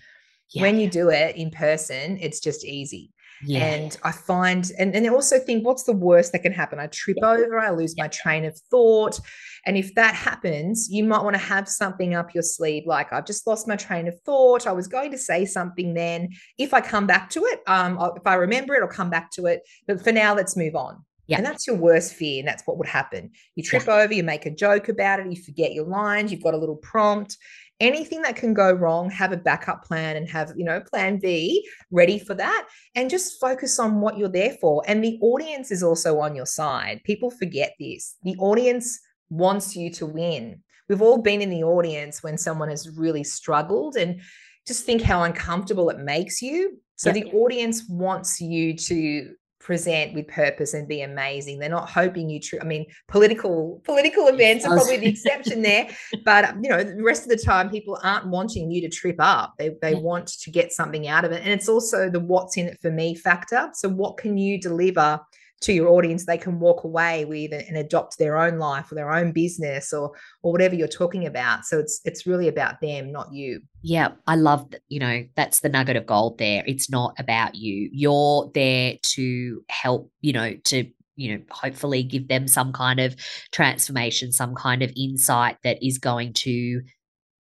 yeah. 0.50 0.64
when 0.64 0.80
you 0.80 0.90
do 0.90 1.10
it 1.10 1.36
in 1.36 1.52
person, 1.52 2.18
it's 2.20 2.40
just 2.40 2.66
easy. 2.66 3.12
Yeah. 3.46 3.66
And 3.66 3.98
I 4.04 4.12
find, 4.12 4.70
and, 4.78 4.94
and 4.96 5.06
I 5.06 5.10
also 5.10 5.40
think, 5.40 5.66
what's 5.66 5.84
the 5.84 5.94
worst 5.94 6.32
that 6.34 6.40
can 6.40 6.52
happen? 6.52 6.80
I 6.80 6.88
trip 6.88 7.18
yeah. 7.22 7.32
over, 7.32 7.60
I 7.60 7.72
lose 7.72 7.94
yeah. 7.96 8.04
my 8.04 8.08
train 8.10 8.46
of 8.46 8.58
thought. 8.70 9.20
And 9.66 9.78
if 9.78 9.94
that 9.96 10.16
happens, 10.16 10.90
you 10.90 11.04
might 11.04 11.24
want 11.24 11.36
to 11.36 11.42
have 11.42 11.68
something 11.68 12.16
up 12.16 12.34
your 12.34 12.44
sleeve, 12.44 12.84
like 12.86 13.12
I've 13.14 13.26
just 13.26 13.48
lost 13.48 13.68
my 13.68 13.76
train 13.76 14.08
of 14.08 14.20
thought. 14.22 14.68
I 14.68 14.72
was 14.72 14.88
going 14.88 15.12
to 15.12 15.18
say 15.18 15.46
something 15.46 15.94
then. 15.94 16.30
If 16.58 16.74
I 16.74 16.82
come 16.82 17.08
back 17.08 17.30
to 17.32 17.42
it, 17.46 17.62
um, 17.68 17.98
if 18.16 18.26
I 18.26 18.36
remember 18.36 18.76
it, 18.76 18.82
I'll 18.82 18.90
come 18.90 19.10
back 19.10 19.32
to 19.32 19.46
it. 19.46 19.62
But 19.88 20.02
for 20.04 20.12
now, 20.12 20.36
let's 20.36 20.58
move 20.58 20.76
on. 20.76 21.04
Yeah. 21.28 21.38
And 21.38 21.46
that's 21.46 21.68
your 21.68 21.76
worst 21.76 22.14
fear. 22.14 22.40
And 22.40 22.48
that's 22.48 22.64
what 22.66 22.78
would 22.78 22.88
happen. 22.88 23.32
You 23.56 23.64
trip 23.64 23.86
yeah. 23.86 23.98
over, 23.98 24.14
you 24.14 24.24
make 24.24 24.46
a 24.46 24.50
joke 24.50 24.90
about 24.90 25.20
it, 25.20 25.32
you 25.32 25.42
forget 25.42 25.74
your 25.74 25.86
lines, 25.86 26.32
you've 26.32 26.42
got 26.42 26.56
a 26.56 26.58
little 26.58 26.78
prompt, 26.78 27.38
anything 27.80 28.22
that 28.22 28.36
can 28.36 28.54
go 28.54 28.72
wrong 28.72 29.10
have 29.10 29.32
a 29.32 29.38
backup 29.38 29.84
plan 29.86 30.18
and 30.18 30.30
have 30.30 30.52
you 30.56 30.66
know 30.66 30.82
plan 30.82 31.18
b 31.18 31.68
ready 31.92 32.20
for 32.20 32.34
that 32.34 32.68
and 32.96 33.10
just 33.10 33.40
focus 33.40 33.80
on 33.80 34.02
what 34.02 34.18
you're 34.18 34.30
there 34.30 34.56
for. 34.62 34.84
And 34.88 35.04
the 35.04 35.18
audience 35.22 35.72
is 35.72 35.84
also 35.84 36.20
on 36.20 36.36
your 36.36 36.46
side. 36.46 37.02
People 37.04 37.32
forget 37.32 37.74
this. 37.80 38.16
The 38.24 38.36
audience 38.38 39.00
wants 39.30 39.76
you 39.76 39.92
to 39.94 40.06
win. 40.06 40.62
We've 40.88 41.02
all 41.02 41.20
been 41.20 41.42
in 41.42 41.50
the 41.50 41.64
audience 41.64 42.24
when 42.24 42.38
someone 42.38 42.70
has 42.70 42.98
really 42.98 43.24
struggled 43.24 43.96
and 43.96 44.22
just 44.68 44.86
think 44.86 45.02
how 45.02 45.24
uncomfortable 45.24 45.90
it 45.90 46.00
makes 46.00 46.42
you. 46.42 46.80
So 46.96 47.14
the 47.14 47.26
audience 47.32 47.88
wants 47.88 48.42
you 48.42 48.76
to 48.76 49.34
present 49.60 50.14
with 50.14 50.28
purpose 50.28 50.74
and 50.74 50.88
be 50.88 51.02
amazing. 51.02 51.60
They're 51.60 51.70
not 51.70 51.90
hoping 51.90 52.30
you. 52.30 52.40
Tr- 52.40 52.62
I 52.62 52.64
mean, 52.64 52.86
political 53.08 53.82
political 53.84 54.28
events 54.28 54.66
are 54.66 54.76
probably 54.76 54.98
the 54.98 55.08
exception 55.10 55.62
there, 55.62 55.90
but 56.24 56.46
um, 56.46 56.64
you 56.64 56.70
know, 56.70 56.84
the 56.84 57.04
rest 57.04 57.24
of 57.24 57.30
the 57.30 57.38
time, 57.38 57.70
people 57.70 57.98
aren't 58.04 58.28
wanting 58.28 58.72
you 58.72 58.82
to 58.82 58.90
trip 58.90 59.18
up. 59.20 59.56
They 59.58 59.76
they 59.82 59.94
yeah. 59.94 60.00
want 60.00 60.28
to 60.28 60.52
get 60.52 60.72
something 60.72 61.08
out 61.08 61.26
of 61.26 61.32
it, 61.32 61.42
and 61.44 61.52
it's 61.52 61.70
also 61.70 62.10
the 62.10 62.20
what's 62.20 62.58
in 62.58 62.68
it 62.68 62.80
for 62.82 62.92
me 62.92 63.16
factor. 63.16 63.70
So, 63.74 63.90
what 63.90 64.18
can 64.18 64.38
you 64.38 64.60
deliver 64.60 65.20
to 65.62 65.74
your 65.74 65.90
audience 65.90 66.26
they 66.26 66.38
can 66.38 66.60
walk 66.60 66.84
away 66.84 67.26
with 67.26 67.52
and 67.52 67.78
adopt 67.78 68.18
their 68.18 68.38
own 68.38 68.58
life 68.58 68.92
or 68.92 68.96
their 68.96 69.12
own 69.12 69.32
business 69.32 69.92
or 69.94 70.12
or 70.42 70.52
whatever 70.52 70.76
you're 70.76 70.88
talking 70.88 71.26
about. 71.26 71.66
So 71.66 71.80
it's 71.80 72.02
it's 72.06 72.26
really 72.26 72.48
about 72.48 72.82
them 72.82 73.12
not 73.12 73.32
you. 73.34 73.62
Yeah 73.82 74.10
i 74.28 74.36
love 74.36 74.70
that 74.72 74.82
you 74.90 75.00
know 75.00 75.26
that's 75.36 75.62
the 75.62 75.70
nugget 75.70 75.96
of 75.96 76.06
gold 76.06 76.38
there. 76.38 76.64
It's 76.66 76.90
not 76.90 77.16
about 77.20 77.56
you. 77.56 77.90
You're 77.92 78.52
there 78.54 78.96
to 79.02 79.64
help 79.70 80.12
you 80.22 80.34
know 80.34 80.54
to 80.66 80.90
you 81.16 81.36
know 81.36 81.44
hopefully 81.52 82.04
give 82.04 82.30
them 82.30 82.48
some 82.48 82.72
kind 82.72 83.00
of 83.00 83.16
transformation 83.52 84.32
some 84.32 84.56
kind 84.56 84.82
of 84.82 84.92
insight 84.96 85.58
that 85.64 85.86
is 85.86 85.98
going 85.98 86.32
to 86.32 86.82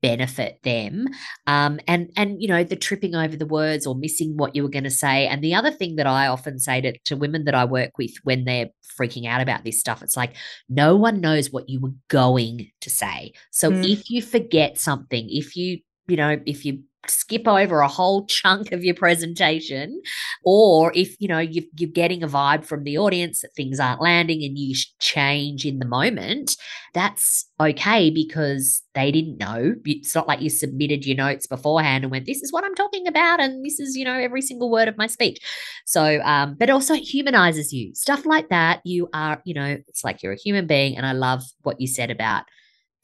benefit 0.01 0.59
them. 0.63 1.07
Um, 1.47 1.79
and 1.87 2.11
and 2.15 2.41
you 2.41 2.47
know 2.47 2.63
the 2.63 2.75
tripping 2.75 3.15
over 3.15 3.35
the 3.35 3.45
words 3.45 3.85
or 3.85 3.95
missing 3.95 4.37
what 4.37 4.55
you 4.55 4.63
were 4.63 4.69
going 4.69 4.83
to 4.83 4.89
say. 4.89 5.27
And 5.27 5.43
the 5.43 5.55
other 5.55 5.71
thing 5.71 5.95
that 5.97 6.07
i 6.07 6.27
often 6.27 6.59
say 6.59 6.81
to, 6.81 6.97
to 7.05 7.15
women 7.15 7.45
that 7.45 7.55
i 7.55 7.65
work 7.65 7.97
with 7.97 8.11
when 8.23 8.45
they're 8.45 8.69
freaking 8.99 9.25
out 9.25 9.41
about 9.41 9.63
this 9.63 9.79
stuff 9.79 10.03
it's 10.03 10.17
like 10.17 10.35
no 10.67 10.95
one 10.95 11.21
knows 11.21 11.51
what 11.51 11.69
you 11.69 11.79
were 11.79 11.93
going 12.07 12.69
to 12.81 12.89
say. 12.89 13.33
So 13.51 13.71
mm. 13.71 13.89
if 13.89 14.09
you 14.09 14.21
forget 14.21 14.77
something 14.77 15.27
if 15.29 15.55
you 15.55 15.79
you 16.07 16.17
know 16.17 16.39
if 16.45 16.65
you 16.65 16.83
skip 17.09 17.47
over 17.47 17.79
a 17.79 17.87
whole 17.87 18.25
chunk 18.25 18.71
of 18.71 18.83
your 18.83 18.95
presentation 18.95 20.01
or 20.43 20.91
if 20.95 21.15
you 21.19 21.27
know 21.27 21.39
you 21.39 21.63
are 21.81 21.87
getting 21.87 22.23
a 22.23 22.27
vibe 22.27 22.65
from 22.65 22.83
the 22.83 22.97
audience 22.97 23.41
that 23.41 23.53
things 23.55 23.79
aren't 23.79 24.01
landing 24.01 24.43
and 24.43 24.57
you 24.57 24.75
change 24.99 25.65
in 25.65 25.79
the 25.79 25.85
moment 25.85 26.55
that's 26.93 27.45
okay 27.59 28.09
because 28.09 28.81
they 28.95 29.11
didn't 29.11 29.37
know. 29.37 29.75
It's 29.85 30.15
not 30.15 30.27
like 30.27 30.41
you 30.41 30.49
submitted 30.49 31.05
your 31.05 31.17
notes 31.17 31.45
beforehand 31.45 32.03
and 32.03 32.11
went 32.11 32.25
this 32.25 32.41
is 32.41 32.51
what 32.51 32.63
i'm 32.63 32.75
talking 32.75 33.07
about 33.07 33.39
and 33.39 33.63
this 33.63 33.79
is 33.79 33.95
you 33.95 34.05
know 34.05 34.17
every 34.17 34.41
single 34.41 34.71
word 34.71 34.87
of 34.87 34.97
my 34.97 35.07
speech. 35.07 35.39
So 35.85 36.19
um 36.23 36.55
but 36.57 36.69
also 36.69 36.93
it 36.93 37.01
humanizes 37.01 37.73
you. 37.73 37.93
Stuff 37.95 38.25
like 38.25 38.49
that 38.49 38.81
you 38.85 39.09
are 39.13 39.41
you 39.45 39.53
know 39.53 39.77
it's 39.87 40.03
like 40.03 40.23
you're 40.23 40.33
a 40.33 40.37
human 40.37 40.67
being 40.67 40.97
and 40.97 41.05
i 41.05 41.11
love 41.11 41.43
what 41.61 41.79
you 41.79 41.87
said 41.87 42.11
about 42.11 42.43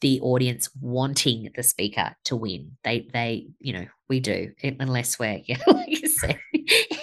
the 0.00 0.20
audience 0.20 0.68
wanting 0.80 1.50
the 1.54 1.62
speaker 1.62 2.14
to 2.24 2.36
win. 2.36 2.72
They, 2.84 3.08
they, 3.12 3.48
you 3.60 3.72
know, 3.72 3.86
we 4.08 4.20
do, 4.20 4.52
unless 4.62 5.18
we're, 5.18 5.40
yeah, 5.46 5.58
like 5.66 5.88
you 5.88 6.08
said, 6.08 6.38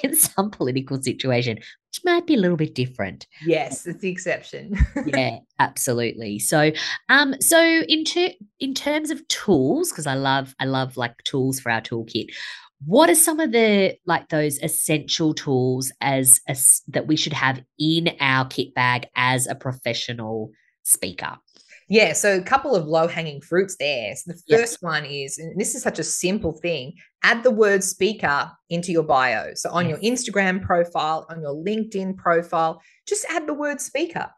in 0.03 0.15
some 0.15 0.51
political 0.51 1.01
situation, 1.01 1.57
which 1.57 2.01
might 2.05 2.27
be 2.27 2.35
a 2.35 2.39
little 2.39 2.57
bit 2.57 2.75
different. 2.75 3.27
Yes, 3.45 3.85
it's 3.85 4.01
the 4.01 4.09
exception. 4.09 4.77
yeah, 5.05 5.39
absolutely. 5.59 6.39
So, 6.39 6.71
um, 7.09 7.35
so 7.41 7.59
in 7.61 8.05
ter- 8.05 8.33
in 8.59 8.73
terms 8.73 9.09
of 9.09 9.27
tools, 9.27 9.91
because 9.91 10.07
I 10.07 10.15
love, 10.15 10.55
I 10.59 10.65
love 10.65 10.97
like 10.97 11.15
tools 11.23 11.59
for 11.59 11.71
our 11.71 11.81
toolkit. 11.81 12.27
What 12.85 13.09
are 13.09 13.15
some 13.15 13.39
of 13.39 13.53
the 13.53 13.95
like 14.05 14.27
those 14.27 14.59
essential 14.59 15.33
tools 15.33 15.91
as, 16.01 16.41
as 16.47 16.81
that 16.89 17.07
we 17.07 17.15
should 17.15 17.33
have 17.33 17.63
in 17.79 18.11
our 18.19 18.45
kit 18.45 18.73
bag 18.73 19.07
as 19.15 19.47
a 19.47 19.55
professional 19.55 20.51
speaker? 20.83 21.37
Yeah, 21.89 22.13
so 22.13 22.37
a 22.37 22.41
couple 22.41 22.75
of 22.75 22.85
low 22.85 23.07
hanging 23.07 23.41
fruits 23.41 23.75
there. 23.77 24.15
So 24.15 24.31
the 24.31 24.57
first 24.57 24.77
one 24.81 25.05
is, 25.05 25.37
and 25.37 25.59
this 25.59 25.75
is 25.75 25.83
such 25.83 25.99
a 25.99 26.03
simple 26.03 26.53
thing, 26.53 26.93
add 27.23 27.43
the 27.43 27.51
word 27.51 27.83
speaker 27.83 28.51
into 28.69 28.91
your 28.91 29.03
bio. 29.03 29.53
So 29.53 29.69
on 29.69 29.89
yes. 29.89 30.01
your 30.01 30.13
Instagram 30.13 30.61
profile, 30.61 31.25
on 31.29 31.41
your 31.41 31.53
LinkedIn 31.53 32.17
profile, 32.17 32.81
just 33.07 33.25
add 33.29 33.47
the 33.47 33.53
word 33.53 33.81
speaker. 33.81 34.29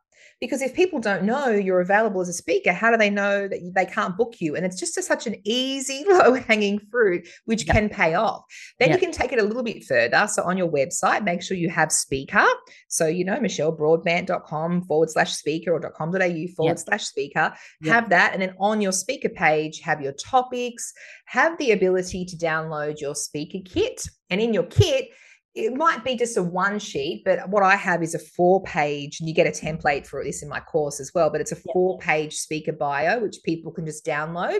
Because 0.42 0.62
if 0.62 0.74
people 0.74 1.00
don't 1.00 1.24
know 1.24 1.48
you're 1.50 1.80
available 1.80 2.22
as 2.22 2.28
a 2.28 2.34
speaker, 2.34 2.74
how 2.74 2.92
do 2.92 2.98
they 2.98 3.10
know 3.10 3.48
that 3.48 3.72
they 3.74 3.86
can't 3.86 4.18
book 4.18 4.36
you? 4.40 4.56
And 4.56 4.66
it's 4.66 4.80
just 4.80 4.98
a, 4.98 5.02
such 5.02 5.28
an 5.28 5.36
easy, 5.44 6.04
low 6.10 6.34
hanging 6.34 6.80
fruit, 6.92 7.28
which 7.46 7.66
yep. 7.66 7.76
can 7.76 7.90
pay 7.90 8.16
off. 8.16 8.44
Then 8.80 8.90
yep. 8.90 9.00
you 9.00 9.08
can 9.08 9.14
take 9.14 9.32
it 9.32 9.40
a 9.40 9.44
little 9.44 9.64
bit 9.64 9.84
further. 9.86 10.28
So 10.28 10.44
on 10.44 10.58
your 10.58 10.70
website, 10.70 11.24
make 11.24 11.42
sure 11.42 11.56
you 11.56 11.70
have 11.70 11.92
speaker. 11.92 12.46
So, 12.90 13.08
you 13.08 13.24
know, 13.24 13.38
michellebroadbent.com 13.38 14.84
forward 14.84 15.10
slash 15.10 15.34
speaker 15.34 15.72
or 15.72 15.80
.com.au 15.80 16.48
forward 16.56 16.72
yep. 16.72 16.80
slash 16.80 17.06
speaker, 17.06 17.54
have 17.86 18.10
that. 18.10 18.34
And 18.34 18.42
then 18.42 18.56
on 18.60 18.82
your 18.82 18.92
speaker 18.92 19.30
page, 19.30 19.80
have 19.82 20.02
your 20.02 20.14
topics, 20.14 20.94
have 21.26 21.58
the 21.58 21.72
ability 21.72 22.26
to 22.26 22.38
download 22.38 23.00
your 23.00 23.16
speaker 23.16 23.60
kit. 23.66 24.02
And 24.30 24.42
in 24.42 24.54
your 24.54 24.64
kit, 24.64 25.10
it 25.56 25.74
might 25.74 26.04
be 26.04 26.18
just 26.18 26.36
a 26.36 26.44
one 26.44 26.80
sheet, 26.80 27.24
but 27.24 27.50
what 27.50 27.64
I 27.64 27.78
have 27.78 28.04
is 28.04 28.14
a 28.14 28.20
four 28.20 28.62
page, 28.64 29.20
and 29.20 29.30
you 29.30 29.34
get 29.34 29.48
a 29.48 29.52
template 29.52 30.06
for 30.06 30.22
this 30.22 30.44
in 30.44 30.50
my 30.50 30.60
course 30.60 31.00
as 31.00 31.12
well, 31.16 31.30
but 31.30 31.40
it's 31.40 31.54
a 31.54 31.56
four 31.56 31.98
page 32.00 32.36
speaker 32.36 32.74
bio, 32.74 33.20
which 33.20 33.38
people 33.44 33.72
can 33.72 33.86
just 33.86 34.06
download. 34.06 34.60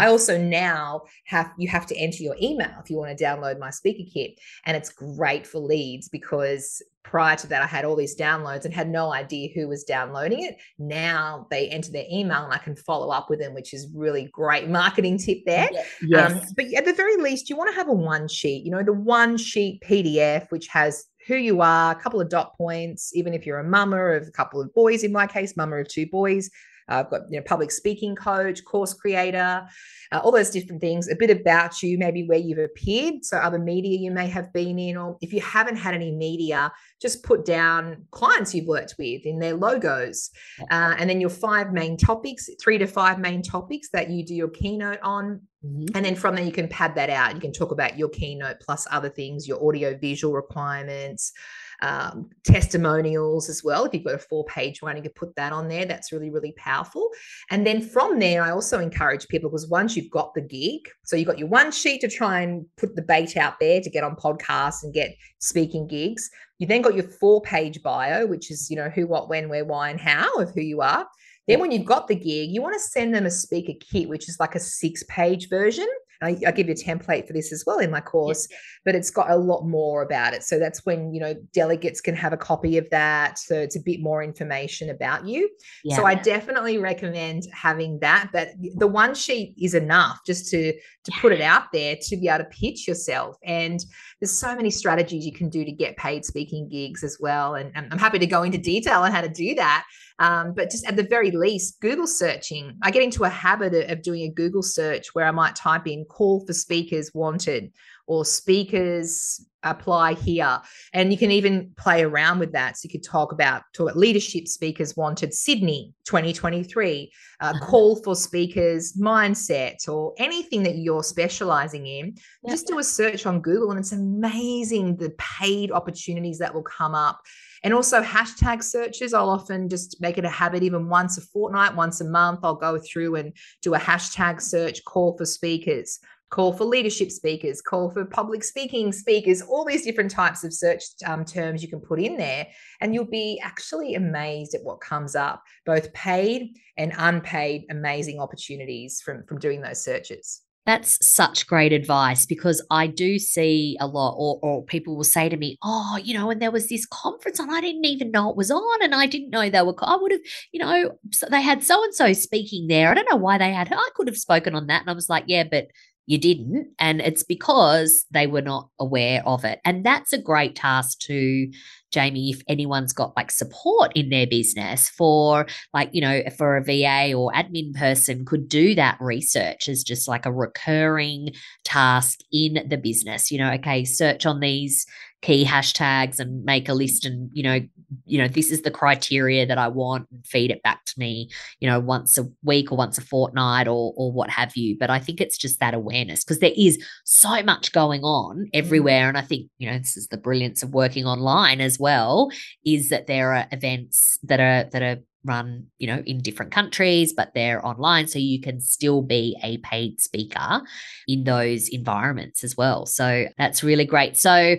I 0.00 0.08
also 0.08 0.38
now 0.38 1.02
have 1.26 1.52
you 1.58 1.68
have 1.68 1.86
to 1.86 1.96
enter 1.96 2.22
your 2.22 2.36
email 2.40 2.72
if 2.82 2.90
you 2.90 2.96
want 2.96 3.16
to 3.16 3.24
download 3.24 3.58
my 3.58 3.70
speaker 3.70 4.08
kit. 4.12 4.38
And 4.64 4.76
it's 4.76 4.90
great 4.90 5.46
for 5.46 5.58
leads 5.58 6.08
because 6.08 6.82
prior 7.02 7.36
to 7.36 7.46
that, 7.48 7.62
I 7.62 7.66
had 7.66 7.84
all 7.84 7.96
these 7.96 8.16
downloads 8.16 8.64
and 8.64 8.72
had 8.72 8.88
no 8.88 9.12
idea 9.12 9.50
who 9.54 9.68
was 9.68 9.84
downloading 9.84 10.44
it. 10.44 10.56
Now 10.78 11.46
they 11.50 11.68
enter 11.68 11.92
their 11.92 12.04
email 12.10 12.44
and 12.44 12.52
I 12.52 12.58
can 12.58 12.76
follow 12.76 13.10
up 13.10 13.28
with 13.28 13.40
them, 13.40 13.54
which 13.54 13.74
is 13.74 13.88
really 13.94 14.28
great 14.32 14.68
marketing 14.68 15.18
tip 15.18 15.38
there. 15.44 15.68
Yes. 16.02 16.32
Um, 16.32 16.40
but 16.56 16.66
at 16.74 16.84
the 16.84 16.92
very 16.92 17.16
least, 17.16 17.50
you 17.50 17.56
want 17.56 17.70
to 17.70 17.76
have 17.76 17.88
a 17.88 17.92
one 17.92 18.28
sheet, 18.28 18.64
you 18.64 18.70
know, 18.70 18.82
the 18.82 18.92
one 18.92 19.36
sheet 19.36 19.82
PDF, 19.82 20.50
which 20.50 20.66
has 20.68 21.06
who 21.26 21.36
you 21.36 21.60
are, 21.60 21.92
a 21.92 22.00
couple 22.00 22.20
of 22.20 22.28
dot 22.28 22.56
points, 22.56 23.14
even 23.14 23.34
if 23.34 23.44
you're 23.44 23.58
a 23.58 23.68
mama 23.68 23.96
of 23.96 24.26
a 24.26 24.30
couple 24.30 24.60
of 24.60 24.72
boys, 24.74 25.04
in 25.04 25.12
my 25.12 25.26
case, 25.26 25.56
mama 25.56 25.76
of 25.76 25.88
two 25.88 26.06
boys, 26.06 26.50
I've 26.90 27.10
got 27.10 27.22
you 27.30 27.38
know 27.38 27.44
public 27.46 27.70
speaking 27.70 28.14
coach, 28.14 28.64
course 28.64 28.92
creator, 28.92 29.66
uh, 30.12 30.18
all 30.18 30.32
those 30.32 30.50
different 30.50 30.80
things. 30.80 31.08
A 31.08 31.16
bit 31.16 31.30
about 31.30 31.82
you, 31.82 31.98
maybe 31.98 32.26
where 32.26 32.38
you've 32.38 32.58
appeared, 32.58 33.24
so 33.24 33.36
other 33.38 33.58
media 33.58 33.98
you 33.98 34.10
may 34.10 34.26
have 34.26 34.52
been 34.52 34.78
in, 34.78 34.96
or 34.96 35.16
if 35.20 35.32
you 35.32 35.40
haven't 35.40 35.76
had 35.76 35.94
any 35.94 36.12
media, 36.12 36.72
just 37.00 37.22
put 37.22 37.44
down 37.44 38.06
clients 38.10 38.54
you've 38.54 38.66
worked 38.66 38.96
with 38.98 39.24
in 39.24 39.38
their 39.38 39.54
logos, 39.54 40.30
uh, 40.70 40.94
and 40.98 41.08
then 41.08 41.20
your 41.20 41.30
five 41.30 41.72
main 41.72 41.96
topics, 41.96 42.48
three 42.60 42.78
to 42.78 42.86
five 42.86 43.18
main 43.18 43.42
topics 43.42 43.88
that 43.92 44.10
you 44.10 44.24
do 44.24 44.34
your 44.34 44.48
keynote 44.50 45.00
on. 45.02 45.40
Mm-hmm. 45.64 45.94
And 45.94 46.04
then 46.06 46.14
from 46.14 46.36
there, 46.36 46.44
you 46.44 46.52
can 46.52 46.68
pad 46.68 46.94
that 46.94 47.10
out. 47.10 47.34
You 47.34 47.40
can 47.40 47.52
talk 47.52 47.70
about 47.70 47.98
your 47.98 48.08
keynote 48.08 48.60
plus 48.60 48.86
other 48.90 49.10
things, 49.10 49.46
your 49.46 49.62
audio 49.66 49.96
visual 49.96 50.32
requirements, 50.32 51.32
um, 51.82 52.30
testimonials 52.44 53.48
as 53.48 53.62
well. 53.64 53.84
If 53.84 53.94
you've 53.94 54.04
got 54.04 54.14
a 54.14 54.18
four 54.18 54.44
page 54.44 54.82
one, 54.82 54.96
you 54.96 55.02
can 55.02 55.12
put 55.12 55.34
that 55.36 55.52
on 55.52 55.68
there. 55.68 55.84
That's 55.84 56.12
really, 56.12 56.30
really 56.30 56.52
powerful. 56.56 57.08
And 57.50 57.66
then 57.66 57.80
from 57.80 58.18
there, 58.18 58.42
I 58.42 58.50
also 58.50 58.78
encourage 58.78 59.28
people 59.28 59.50
because 59.50 59.68
once 59.68 59.96
you've 59.96 60.10
got 60.10 60.34
the 60.34 60.40
gig, 60.40 60.80
so 61.04 61.16
you've 61.16 61.28
got 61.28 61.38
your 61.38 61.48
one 61.48 61.72
sheet 61.72 62.00
to 62.02 62.08
try 62.08 62.40
and 62.40 62.64
put 62.76 62.96
the 62.96 63.02
bait 63.02 63.36
out 63.36 63.54
there 63.60 63.80
to 63.80 63.90
get 63.90 64.04
on 64.04 64.16
podcasts 64.16 64.82
and 64.82 64.92
get 64.92 65.14
speaking 65.38 65.86
gigs. 65.86 66.30
You 66.58 66.66
then 66.66 66.82
got 66.82 66.94
your 66.94 67.08
four 67.08 67.40
page 67.42 67.82
bio, 67.82 68.26
which 68.26 68.50
is, 68.50 68.70
you 68.70 68.76
know, 68.76 68.90
who, 68.90 69.06
what, 69.06 69.28
when, 69.28 69.48
where, 69.48 69.64
why, 69.64 69.90
and 69.90 70.00
how 70.00 70.32
of 70.34 70.52
who 70.54 70.60
you 70.60 70.82
are. 70.82 71.06
Then, 71.48 71.58
when 71.58 71.72
you've 71.72 71.86
got 71.86 72.06
the 72.06 72.14
gig, 72.14 72.50
you 72.50 72.62
want 72.62 72.74
to 72.74 72.80
send 72.80 73.14
them 73.14 73.26
a 73.26 73.30
speaker 73.30 73.72
kit, 73.90 74.08
which 74.08 74.28
is 74.28 74.38
like 74.38 74.54
a 74.54 74.60
six 74.60 75.02
page 75.08 75.48
version. 75.48 75.88
I, 76.22 76.36
I, 76.46 76.52
give 76.52 76.66
you 76.66 76.72
a 76.72 76.76
template 76.76 77.26
for 77.26 77.32
this 77.32 77.52
as 77.52 77.64
well 77.66 77.78
in 77.78 77.90
my 77.90 78.00
course, 78.00 78.46
yes. 78.50 78.60
but 78.84 78.94
it's 78.94 79.10
got 79.10 79.30
a 79.30 79.36
lot 79.36 79.64
more 79.64 80.02
about 80.02 80.34
it. 80.34 80.42
So 80.42 80.58
that's 80.58 80.84
when, 80.84 81.12
you 81.14 81.20
know, 81.20 81.34
delegates 81.52 82.00
can 82.00 82.14
have 82.14 82.32
a 82.32 82.36
copy 82.36 82.76
of 82.78 82.88
that. 82.90 83.38
So 83.38 83.54
it's 83.54 83.76
a 83.76 83.80
bit 83.80 84.00
more 84.00 84.22
information 84.22 84.90
about 84.90 85.26
you. 85.26 85.48
Yeah. 85.84 85.96
So 85.96 86.04
I 86.04 86.14
definitely 86.14 86.78
recommend 86.78 87.44
having 87.52 87.98
that. 88.00 88.30
But 88.32 88.50
the 88.76 88.86
one 88.86 89.14
sheet 89.14 89.54
is 89.58 89.74
enough 89.74 90.20
just 90.26 90.50
to 90.50 90.72
to 91.04 91.12
put 91.20 91.32
it 91.32 91.40
out 91.40 91.72
there 91.72 91.96
to 92.00 92.16
be 92.16 92.28
able 92.28 92.44
to 92.44 92.50
pitch 92.50 92.86
yourself. 92.86 93.36
And 93.42 93.82
there's 94.20 94.30
so 94.30 94.54
many 94.54 94.70
strategies 94.70 95.24
you 95.24 95.32
can 95.32 95.48
do 95.48 95.64
to 95.64 95.72
get 95.72 95.96
paid 95.96 96.24
speaking 96.24 96.68
gigs 96.68 97.02
as 97.02 97.16
well. 97.20 97.54
And 97.54 97.72
I'm 97.74 97.98
happy 97.98 98.18
to 98.18 98.26
go 98.26 98.42
into 98.42 98.58
detail 98.58 99.00
on 99.00 99.12
how 99.12 99.22
to 99.22 99.28
do 99.28 99.54
that. 99.54 99.84
Um, 100.20 100.52
but 100.52 100.70
just 100.70 100.86
at 100.86 100.96
the 100.96 101.02
very 101.02 101.30
least, 101.30 101.80
Google 101.80 102.06
searching. 102.06 102.76
I 102.82 102.90
get 102.90 103.02
into 103.02 103.24
a 103.24 103.30
habit 103.30 103.90
of 103.90 104.02
doing 104.02 104.22
a 104.22 104.30
Google 104.30 104.62
search 104.62 105.14
where 105.14 105.26
I 105.26 105.30
might 105.30 105.56
type 105.56 105.86
in 105.86 106.04
call 106.04 106.44
for 106.46 106.52
speakers 106.52 107.10
wanted 107.14 107.72
or 108.06 108.26
speakers 108.26 109.46
apply 109.62 110.14
here. 110.14 110.60
And 110.92 111.10
you 111.10 111.18
can 111.18 111.30
even 111.30 111.70
play 111.76 112.02
around 112.02 112.38
with 112.38 112.52
that. 112.52 112.76
So 112.76 112.86
you 112.86 112.90
could 112.90 113.04
talk 113.04 113.32
about 113.32 113.62
talk 113.72 113.86
about 113.86 113.96
leadership 113.96 114.46
speakers 114.46 114.96
wanted 114.96 115.32
Sydney 115.32 115.94
2023, 116.04 117.12
uh, 117.40 117.44
uh-huh. 117.44 117.66
call 117.66 118.02
for 118.02 118.14
speakers 118.14 118.94
mindset 118.94 119.88
or 119.88 120.12
anything 120.18 120.62
that 120.64 120.76
you're 120.76 121.02
specializing 121.02 121.86
in. 121.86 122.14
Just 122.48 122.66
do 122.66 122.78
a 122.78 122.84
search 122.84 123.26
on 123.26 123.40
Google 123.40 123.70
and 123.70 123.80
it's 123.80 123.92
amazing 123.92 124.96
the 124.96 125.14
paid 125.16 125.70
opportunities 125.70 126.38
that 126.38 126.52
will 126.52 126.62
come 126.62 126.94
up 126.94 127.20
and 127.62 127.74
also 127.74 128.02
hashtag 128.02 128.62
searches. 128.62 129.14
I'll 129.14 129.30
often 129.30 129.68
just 129.68 130.00
make 130.00 130.18
it 130.18 130.24
a 130.24 130.30
habit, 130.30 130.62
even 130.62 130.88
once 130.88 131.18
a 131.18 131.20
fortnight, 131.20 131.74
once 131.74 132.00
a 132.00 132.04
month, 132.04 132.40
I'll 132.42 132.54
go 132.54 132.78
through 132.78 133.16
and 133.16 133.32
do 133.62 133.74
a 133.74 133.78
hashtag 133.78 134.40
search 134.40 134.84
call 134.84 135.16
for 135.16 135.26
speakers, 135.26 135.98
call 136.30 136.52
for 136.52 136.64
leadership 136.64 137.10
speakers, 137.10 137.60
call 137.60 137.90
for 137.90 138.04
public 138.04 138.42
speaking 138.44 138.92
speakers, 138.92 139.42
all 139.42 139.64
these 139.64 139.84
different 139.84 140.10
types 140.10 140.44
of 140.44 140.52
search 140.52 140.84
um, 141.04 141.24
terms 141.24 141.62
you 141.62 141.68
can 141.68 141.80
put 141.80 142.00
in 142.00 142.16
there. 142.16 142.46
And 142.80 142.94
you'll 142.94 143.04
be 143.04 143.40
actually 143.42 143.94
amazed 143.94 144.54
at 144.54 144.62
what 144.62 144.80
comes 144.80 145.14
up, 145.14 145.42
both 145.66 145.92
paid 145.92 146.56
and 146.76 146.92
unpaid, 146.96 147.64
amazing 147.70 148.20
opportunities 148.20 149.00
from, 149.00 149.24
from 149.24 149.38
doing 149.38 149.60
those 149.60 149.84
searches. 149.84 150.42
That's 150.66 151.04
such 151.04 151.46
great 151.46 151.72
advice 151.72 152.26
because 152.26 152.64
I 152.70 152.86
do 152.86 153.18
see 153.18 153.76
a 153.80 153.86
lot, 153.86 154.14
or, 154.18 154.38
or, 154.42 154.62
people 154.64 154.94
will 154.94 155.04
say 155.04 155.28
to 155.28 155.36
me, 155.36 155.56
Oh, 155.62 155.98
you 156.02 156.12
know, 156.12 156.30
and 156.30 156.40
there 156.40 156.50
was 156.50 156.68
this 156.68 156.86
conference 156.86 157.38
and 157.38 157.50
I 157.50 157.60
didn't 157.60 157.86
even 157.86 158.10
know 158.10 158.30
it 158.30 158.36
was 158.36 158.50
on, 158.50 158.82
and 158.82 158.94
I 158.94 159.06
didn't 159.06 159.30
know 159.30 159.48
they 159.48 159.62
were, 159.62 159.74
I 159.78 159.96
would 159.96 160.12
have, 160.12 160.20
you 160.52 160.60
know, 160.60 160.98
so 161.12 161.26
they 161.30 161.40
had 161.40 161.64
so 161.64 161.82
and 161.82 161.94
so 161.94 162.12
speaking 162.12 162.68
there. 162.68 162.90
I 162.90 162.94
don't 162.94 163.08
know 163.10 163.16
why 163.16 163.38
they 163.38 163.52
had 163.52 163.68
her. 163.68 163.74
I 163.74 163.88
could 163.94 164.06
have 164.06 164.18
spoken 164.18 164.54
on 164.54 164.66
that. 164.66 164.82
And 164.82 164.90
I 164.90 164.94
was 164.94 165.08
like, 165.08 165.24
Yeah, 165.26 165.44
but 165.50 165.68
you 166.06 166.18
didn't. 166.18 166.68
And 166.78 167.00
it's 167.00 167.22
because 167.22 168.04
they 168.10 168.26
were 168.26 168.42
not 168.42 168.68
aware 168.78 169.22
of 169.26 169.44
it. 169.44 169.60
And 169.64 169.84
that's 169.84 170.12
a 170.12 170.18
great 170.18 170.56
task 170.56 170.98
to 171.00 171.50
Jamie, 171.90 172.30
if 172.30 172.42
anyone's 172.48 172.92
got 172.92 173.16
like 173.16 173.30
support 173.30 173.92
in 173.94 174.10
their 174.10 174.26
business 174.26 174.88
for 174.90 175.46
like, 175.74 175.90
you 175.92 176.00
know, 176.00 176.22
for 176.36 176.56
a 176.56 176.64
VA 176.64 177.12
or 177.14 177.32
admin 177.32 177.74
person 177.74 178.24
could 178.24 178.48
do 178.48 178.74
that 178.74 178.96
research 179.00 179.68
as 179.68 179.82
just 179.82 180.08
like 180.08 180.26
a 180.26 180.32
recurring 180.32 181.30
task 181.64 182.20
in 182.32 182.66
the 182.68 182.76
business. 182.76 183.30
You 183.30 183.38
know, 183.38 183.52
okay, 183.52 183.84
search 183.84 184.26
on 184.26 184.40
these 184.40 184.86
key 185.22 185.44
hashtags 185.44 186.18
and 186.18 186.44
make 186.44 186.68
a 186.68 186.74
list 186.74 187.04
and 187.04 187.28
you 187.32 187.42
know 187.42 187.60
you 188.06 188.18
know 188.18 188.28
this 188.28 188.50
is 188.50 188.62
the 188.62 188.70
criteria 188.70 189.44
that 189.44 189.58
i 189.58 189.68
want 189.68 190.06
and 190.10 190.26
feed 190.26 190.50
it 190.50 190.62
back 190.62 190.84
to 190.84 190.98
me 190.98 191.28
you 191.58 191.68
know 191.68 191.78
once 191.78 192.16
a 192.16 192.26
week 192.42 192.72
or 192.72 192.78
once 192.78 192.96
a 192.96 193.02
fortnight 193.02 193.68
or 193.68 193.92
or 193.96 194.12
what 194.12 194.30
have 194.30 194.56
you. 194.56 194.76
But 194.78 194.90
i 194.90 194.98
think 194.98 195.20
it's 195.20 195.38
just 195.38 195.60
that 195.60 195.74
awareness 195.74 196.24
because 196.24 196.38
there 196.38 196.52
is 196.56 196.82
so 197.04 197.42
much 197.42 197.72
going 197.72 198.02
on 198.02 198.38
mm. 198.38 198.50
everywhere. 198.54 199.08
And 199.08 199.18
i 199.18 199.22
think 199.22 199.50
you 199.58 199.70
know 199.70 199.78
this 199.78 199.96
is 199.96 200.08
the 200.08 200.16
brilliance 200.16 200.62
of 200.62 200.72
working 200.72 201.06
online 201.06 201.60
as 201.60 201.78
well 201.78 202.30
is 202.64 202.88
that 202.88 203.06
there 203.06 203.34
are 203.34 203.46
events 203.52 204.18
that 204.22 204.40
are 204.40 204.68
that 204.70 204.82
are 204.82 205.02
run 205.24 205.66
you 205.76 205.86
know 205.86 206.02
in 206.06 206.22
different 206.22 206.50
countries 206.50 207.12
but 207.12 207.34
they're 207.34 207.64
online 207.66 208.06
so 208.06 208.18
you 208.18 208.40
can 208.40 208.58
still 208.58 209.02
be 209.02 209.36
a 209.42 209.58
paid 209.58 210.00
speaker 210.00 210.62
in 211.06 211.24
those 211.24 211.68
environments 211.68 212.42
as 212.42 212.56
well. 212.56 212.86
So 212.86 213.26
that's 213.36 213.62
really 213.62 213.84
great. 213.84 214.16
So 214.16 214.56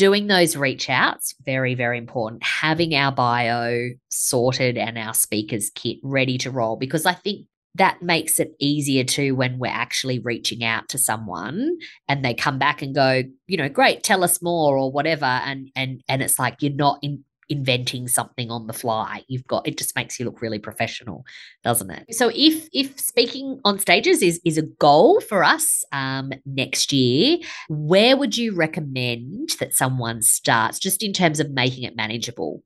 doing 0.00 0.28
those 0.28 0.56
reach 0.56 0.88
outs 0.88 1.34
very 1.44 1.74
very 1.74 1.98
important. 1.98 2.42
Having 2.42 2.94
our 2.94 3.12
bio 3.12 3.90
sorted 4.08 4.78
and 4.78 4.96
our 4.96 5.12
speakers 5.12 5.70
kit 5.74 5.98
ready 6.02 6.38
to 6.38 6.50
roll 6.50 6.76
because 6.76 7.04
i 7.04 7.12
think 7.12 7.46
that 7.76 8.02
makes 8.02 8.40
it 8.40 8.52
easier 8.58 9.04
too 9.04 9.36
when 9.36 9.58
we're 9.58 9.68
actually 9.68 10.18
reaching 10.18 10.64
out 10.64 10.88
to 10.88 10.98
someone 10.98 11.76
and 12.08 12.24
they 12.24 12.34
come 12.34 12.58
back 12.58 12.82
and 12.82 12.94
go 12.94 13.22
you 13.46 13.56
know 13.56 13.68
great 13.68 14.02
tell 14.02 14.24
us 14.24 14.42
more 14.42 14.76
or 14.76 14.90
whatever. 14.90 15.26
And 15.26 15.70
and 15.76 16.02
and 16.08 16.22
it's 16.22 16.38
like 16.38 16.56
you're 16.60 16.72
not 16.72 16.98
in 17.02 17.24
inventing 17.50 18.08
something 18.08 18.50
on 18.50 18.66
the 18.68 18.72
fly. 18.72 19.22
You've 19.28 19.46
got 19.46 19.66
it 19.66 19.76
just 19.76 19.94
makes 19.96 20.18
you 20.18 20.24
look 20.24 20.40
really 20.40 20.58
professional, 20.58 21.24
doesn't 21.64 21.90
it? 21.90 22.14
So 22.14 22.30
if 22.34 22.68
if 22.72 22.98
speaking 22.98 23.60
on 23.64 23.78
stages 23.78 24.22
is 24.22 24.40
is 24.44 24.56
a 24.56 24.62
goal 24.62 25.20
for 25.20 25.44
us 25.44 25.84
um, 25.92 26.32
next 26.46 26.92
year, 26.92 27.38
where 27.68 28.16
would 28.16 28.36
you 28.38 28.54
recommend 28.54 29.50
that 29.58 29.74
someone 29.74 30.22
starts, 30.22 30.78
just 30.78 31.02
in 31.02 31.12
terms 31.12 31.40
of 31.40 31.50
making 31.50 31.84
it 31.84 31.96
manageable? 31.96 32.62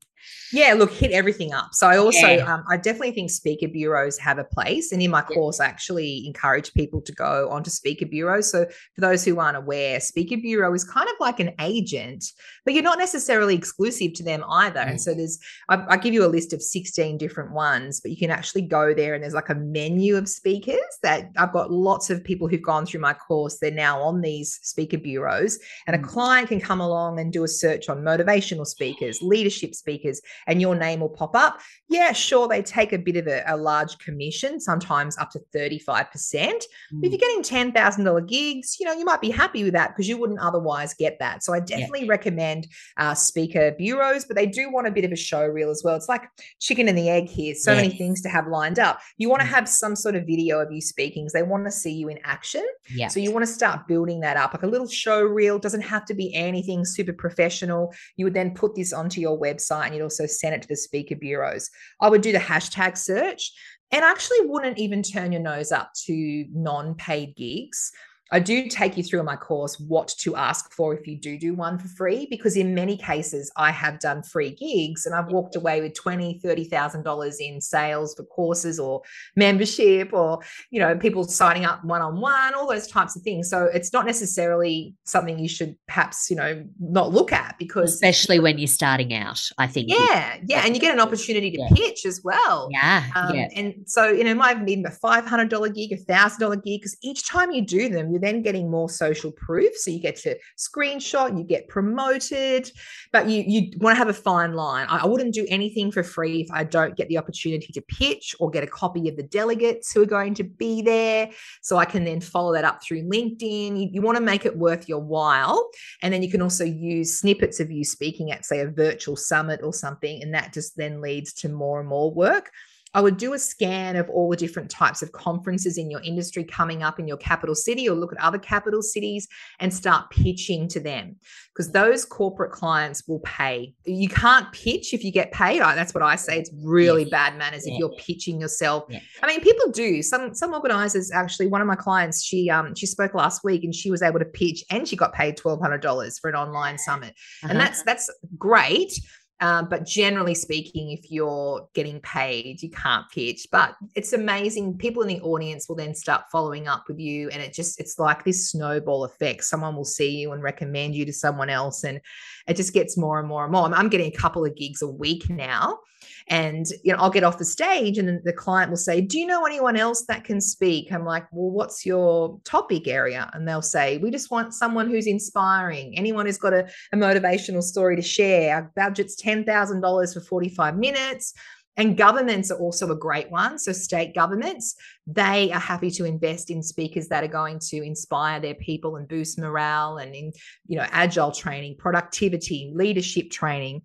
Yeah, 0.51 0.73
look, 0.73 0.91
hit 0.91 1.11
everything 1.11 1.53
up. 1.53 1.69
So 1.73 1.87
I 1.87 1.97
also, 1.97 2.27
yeah. 2.27 2.53
um, 2.53 2.63
I 2.69 2.77
definitely 2.77 3.11
think 3.11 3.31
speaker 3.31 3.67
bureaus 3.67 4.17
have 4.19 4.37
a 4.37 4.43
place. 4.43 4.91
And 4.91 5.01
in 5.01 5.11
my 5.11 5.21
course, 5.21 5.59
I 5.59 5.65
actually 5.65 6.25
encourage 6.27 6.73
people 6.73 7.01
to 7.01 7.11
go 7.11 7.49
onto 7.49 7.69
speaker 7.69 8.05
bureaus. 8.05 8.51
So 8.51 8.65
for 8.93 9.01
those 9.01 9.25
who 9.25 9.39
aren't 9.39 9.57
aware, 9.57 9.99
speaker 9.99 10.37
bureau 10.37 10.73
is 10.73 10.83
kind 10.83 11.09
of 11.09 11.15
like 11.19 11.39
an 11.39 11.53
agent, 11.59 12.25
but 12.63 12.73
you're 12.73 12.83
not 12.83 12.99
necessarily 12.99 13.55
exclusive 13.55 14.13
to 14.13 14.23
them 14.23 14.43
either. 14.49 14.81
Mm. 14.81 14.89
And 14.91 15.01
so 15.01 15.13
there's, 15.13 15.39
I, 15.69 15.83
I, 15.89 15.97
give 15.97 16.13
you 16.13 16.25
a 16.25 16.27
list 16.27 16.53
of 16.53 16.61
16 16.61 17.17
different 17.17 17.51
ones, 17.51 17.99
but 17.99 18.11
you 18.11 18.17
can 18.17 18.29
actually 18.29 18.61
go 18.61 18.93
there 18.93 19.15
and 19.15 19.23
there's 19.23 19.33
like 19.33 19.49
a 19.49 19.55
menu 19.55 20.15
of 20.15 20.29
speakers 20.29 20.77
that 21.01 21.31
I've 21.37 21.53
got 21.53 21.71
lots 21.71 22.09
of 22.09 22.23
people 22.23 22.47
who've 22.47 22.61
gone 22.61 22.85
through 22.85 23.01
my 23.01 23.13
course. 23.13 23.57
They're 23.57 23.71
now 23.71 24.01
on 24.01 24.21
these 24.21 24.59
speaker 24.61 24.97
bureaus, 24.97 25.57
and 25.87 25.95
a 25.95 25.99
mm. 25.99 26.07
client 26.07 26.49
can 26.49 26.59
come 26.59 26.81
along 26.81 27.19
and 27.19 27.33
do 27.33 27.43
a 27.43 27.47
search 27.47 27.89
on 27.89 28.03
motivational 28.03 28.67
speakers, 28.67 29.21
leadership 29.21 29.73
speakers 29.73 30.21
and 30.47 30.61
your 30.61 30.75
name 30.75 30.99
will 30.99 31.09
pop 31.09 31.35
up. 31.35 31.59
Yeah, 31.89 32.11
sure, 32.11 32.47
they 32.47 32.61
take 32.61 32.93
a 32.93 32.97
bit 32.97 33.17
of 33.17 33.27
a, 33.27 33.43
a 33.47 33.57
large 33.57 33.97
commission, 33.99 34.59
sometimes 34.59 35.17
up 35.17 35.31
to 35.31 35.39
35%. 35.55 35.85
Mm. 35.85 36.61
If 37.03 37.11
you're 37.11 37.11
mm. 37.11 37.19
getting 37.19 37.73
$10,000 37.73 38.27
gigs, 38.27 38.77
you 38.79 38.85
know, 38.85 38.93
you 38.93 39.05
might 39.05 39.21
be 39.21 39.29
happy 39.29 39.63
with 39.63 39.73
that 39.73 39.89
because 39.89 40.07
you 40.07 40.17
wouldn't 40.17 40.39
otherwise 40.39 40.93
get 40.93 41.17
that. 41.19 41.43
So 41.43 41.53
I 41.53 41.59
definitely 41.59 42.05
yeah. 42.05 42.11
recommend 42.11 42.67
uh, 42.97 43.13
speaker 43.13 43.71
bureaus, 43.77 44.25
but 44.25 44.35
they 44.35 44.45
do 44.45 44.71
want 44.71 44.87
a 44.87 44.91
bit 44.91 45.05
of 45.05 45.11
a 45.11 45.15
show 45.15 45.45
reel 45.45 45.69
as 45.69 45.81
well. 45.83 45.95
It's 45.95 46.09
like 46.09 46.23
chicken 46.59 46.87
and 46.87 46.97
the 46.97 47.09
egg 47.09 47.27
here. 47.27 47.55
So 47.55 47.71
yes. 47.71 47.83
many 47.83 47.97
things 47.97 48.21
to 48.23 48.29
have 48.29 48.47
lined 48.47 48.79
up. 48.79 48.99
You 49.17 49.29
want 49.29 49.41
to 49.41 49.47
mm. 49.47 49.51
have 49.51 49.69
some 49.69 49.95
sort 49.95 50.15
of 50.15 50.25
video 50.25 50.59
of 50.59 50.71
you 50.71 50.81
speaking. 50.81 51.27
They 51.33 51.43
want 51.43 51.65
to 51.65 51.71
see 51.71 51.91
you 51.91 52.09
in 52.09 52.19
action. 52.23 52.65
Yeah. 52.93 53.07
So 53.07 53.19
you 53.19 53.31
want 53.31 53.45
to 53.45 53.51
start 53.51 53.87
building 53.87 54.21
that 54.21 54.37
up, 54.37 54.53
like 54.53 54.63
a 54.63 54.67
little 54.67 54.87
show 54.87 55.21
reel. 55.21 55.59
Doesn't 55.59 55.81
have 55.81 56.05
to 56.05 56.13
be 56.13 56.33
anything 56.33 56.85
super 56.85 57.13
professional. 57.13 57.93
You 58.15 58.25
would 58.25 58.33
then 58.33 58.53
put 58.53 58.75
this 58.75 58.93
onto 58.93 59.21
your 59.21 59.39
website 59.39 59.87
and 59.87 59.95
you'd 59.95 60.03
also 60.03 60.24
send 60.27 60.55
it 60.55 60.61
to 60.63 60.67
the 60.67 60.75
speaker 60.75 61.15
bureaus. 61.15 61.69
I 62.01 62.09
would 62.09 62.21
do 62.21 62.31
the 62.31 62.37
hashtag 62.39 62.97
search 62.97 63.51
and 63.91 64.03
actually 64.03 64.41
wouldn't 64.41 64.77
even 64.77 65.03
turn 65.03 65.31
your 65.31 65.41
nose 65.41 65.71
up 65.71 65.91
to 66.05 66.45
non 66.51 66.95
paid 66.95 67.35
gigs. 67.35 67.91
I 68.31 68.39
do 68.39 68.67
take 68.67 68.97
you 68.97 69.03
through 69.03 69.19
in 69.19 69.25
my 69.25 69.35
course 69.35 69.79
what 69.79 70.07
to 70.19 70.35
ask 70.35 70.71
for 70.73 70.95
if 70.95 71.05
you 71.05 71.17
do 71.17 71.37
do 71.37 71.53
one 71.53 71.77
for 71.77 71.87
free, 71.89 72.25
because 72.29 72.57
in 72.57 72.73
many 72.73 72.97
cases 72.97 73.51
I 73.55 73.71
have 73.71 73.99
done 73.99 74.23
free 74.23 74.51
gigs 74.51 75.05
and 75.05 75.13
I've 75.13 75.27
walked 75.27 75.55
away 75.55 75.81
with 75.81 75.93
twenty, 75.93 76.39
thirty 76.41 76.63
thousand 76.63 77.03
dollars 77.03 77.39
in 77.39 77.61
sales 77.61 78.15
for 78.15 78.23
courses 78.23 78.79
or 78.79 79.01
membership, 79.35 80.11
or 80.11 80.39
you 80.71 80.79
know 80.79 80.97
people 80.97 81.23
signing 81.25 81.65
up 81.65 81.83
one 81.85 82.01
on 82.01 82.19
one, 82.19 82.55
all 82.55 82.67
those 82.67 82.87
types 82.87 83.15
of 83.15 83.21
things. 83.21 83.47
So 83.49 83.65
it's 83.65 83.93
not 83.93 84.07
necessarily 84.07 84.95
something 85.03 85.37
you 85.37 85.49
should 85.49 85.75
perhaps 85.87 86.29
you 86.29 86.35
know 86.35 86.65
not 86.79 87.11
look 87.11 87.31
at 87.31 87.55
because 87.59 87.93
especially 87.93 88.39
when 88.39 88.57
you're 88.57 88.67
starting 88.67 89.13
out, 89.13 89.41
I 89.59 89.67
think. 89.67 89.89
Yeah, 89.89 90.37
yeah, 90.47 90.63
and 90.65 90.73
you 90.73 90.81
get 90.81 90.93
an 90.93 90.99
opportunity 90.99 91.51
to 91.51 91.59
yeah. 91.59 91.69
pitch 91.75 92.05
as 92.07 92.21
well. 92.23 92.69
Yeah, 92.71 93.03
um, 93.15 93.35
yeah. 93.35 93.49
And 93.55 93.75
so 93.85 94.07
you 94.07 94.23
know, 94.23 94.31
it 94.31 94.37
might 94.37 94.65
be 94.65 94.83
a 94.83 94.89
five 94.89 95.27
hundred 95.27 95.49
dollar 95.49 95.69
gig, 95.69 95.91
a 95.91 95.97
thousand 95.97 96.39
dollar 96.39 96.55
gig, 96.55 96.81
because 96.81 96.97
each 97.03 97.27
time 97.27 97.51
you 97.51 97.61
do 97.61 97.87
them 97.87 98.14
you're 98.15 98.21
then 98.21 98.41
getting 98.41 98.71
more 98.71 98.89
social 98.89 99.29
proof. 99.33 99.75
So 99.75 99.91
you 99.91 99.99
get 99.99 100.15
to 100.17 100.37
screenshot, 100.57 101.37
you 101.37 101.43
get 101.43 101.67
promoted, 101.67 102.71
but 103.11 103.27
you 103.27 103.43
you 103.45 103.71
want 103.79 103.93
to 103.95 103.97
have 103.97 104.07
a 104.07 104.13
fine 104.13 104.53
line. 104.53 104.87
I, 104.89 104.99
I 104.99 105.05
wouldn't 105.05 105.33
do 105.33 105.45
anything 105.49 105.91
for 105.91 106.01
free 106.01 106.39
if 106.39 106.49
I 106.49 106.63
don't 106.63 106.95
get 106.95 107.09
the 107.09 107.17
opportunity 107.17 107.73
to 107.73 107.81
pitch 107.81 108.33
or 108.39 108.49
get 108.49 108.63
a 108.63 108.67
copy 108.67 109.09
of 109.09 109.17
the 109.17 109.23
delegates 109.23 109.91
who 109.91 110.01
are 110.01 110.05
going 110.05 110.33
to 110.35 110.45
be 110.45 110.81
there. 110.81 111.29
So 111.61 111.75
I 111.75 111.83
can 111.83 112.05
then 112.05 112.21
follow 112.21 112.53
that 112.53 112.63
up 112.63 112.81
through 112.81 113.03
LinkedIn. 113.03 113.81
You, 113.81 113.89
you 113.91 114.01
want 114.01 114.17
to 114.17 114.23
make 114.23 114.45
it 114.45 114.57
worth 114.57 114.87
your 114.87 115.01
while. 115.01 115.69
And 116.01 116.13
then 116.13 116.23
you 116.23 116.31
can 116.31 116.41
also 116.41 116.63
use 116.63 117.19
snippets 117.19 117.59
of 117.59 117.69
you 117.69 117.83
speaking 117.83 118.31
at, 118.31 118.45
say, 118.45 118.61
a 118.61 118.69
virtual 118.69 119.17
summit 119.17 119.59
or 119.61 119.73
something. 119.73 120.23
And 120.23 120.33
that 120.33 120.53
just 120.53 120.77
then 120.77 121.01
leads 121.01 121.33
to 121.33 121.49
more 121.49 121.81
and 121.81 121.89
more 121.89 122.13
work. 122.13 122.49
I 122.95 123.01
would 123.01 123.17
do 123.17 123.33
a 123.33 123.39
scan 123.39 123.97
of 123.97 124.09
all 124.09 124.29
the 124.29 124.37
different 124.37 124.71
types 124.71 125.01
of 125.01 125.11
conferences 125.11 125.77
in 125.77 125.91
your 125.91 126.01
industry 126.01 126.45
coming 126.45 126.81
up 126.81 126.97
in 126.97 127.07
your 127.07 127.17
capital 127.17 127.53
city 127.53 127.89
or 127.89 127.93
look 127.93 128.13
at 128.13 128.19
other 128.19 128.39
capital 128.39 128.81
cities 128.81 129.27
and 129.59 129.73
start 129.73 130.09
pitching 130.11 130.69
to 130.69 130.79
them 130.79 131.17
because 131.53 131.73
those 131.73 132.05
corporate 132.05 132.53
clients 132.53 133.05
will 133.05 133.19
pay. 133.19 133.73
You 133.83 134.07
can't 134.07 134.49
pitch 134.53 134.93
if 134.93 135.03
you 135.03 135.11
get 135.11 135.33
paid. 135.33 135.59
That's 135.61 135.93
what 135.93 136.03
I 136.03 136.15
say. 136.15 136.39
It's 136.39 136.51
really 136.63 137.03
yeah. 137.03 137.09
bad 137.11 137.37
manners 137.37 137.67
yeah. 137.67 137.73
if 137.73 137.79
you're 137.79 137.95
pitching 137.97 138.39
yourself. 138.39 138.85
Yeah. 138.87 138.99
I 139.21 139.27
mean, 139.27 139.41
people 139.41 139.71
do. 139.71 140.01
Some 140.01 140.33
some 140.33 140.53
organizers 140.53 141.11
actually, 141.11 141.47
one 141.47 141.59
of 141.59 141.67
my 141.67 141.75
clients, 141.75 142.23
she 142.23 142.49
um 142.49 142.75
she 142.75 142.85
spoke 142.85 143.13
last 143.13 143.43
week 143.43 143.65
and 143.65 143.75
she 143.75 143.91
was 143.91 144.01
able 144.01 144.19
to 144.19 144.25
pitch 144.25 144.63
and 144.71 144.87
she 144.87 144.95
got 144.95 145.13
paid 145.13 145.35
twelve 145.35 145.59
hundred 145.59 145.81
dollars 145.81 146.17
for 146.17 146.29
an 146.29 146.35
online 146.35 146.77
summit. 146.77 147.13
Uh-huh. 147.43 147.51
And 147.51 147.59
that's 147.59 147.83
that's 147.83 148.09
great 148.37 148.93
um, 149.41 149.67
but 149.69 149.85
generally 149.85 150.33
speaking, 150.33 150.91
if 150.91 151.11
you're 151.11 151.67
getting 151.73 151.99
paid, 151.99 152.61
you 152.61 152.69
can't 152.69 153.05
pitch. 153.13 153.47
But 153.51 153.75
it's 153.93 154.13
amazing. 154.13 154.77
People 154.77 155.01
in 155.01 155.09
the 155.09 155.21
audience 155.21 155.67
will 155.67 155.75
then 155.75 155.93
start 155.93 156.23
following 156.31 156.67
up 156.67 156.85
with 156.87 156.99
you. 156.99 157.29
And 157.29 157.41
it 157.41 157.53
just, 157.53 157.79
it's 157.79 157.99
like 157.99 158.23
this 158.23 158.49
snowball 158.49 159.03
effect. 159.03 159.43
Someone 159.43 159.75
will 159.75 159.83
see 159.83 160.09
you 160.09 160.31
and 160.31 160.41
recommend 160.41 160.95
you 160.95 161.05
to 161.05 161.13
someone 161.13 161.49
else. 161.49 161.83
And 161.83 161.99
it 162.47 162.55
just 162.55 162.73
gets 162.73 162.97
more 162.97 163.19
and 163.19 163.27
more 163.27 163.43
and 163.43 163.51
more. 163.51 163.65
I'm 163.73 163.89
getting 163.89 164.07
a 164.07 164.17
couple 164.17 164.45
of 164.45 164.55
gigs 164.55 164.81
a 164.81 164.87
week 164.87 165.29
now. 165.29 165.79
And 166.27 166.65
you 166.83 166.91
know, 166.91 166.97
I'll 166.97 167.11
get 167.11 167.23
off 167.23 167.37
the 167.37 167.45
stage 167.45 167.99
and 167.99 168.19
the 168.23 168.33
client 168.33 168.71
will 168.71 168.77
say, 168.77 168.99
Do 168.99 169.19
you 169.19 169.27
know 169.27 169.45
anyone 169.45 169.75
else 169.75 170.05
that 170.07 170.23
can 170.23 170.41
speak? 170.41 170.91
I'm 170.91 171.05
like, 171.05 171.25
Well, 171.31 171.51
what's 171.51 171.85
your 171.85 172.39
topic 172.43 172.87
area? 172.87 173.29
And 173.33 173.47
they'll 173.47 173.61
say, 173.61 173.97
We 173.99 174.09
just 174.09 174.31
want 174.31 174.53
someone 174.53 174.89
who's 174.89 175.07
inspiring. 175.07 175.95
Anyone 175.97 176.25
who's 176.25 176.39
got 176.39 176.53
a, 176.53 176.67
a 176.91 176.97
motivational 176.97 177.61
story 177.61 177.95
to 177.95 178.01
share. 178.01 178.55
Our 178.55 178.71
budget's 178.75 179.21
$10,000 179.21 180.13
for 180.13 180.19
45 180.19 180.77
minutes. 180.77 181.33
And 181.77 181.97
governments 181.97 182.51
are 182.51 182.57
also 182.57 182.89
a 182.91 182.95
great 182.95 183.29
one. 183.29 183.59
So, 183.59 183.73
state 183.73 184.15
governments, 184.15 184.75
they 185.07 185.51
are 185.51 185.59
happy 185.59 185.91
to 185.91 186.05
invest 186.05 186.49
in 186.49 186.63
speakers 186.63 187.09
that 187.09 187.23
are 187.23 187.27
going 187.27 187.59
to 187.67 187.85
inspire 187.85 188.39
their 188.39 188.55
people 188.55 188.95
and 188.95 189.07
boost 189.07 189.37
morale 189.37 189.97
and 189.97 190.15
in, 190.15 190.31
you 190.67 190.77
know, 190.77 190.85
agile 190.91 191.31
training, 191.31 191.75
productivity, 191.77 192.71
leadership 192.73 193.29
training. 193.29 193.81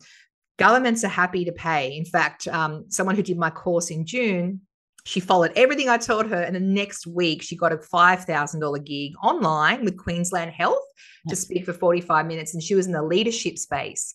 Governments 0.61 1.03
are 1.05 1.09
happy 1.09 1.47
to 1.47 1.53
pay. 1.53 1.97
In 1.97 2.05
fact, 2.05 2.47
um, 2.47 2.85
someone 2.89 3.17
who 3.17 3.23
did 3.23 3.39
my 3.39 3.49
course 3.49 3.91
in 3.91 4.05
June, 4.05 4.61
she 5.05 5.19
followed 5.19 5.53
everything 5.57 5.89
I 5.89 5.97
told 5.97 6.27
her. 6.27 6.43
And 6.43 6.55
the 6.55 6.61
next 6.61 7.07
week, 7.07 7.41
she 7.41 7.57
got 7.57 7.73
a 7.73 7.79
$5,000 7.79 8.85
gig 8.85 9.13
online 9.23 9.87
with 9.87 9.97
Queensland 9.97 10.51
Health 10.51 10.85
to 11.31 11.35
speak 11.35 11.65
for 11.65 11.73
45 11.73 12.27
minutes. 12.27 12.53
And 12.53 12.63
she 12.63 12.75
was 12.75 12.85
in 12.85 12.93
the 12.93 13.03
leadership 13.03 13.57
space. 13.57 14.15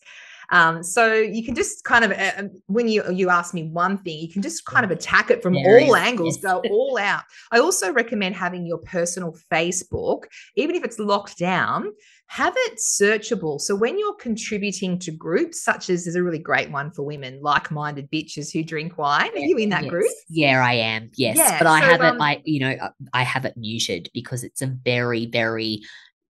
Um, 0.49 0.83
so 0.83 1.13
you 1.13 1.43
can 1.43 1.55
just 1.55 1.83
kind 1.83 2.05
of 2.05 2.11
uh, 2.11 2.31
um, 2.37 2.49
when 2.67 2.87
you 2.87 3.03
you 3.11 3.29
ask 3.29 3.53
me 3.53 3.63
one 3.63 3.97
thing, 3.99 4.19
you 4.19 4.31
can 4.31 4.41
just 4.41 4.65
kind 4.65 4.85
of 4.85 4.91
attack 4.91 5.29
it 5.31 5.41
from 5.41 5.53
Very, 5.53 5.87
all 5.87 5.95
angles, 5.95 6.35
yes. 6.35 6.43
go 6.43 6.61
all 6.69 6.97
out. 6.97 7.23
I 7.51 7.59
also 7.59 7.91
recommend 7.93 8.35
having 8.35 8.65
your 8.65 8.77
personal 8.79 9.35
Facebook, 9.51 10.23
even 10.55 10.75
if 10.75 10.83
it's 10.83 10.99
locked 10.99 11.37
down, 11.37 11.91
have 12.27 12.53
it 12.57 12.79
searchable. 12.79 13.59
So 13.61 13.75
when 13.75 13.97
you're 13.99 14.15
contributing 14.15 14.97
to 14.99 15.11
groups, 15.11 15.63
such 15.63 15.89
as 15.89 16.05
there's 16.05 16.15
a 16.15 16.23
really 16.23 16.39
great 16.39 16.71
one 16.71 16.91
for 16.91 17.03
women, 17.03 17.39
like-minded 17.41 18.09
bitches 18.11 18.51
who 18.51 18.63
drink 18.63 18.97
wine. 18.97 19.29
Are 19.35 19.39
you 19.39 19.57
in 19.57 19.69
that 19.69 19.83
Yes. 19.83 19.89
group? 19.91 20.11
Yeah, 20.29 20.63
I 20.65 20.73
am. 20.73 21.11
Yes, 21.15 21.37
Yeah, 21.37 21.57
but 21.59 21.67
I 21.67 21.81
so, 21.81 21.85
have 21.87 22.01
it. 22.01 22.05
um, 22.07 22.21
I 22.21 22.41
you 22.43 22.59
know 22.61 22.71
uh, 22.71 22.89
I 23.13 23.23
have 23.23 23.45
it 23.45 23.55
muted 23.57 24.09
because 24.13 24.43
it's 24.43 24.61
a 24.61 24.67
very 24.67 25.25
very 25.27 25.81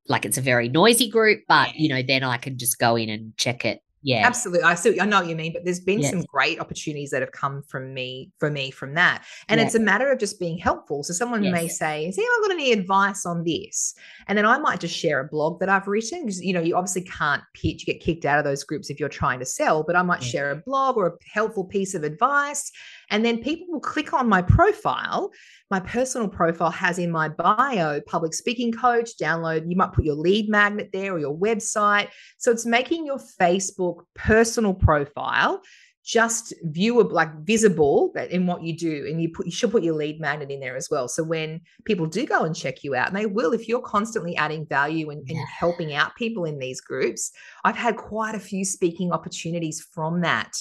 like 0.08 0.26
it's 0.26 0.38
a 0.38 0.42
very 0.42 0.70
noisy 0.70 1.10
group. 1.10 1.42
But 1.48 1.76
you 1.76 1.90
know 1.90 2.02
then 2.02 2.24
I 2.24 2.38
can 2.38 2.58
just 2.58 2.78
go 2.80 2.96
in 2.96 3.10
and 3.10 3.36
check 3.38 3.66
it. 3.66 3.82
Yeah, 4.06 4.28
Absolutely. 4.28 4.62
I 4.64 4.76
see 4.76 5.00
I 5.00 5.06
know 5.06 5.22
what 5.22 5.28
you 5.28 5.36
mean, 5.36 5.52
but 5.52 5.66
there's 5.66 5.80
been 5.80 6.00
Yes. 6.00 6.12
some 6.12 6.22
great 6.26 6.60
opportunities 6.60 7.10
that 7.10 7.22
have 7.24 7.32
come 7.32 7.64
from 7.64 7.92
me 7.92 8.32
for 8.40 8.52
me 8.52 8.70
from 8.70 8.94
that. 8.94 9.24
And 9.50 9.60
Yeah. 9.60 9.66
it's 9.66 9.74
a 9.74 9.80
matter 9.80 10.12
of 10.12 10.20
just 10.20 10.40
being 10.40 10.60
helpful. 10.60 11.04
So 11.04 11.12
someone 11.12 11.42
may 11.42 11.64
Yes. 11.64 11.80
say, 11.80 12.06
Has 12.06 12.16
anyone 12.20 12.42
got 12.44 12.52
any 12.52 12.72
advice 12.72 13.26
on 13.26 13.44
this? 13.44 13.96
And 14.28 14.38
then 14.38 14.46
I 14.46 14.60
might 14.60 14.80
just 14.80 14.96
share 14.96 15.22
a 15.22 15.28
blog 15.28 15.60
that 15.60 15.70
I've 15.70 15.88
written. 15.88 16.22
Because 16.22 16.40
you 16.44 16.54
know, 16.54 16.62
you 16.62 16.76
obviously 16.76 17.02
can't 17.02 17.42
pitch, 17.56 17.82
you 17.88 17.94
get 17.94 18.00
kicked 18.00 18.26
out 18.26 18.38
of 18.38 18.46
those 18.46 18.64
groups 18.64 18.92
if 18.92 19.00
you're 19.00 19.10
trying 19.10 19.40
to 19.40 19.46
sell, 19.46 19.82
but 19.84 19.96
I 19.96 20.04
might 20.04 20.22
Yeah. 20.22 20.28
share 20.30 20.52
a 20.52 20.56
blog 20.58 20.98
or 20.98 21.08
a 21.08 21.14
helpful 21.34 21.64
piece 21.66 21.96
of 21.96 22.04
advice. 22.04 22.72
And 23.10 23.24
then 23.24 23.42
people 23.42 23.68
will 23.70 23.80
click 23.80 24.14
on 24.14 24.28
my 24.28 24.42
profile. 24.42 25.32
My 25.72 25.80
personal 25.80 26.28
profile 26.28 26.72
has 26.72 27.00
in 27.00 27.12
my 27.12 27.30
bio 27.30 28.02
public 28.02 28.34
speaking 28.34 28.72
coach, 28.72 29.12
download. 29.22 29.70
You 29.70 29.76
might 29.76 29.94
put 29.94 30.06
your 30.06 30.16
lead 30.16 30.50
magnet 30.50 30.90
there 30.94 31.14
or 31.14 31.20
your 31.20 31.38
website. 31.38 32.10
So 32.38 32.52
it's 32.52 32.66
making 32.66 33.06
your 33.06 33.20
Facebook 33.40 34.06
personal 34.16 34.74
profile 34.74 35.62
just 36.06 36.54
viewable, 36.68 37.12
like 37.12 37.34
visible 37.46 38.12
that 38.14 38.30
in 38.30 38.46
what 38.46 38.62
you 38.62 38.78
do. 38.78 39.08
And 39.10 39.20
you 39.20 39.30
put 39.30 39.48
you 39.48 39.52
should 39.52 39.72
put 39.72 39.82
your 39.82 39.96
lead 39.96 40.22
magnet 40.22 40.52
in 40.52 40.60
there 40.60 40.76
as 40.76 40.88
well. 40.92 41.08
So 41.08 41.24
when 41.24 41.62
people 41.84 42.06
do 42.06 42.28
go 42.28 42.44
and 42.44 42.56
check 42.56 42.84
you 42.84 42.94
out, 42.94 43.08
and 43.08 43.18
they 43.18 43.26
will 43.26 43.54
if 43.54 43.68
you're 43.68 43.82
constantly 43.82 44.36
adding 44.38 44.68
value 44.68 45.10
and, 45.10 45.22
and 45.22 45.30
Yeah. 45.38 45.46
helping 45.60 45.96
out 45.96 46.16
people 46.16 46.46
in 46.46 46.60
these 46.60 46.80
groups. 46.80 47.32
I've 47.64 47.76
had 47.76 47.98
quite 47.98 48.36
a 48.36 48.40
few 48.40 48.64
speaking 48.66 49.12
opportunities 49.12 49.82
from 49.94 50.22
that. 50.22 50.56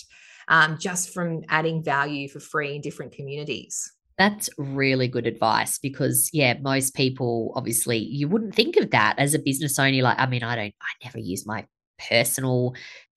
Um, 0.48 0.76
just 0.78 1.14
from 1.14 1.42
adding 1.48 1.82
value 1.82 2.28
for 2.28 2.38
free 2.38 2.74
in 2.74 2.82
different 2.82 3.12
communities. 3.12 3.90
That's 4.18 4.50
really 4.58 5.08
good 5.08 5.26
advice 5.26 5.78
because, 5.78 6.28
yeah, 6.32 6.54
most 6.60 6.94
people 6.94 7.52
obviously 7.56 7.98
you 7.98 8.28
wouldn't 8.28 8.54
think 8.54 8.76
of 8.76 8.90
that 8.90 9.18
as 9.18 9.34
a 9.34 9.38
business 9.38 9.78
owner. 9.78 10.02
Like, 10.02 10.18
I 10.18 10.26
mean, 10.26 10.42
I 10.42 10.54
don't, 10.54 10.74
I 10.82 11.04
never 11.04 11.18
use 11.18 11.46
my 11.46 11.66
personal, 12.10 12.74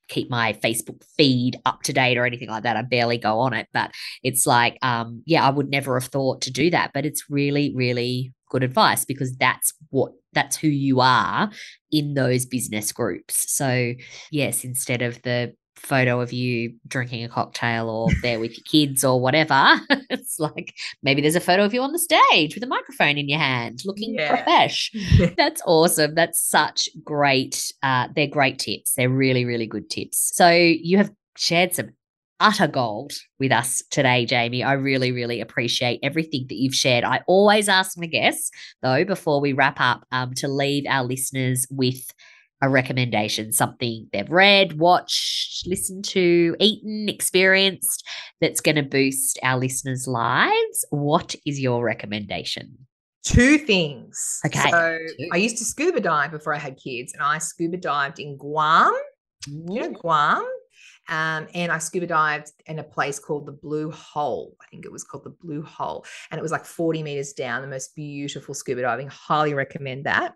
keep 0.08 0.30
my 0.30 0.54
Facebook 0.54 1.04
feed 1.18 1.60
up 1.66 1.84
to 1.84 1.94
date 1.94 2.18
or 2.18 2.26
anything 2.26 2.50
like 2.50 2.64
that. 2.64 2.78
I 2.78 2.82
barely 2.82 3.18
go 3.18 3.40
on 3.40 3.54
it, 3.54 3.68
but 3.74 3.92
it's 4.24 4.48
like, 4.48 4.78
um, 4.82 5.22
yeah, 5.26 5.46
I 5.46 5.50
would 5.50 5.70
never 5.70 6.00
have 6.00 6.10
thought 6.10 6.42
to 6.44 6.52
do 6.52 6.70
that. 6.72 6.92
But 6.94 7.06
it's 7.06 7.30
really, 7.30 7.74
really 7.76 8.34
good 8.50 8.64
advice 8.64 9.04
because 9.04 9.36
that's 9.36 9.74
what, 9.90 10.14
that's 10.34 10.56
who 10.56 10.70
you 10.70 11.02
are 11.02 11.52
in 11.92 12.14
those 12.14 12.46
business 12.46 12.92
groups. 12.92 13.52
So, 13.52 13.94
yes, 14.32 14.64
instead 14.64 15.02
of 15.02 15.22
the, 15.24 15.54
photo 15.78 16.20
of 16.22 16.34
you 16.34 16.74
drinking 16.88 17.24
a 17.24 17.30
cocktail 17.30 17.90
or 17.90 18.10
there 18.22 18.40
with 18.40 18.52
your 18.58 18.64
kids 18.66 19.04
or 19.04 19.22
whatever. 19.22 19.80
it's 20.10 20.40
like 20.40 20.74
maybe 21.04 21.22
there's 21.22 21.36
a 21.36 21.40
photo 21.40 21.64
of 21.64 21.74
you 21.74 21.82
on 21.82 21.92
the 21.94 22.00
stage 22.00 22.56
with 22.56 22.64
a 22.64 22.68
microphone 22.68 23.18
in 23.18 23.30
your 23.30 23.40
hand 23.40 23.82
looking 23.86 24.16
Yeah. 24.16 24.36
profesh. 24.44 24.92
That's 25.38 25.62
awesome. 25.66 26.16
That's 26.16 26.42
such 26.42 26.90
great. 27.04 27.72
Uh, 27.84 28.08
they're 28.16 28.28
great 28.28 28.60
tips. 28.60 28.94
They're 28.96 29.10
really, 29.10 29.46
really 29.46 29.68
good 29.68 29.90
tips. 29.90 30.32
So 30.36 30.50
you 30.50 30.98
have 30.98 31.12
shared 31.38 31.74
some 31.74 31.90
utter 32.40 32.68
gold 32.68 33.14
with 33.40 33.52
us 33.52 33.82
today, 33.90 34.26
Jamie. 34.26 34.64
I 34.64 34.74
really, 34.74 35.12
really 35.12 35.42
appreciate 35.42 36.00
everything 36.04 36.46
that 36.50 36.56
you've 36.56 36.76
shared. 36.76 37.04
I 37.04 37.22
always 37.28 37.68
ask 37.68 37.98
my 37.98 38.06
guests, 38.06 38.52
though, 38.84 39.04
before 39.06 39.42
we 39.42 39.54
wrap 39.54 39.78
up, 39.80 40.06
um, 40.12 40.34
to 40.36 40.48
leave 40.48 40.84
our 40.88 41.04
listeners 41.04 41.66
with 41.72 42.00
a 42.62 42.70
recommendation, 42.70 43.52
something 43.52 44.08
they've 44.12 44.30
read, 44.30 44.80
watched, 44.80 45.68
listened 45.68 46.06
to, 46.06 46.56
eaten, 46.60 47.08
experienced 47.10 48.06
that's 48.42 48.62
going 48.62 48.76
to 48.76 48.84
boost 48.84 49.40
our 49.44 49.58
listeners' 49.58 50.08
lives. 50.08 50.86
What 50.90 51.36
is 51.46 51.60
your 51.60 51.84
recommendation? 51.84 52.78
Two 53.24 53.58
things. 53.58 54.40
Okay, 54.46 54.72
So 54.72 54.98
two. 55.20 55.30
I 55.34 55.38
used 55.38 55.58
to 55.58 55.66
scuba 55.66 56.00
dive 56.00 56.32
before 56.32 56.54
I 56.54 56.60
had 56.60 56.78
kids, 56.78 57.14
and 57.14 57.22
I 57.22 57.38
scuba 57.40 57.78
dived 57.78 58.20
in 58.20 58.38
Guam. 58.38 58.94
You 59.48 59.82
know 59.82 59.92
Guam? 59.92 60.48
Um, 61.10 61.48
and 61.54 61.72
I 61.72 61.78
scuba 61.78 62.08
dived 62.08 62.52
in 62.66 62.80
a 62.80 62.84
place 62.84 63.18
called 63.18 63.46
the 63.46 63.54
Blue 63.54 63.92
Hole. 63.92 64.56
I 64.62 64.66
think 64.68 64.86
it 64.86 64.92
was 64.92 65.04
called 65.04 65.24
the 65.24 65.30
Blue 65.42 65.62
Hole. 65.62 66.06
And 66.32 66.40
it 66.40 66.42
was 66.42 66.52
like 66.52 66.66
40 66.66 67.02
meters 67.04 67.34
down, 67.34 67.62
the 67.62 67.68
most 67.68 67.96
beautiful 67.96 68.54
scuba 68.54 68.82
diving. 68.82 69.08
Highly 69.08 69.54
recommend 69.54 70.06
that. 70.06 70.36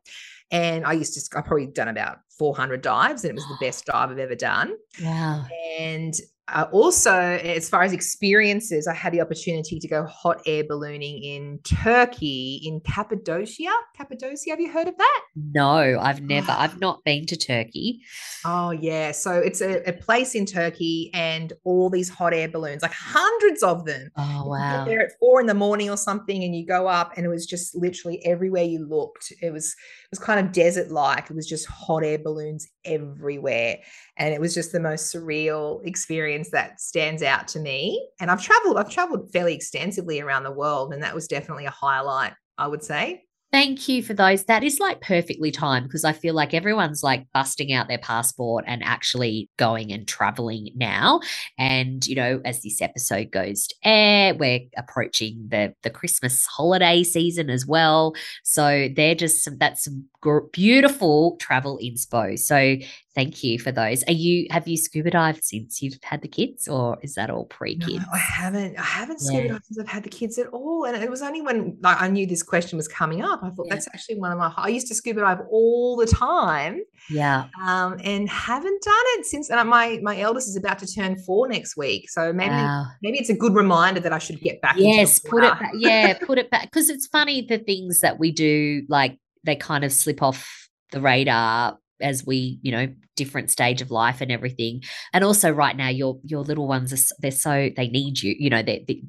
And 0.52 0.86
I 0.86 0.94
used 0.94 1.14
to, 1.14 1.38
I 1.38 1.42
probably 1.42 1.68
done 1.68 1.88
about 1.88 2.20
400 2.38 2.82
dives, 2.82 3.24
and 3.24 3.32
it 3.32 3.36
was 3.36 3.48
the 3.48 3.58
best 3.66 3.86
dive 3.86 4.12
I've 4.12 4.20
ever 4.20 4.36
done. 4.36 4.76
Wow. 5.02 5.46
And 5.80 6.14
uh, 6.52 6.68
also, 6.72 7.14
as 7.14 7.70
far 7.70 7.84
as 7.84 7.94
experiences, 7.94 8.88
I 8.88 8.94
had 8.94 9.14
the 9.14 9.22
opportunity 9.22 9.80
to 9.80 9.88
go 9.88 10.06
hot 10.06 10.42
air 10.46 10.64
ballooning 10.64 11.24
in 11.24 11.60
Turkey, 11.64 12.62
in 12.64 12.82
Cappadocia. 12.82 13.72
Cappadocia, 13.96 14.52
have 14.52 14.60
you 14.60 14.72
heard 14.72 14.88
of 14.88 14.98
that? 14.98 15.22
No, 15.36 15.98
I've 16.00 16.22
never, 16.22 16.52
I've 16.52 16.80
not 16.80 17.04
been 17.04 17.26
to 17.28 17.38
Turkey. 17.38 18.02
Oh, 18.44 18.72
yeah. 18.72 19.12
So 19.12 19.34
it's 19.34 19.62
a, 19.62 19.88
a 19.88 19.94
place 19.94 20.34
in 20.34 20.48
Turkey 20.48 21.12
and 21.14 21.54
all 21.64 21.92
these 21.92 22.10
hot 22.10 22.34
air 22.34 22.50
balloons, 22.50 22.82
like 22.82 22.92
hundreds 22.92 23.62
of 23.62 23.86
them. 23.86 24.10
Oh, 24.18 24.48
wow. 24.48 24.84
Get 24.84 24.90
there 24.90 25.02
at 25.02 25.12
four 25.20 25.40
in 25.40 25.46
the 25.46 25.54
morning 25.54 25.92
or 25.92 25.98
something, 25.98 26.44
and 26.44 26.56
you 26.56 26.66
go 26.66 26.88
up, 26.88 27.14
and 27.16 27.24
it 27.24 27.30
was 27.30 27.46
just 27.46 27.76
literally 27.76 28.20
everywhere 28.26 28.64
you 28.64 28.84
looked. 28.84 29.32
It 29.44 29.54
was 29.54 29.68
it 29.68 30.10
was 30.10 30.18
kind 30.18 30.44
of 30.44 30.52
desert 30.52 30.90
like. 30.90 31.30
It 31.30 31.36
was 31.36 31.48
just 31.48 31.68
hot 31.68 32.04
air 32.04 32.18
balloons 32.18 32.68
everywhere, 32.84 33.78
and 34.18 34.34
it 34.34 34.42
was 34.42 34.54
just 34.54 34.72
the 34.72 34.80
most 34.80 35.14
surreal 35.14 35.86
experience 35.86 36.50
that 36.52 36.80
stands 36.80 37.24
out 37.24 37.48
to 37.50 37.60
me. 37.60 38.08
And 38.20 38.30
I've 38.30 38.42
traveled, 38.42 38.78
I've 38.78 38.90
traveled 38.90 39.32
fairly 39.32 39.54
extensively 39.54 40.22
around 40.22 40.44
the 40.44 40.52
world, 40.52 40.94
and 40.94 41.02
that 41.04 41.16
was 41.16 41.28
definitely 41.28 41.66
a 41.66 41.72
highlight. 41.72 42.34
I 42.58 42.68
would 42.68 42.84
say. 42.84 43.24
Thank 43.52 43.90
you 43.90 44.02
for 44.02 44.14
those. 44.14 44.46
That 44.46 44.64
is 44.64 44.80
like 44.80 45.02
perfectly 45.02 45.52
timed 45.52 45.88
because 45.88 46.06
I 46.06 46.14
feel 46.14 46.34
like 46.34 46.54
everyone's 46.54 47.04
like 47.04 47.28
busting 47.34 47.74
out 47.74 47.90
their 47.90 47.98
passport 47.98 48.64
and 48.66 48.82
actually 48.82 49.50
going 49.58 49.92
and 49.92 50.08
traveling 50.08 50.70
now. 50.74 51.20
And 51.58 52.06
you 52.08 52.16
know, 52.16 52.40
as 52.46 52.62
this 52.62 52.82
episode 52.82 53.30
goes 53.30 53.68
to 53.68 53.76
air, 53.84 54.36
we're 54.36 54.62
approaching 54.78 55.48
the 55.50 55.74
the 55.84 55.90
Christmas 55.90 56.46
holiday 56.46 57.04
season 57.04 57.50
as 57.50 57.66
well. 57.66 58.16
So 58.44 58.88
they're 58.96 59.16
just 59.16 59.44
some 59.44 59.58
that's 59.58 59.84
some 59.84 60.06
beautiful 60.54 61.36
travel 61.42 61.78
inspo. 61.84 62.40
So 62.40 62.78
thank 63.16 63.44
you 63.44 63.60
for 63.60 63.72
those. 63.72 64.04
Are 64.08 64.14
you 64.14 64.48
have 64.52 64.68
you 64.68 64.78
scuba 64.78 65.12
dived 65.12 65.44
since 65.44 65.82
you've 65.82 65.98
had 66.04 66.22
the 66.22 66.28
kids, 66.28 66.68
or 66.68 66.98
is 67.02 67.16
that 67.16 67.30
all 67.30 67.46
pre 67.46 67.76
No, 67.76 67.88
kids? 67.88 68.06
I 68.14 68.18
haven't. 68.18 68.78
I 68.80 68.84
haven't 68.84 69.20
scuba 69.20 69.44
Yeah. 69.44 69.52
dived 69.54 69.66
since 69.66 69.80
I've 69.80 69.88
had 69.88 70.04
the 70.04 70.10
kids 70.10 70.38
at 70.38 70.48
all. 70.48 70.86
And 70.86 71.02
it 71.04 71.10
was 71.10 71.22
only 71.22 71.42
when 71.42 71.78
like, 71.82 72.02
I 72.02 72.08
knew 72.08 72.26
this 72.26 72.44
question 72.44 72.78
was 72.78 72.88
coming 72.88 73.22
up. 73.22 73.42
I 73.44 73.50
thought 73.50 73.68
Yeah. 73.68 73.76
that's 73.76 73.88
actually 73.88 74.20
one 74.20 74.32
of 74.32 74.38
my. 74.38 74.52
I 74.58 74.70
used 74.70 74.88
to 74.88 74.96
scuba 74.96 75.22
dive 75.22 75.42
all 75.52 75.96
the 75.98 76.06
time, 76.08 76.82
Yeah. 77.10 77.46
um, 77.66 77.98
and 78.04 78.30
haven't 78.30 78.82
done 78.82 79.06
it 79.20 79.26
since. 79.26 79.50
And 79.50 79.70
my 79.70 80.00
my 80.02 80.20
eldest 80.20 80.48
is 80.48 80.56
about 80.56 80.80
to 80.80 80.88
turn 80.88 81.18
four 81.18 81.48
next 81.48 81.76
week, 81.78 82.10
so 82.10 82.32
maybe 82.34 82.52
Wow. 82.52 82.86
maybe 83.02 83.18
it's 83.20 83.30
a 83.30 83.36
good 83.36 83.54
reminder 83.54 84.00
that 84.00 84.14
I 84.14 84.20
should 84.20 84.40
get 84.42 84.62
back. 84.62 84.78
into 84.78 84.88
Yes, 84.88 85.20
put 85.20 85.44
it 85.44 85.54
back. 85.60 85.72
Yeah, 85.76 86.18
put 86.26 86.38
it 86.38 86.50
back. 86.50 86.64
Because 86.64 86.90
it's 86.90 87.08
funny 87.08 87.42
the 87.42 87.58
things 87.60 88.00
that 88.02 88.20
we 88.20 88.32
do, 88.32 88.84
like 88.88 89.18
they 89.44 89.56
kind 89.56 89.84
of 89.84 89.92
slip 89.92 90.22
off 90.22 90.70
the 90.92 91.02
radar 91.02 91.78
as 92.02 92.26
we, 92.26 92.60
you 92.62 92.72
know, 92.72 92.88
different 93.16 93.52
stage 93.52 93.82
of 93.82 93.92
life 93.92 94.22
and 94.22 94.32
everything. 94.32 94.84
And 95.14 95.24
also, 95.24 95.52
right 95.52 95.76
now, 95.76 95.90
your 95.90 96.20
your 96.24 96.44
little 96.44 96.68
ones 96.68 96.94
are 96.94 97.16
they're 97.20 97.32
so 97.32 97.70
they 97.76 97.88
need 97.88 98.22
you. 98.22 98.36
You 98.38 98.50
know, 98.50 98.62
they. 98.62 98.86
they 98.88 99.04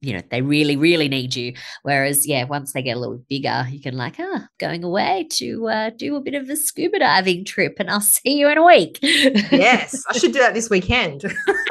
you 0.00 0.14
know 0.14 0.22
they 0.30 0.40
really 0.40 0.76
really 0.76 1.08
need 1.08 1.36
you 1.36 1.52
whereas 1.82 2.26
yeah 2.26 2.44
once 2.44 2.72
they 2.72 2.80
get 2.80 2.96
a 2.96 2.98
little 2.98 3.22
bigger 3.28 3.66
you 3.70 3.78
can 3.78 3.94
like 3.94 4.16
ah 4.18 4.46
going 4.58 4.82
away 4.82 5.26
to 5.28 5.68
uh 5.68 5.90
do 5.90 6.16
a 6.16 6.22
bit 6.22 6.34
of 6.34 6.48
a 6.48 6.56
scuba 6.56 6.98
diving 7.00 7.44
trip 7.44 7.74
and 7.78 7.90
i'll 7.90 8.00
see 8.00 8.38
you 8.38 8.48
in 8.48 8.56
a 8.56 8.64
week 8.64 8.98
yes, 9.02 10.02
I 10.08 10.16
should 10.16 10.32
do 10.32 10.38
that 10.44 10.54
this 10.54 10.70
weekend. 10.70 11.22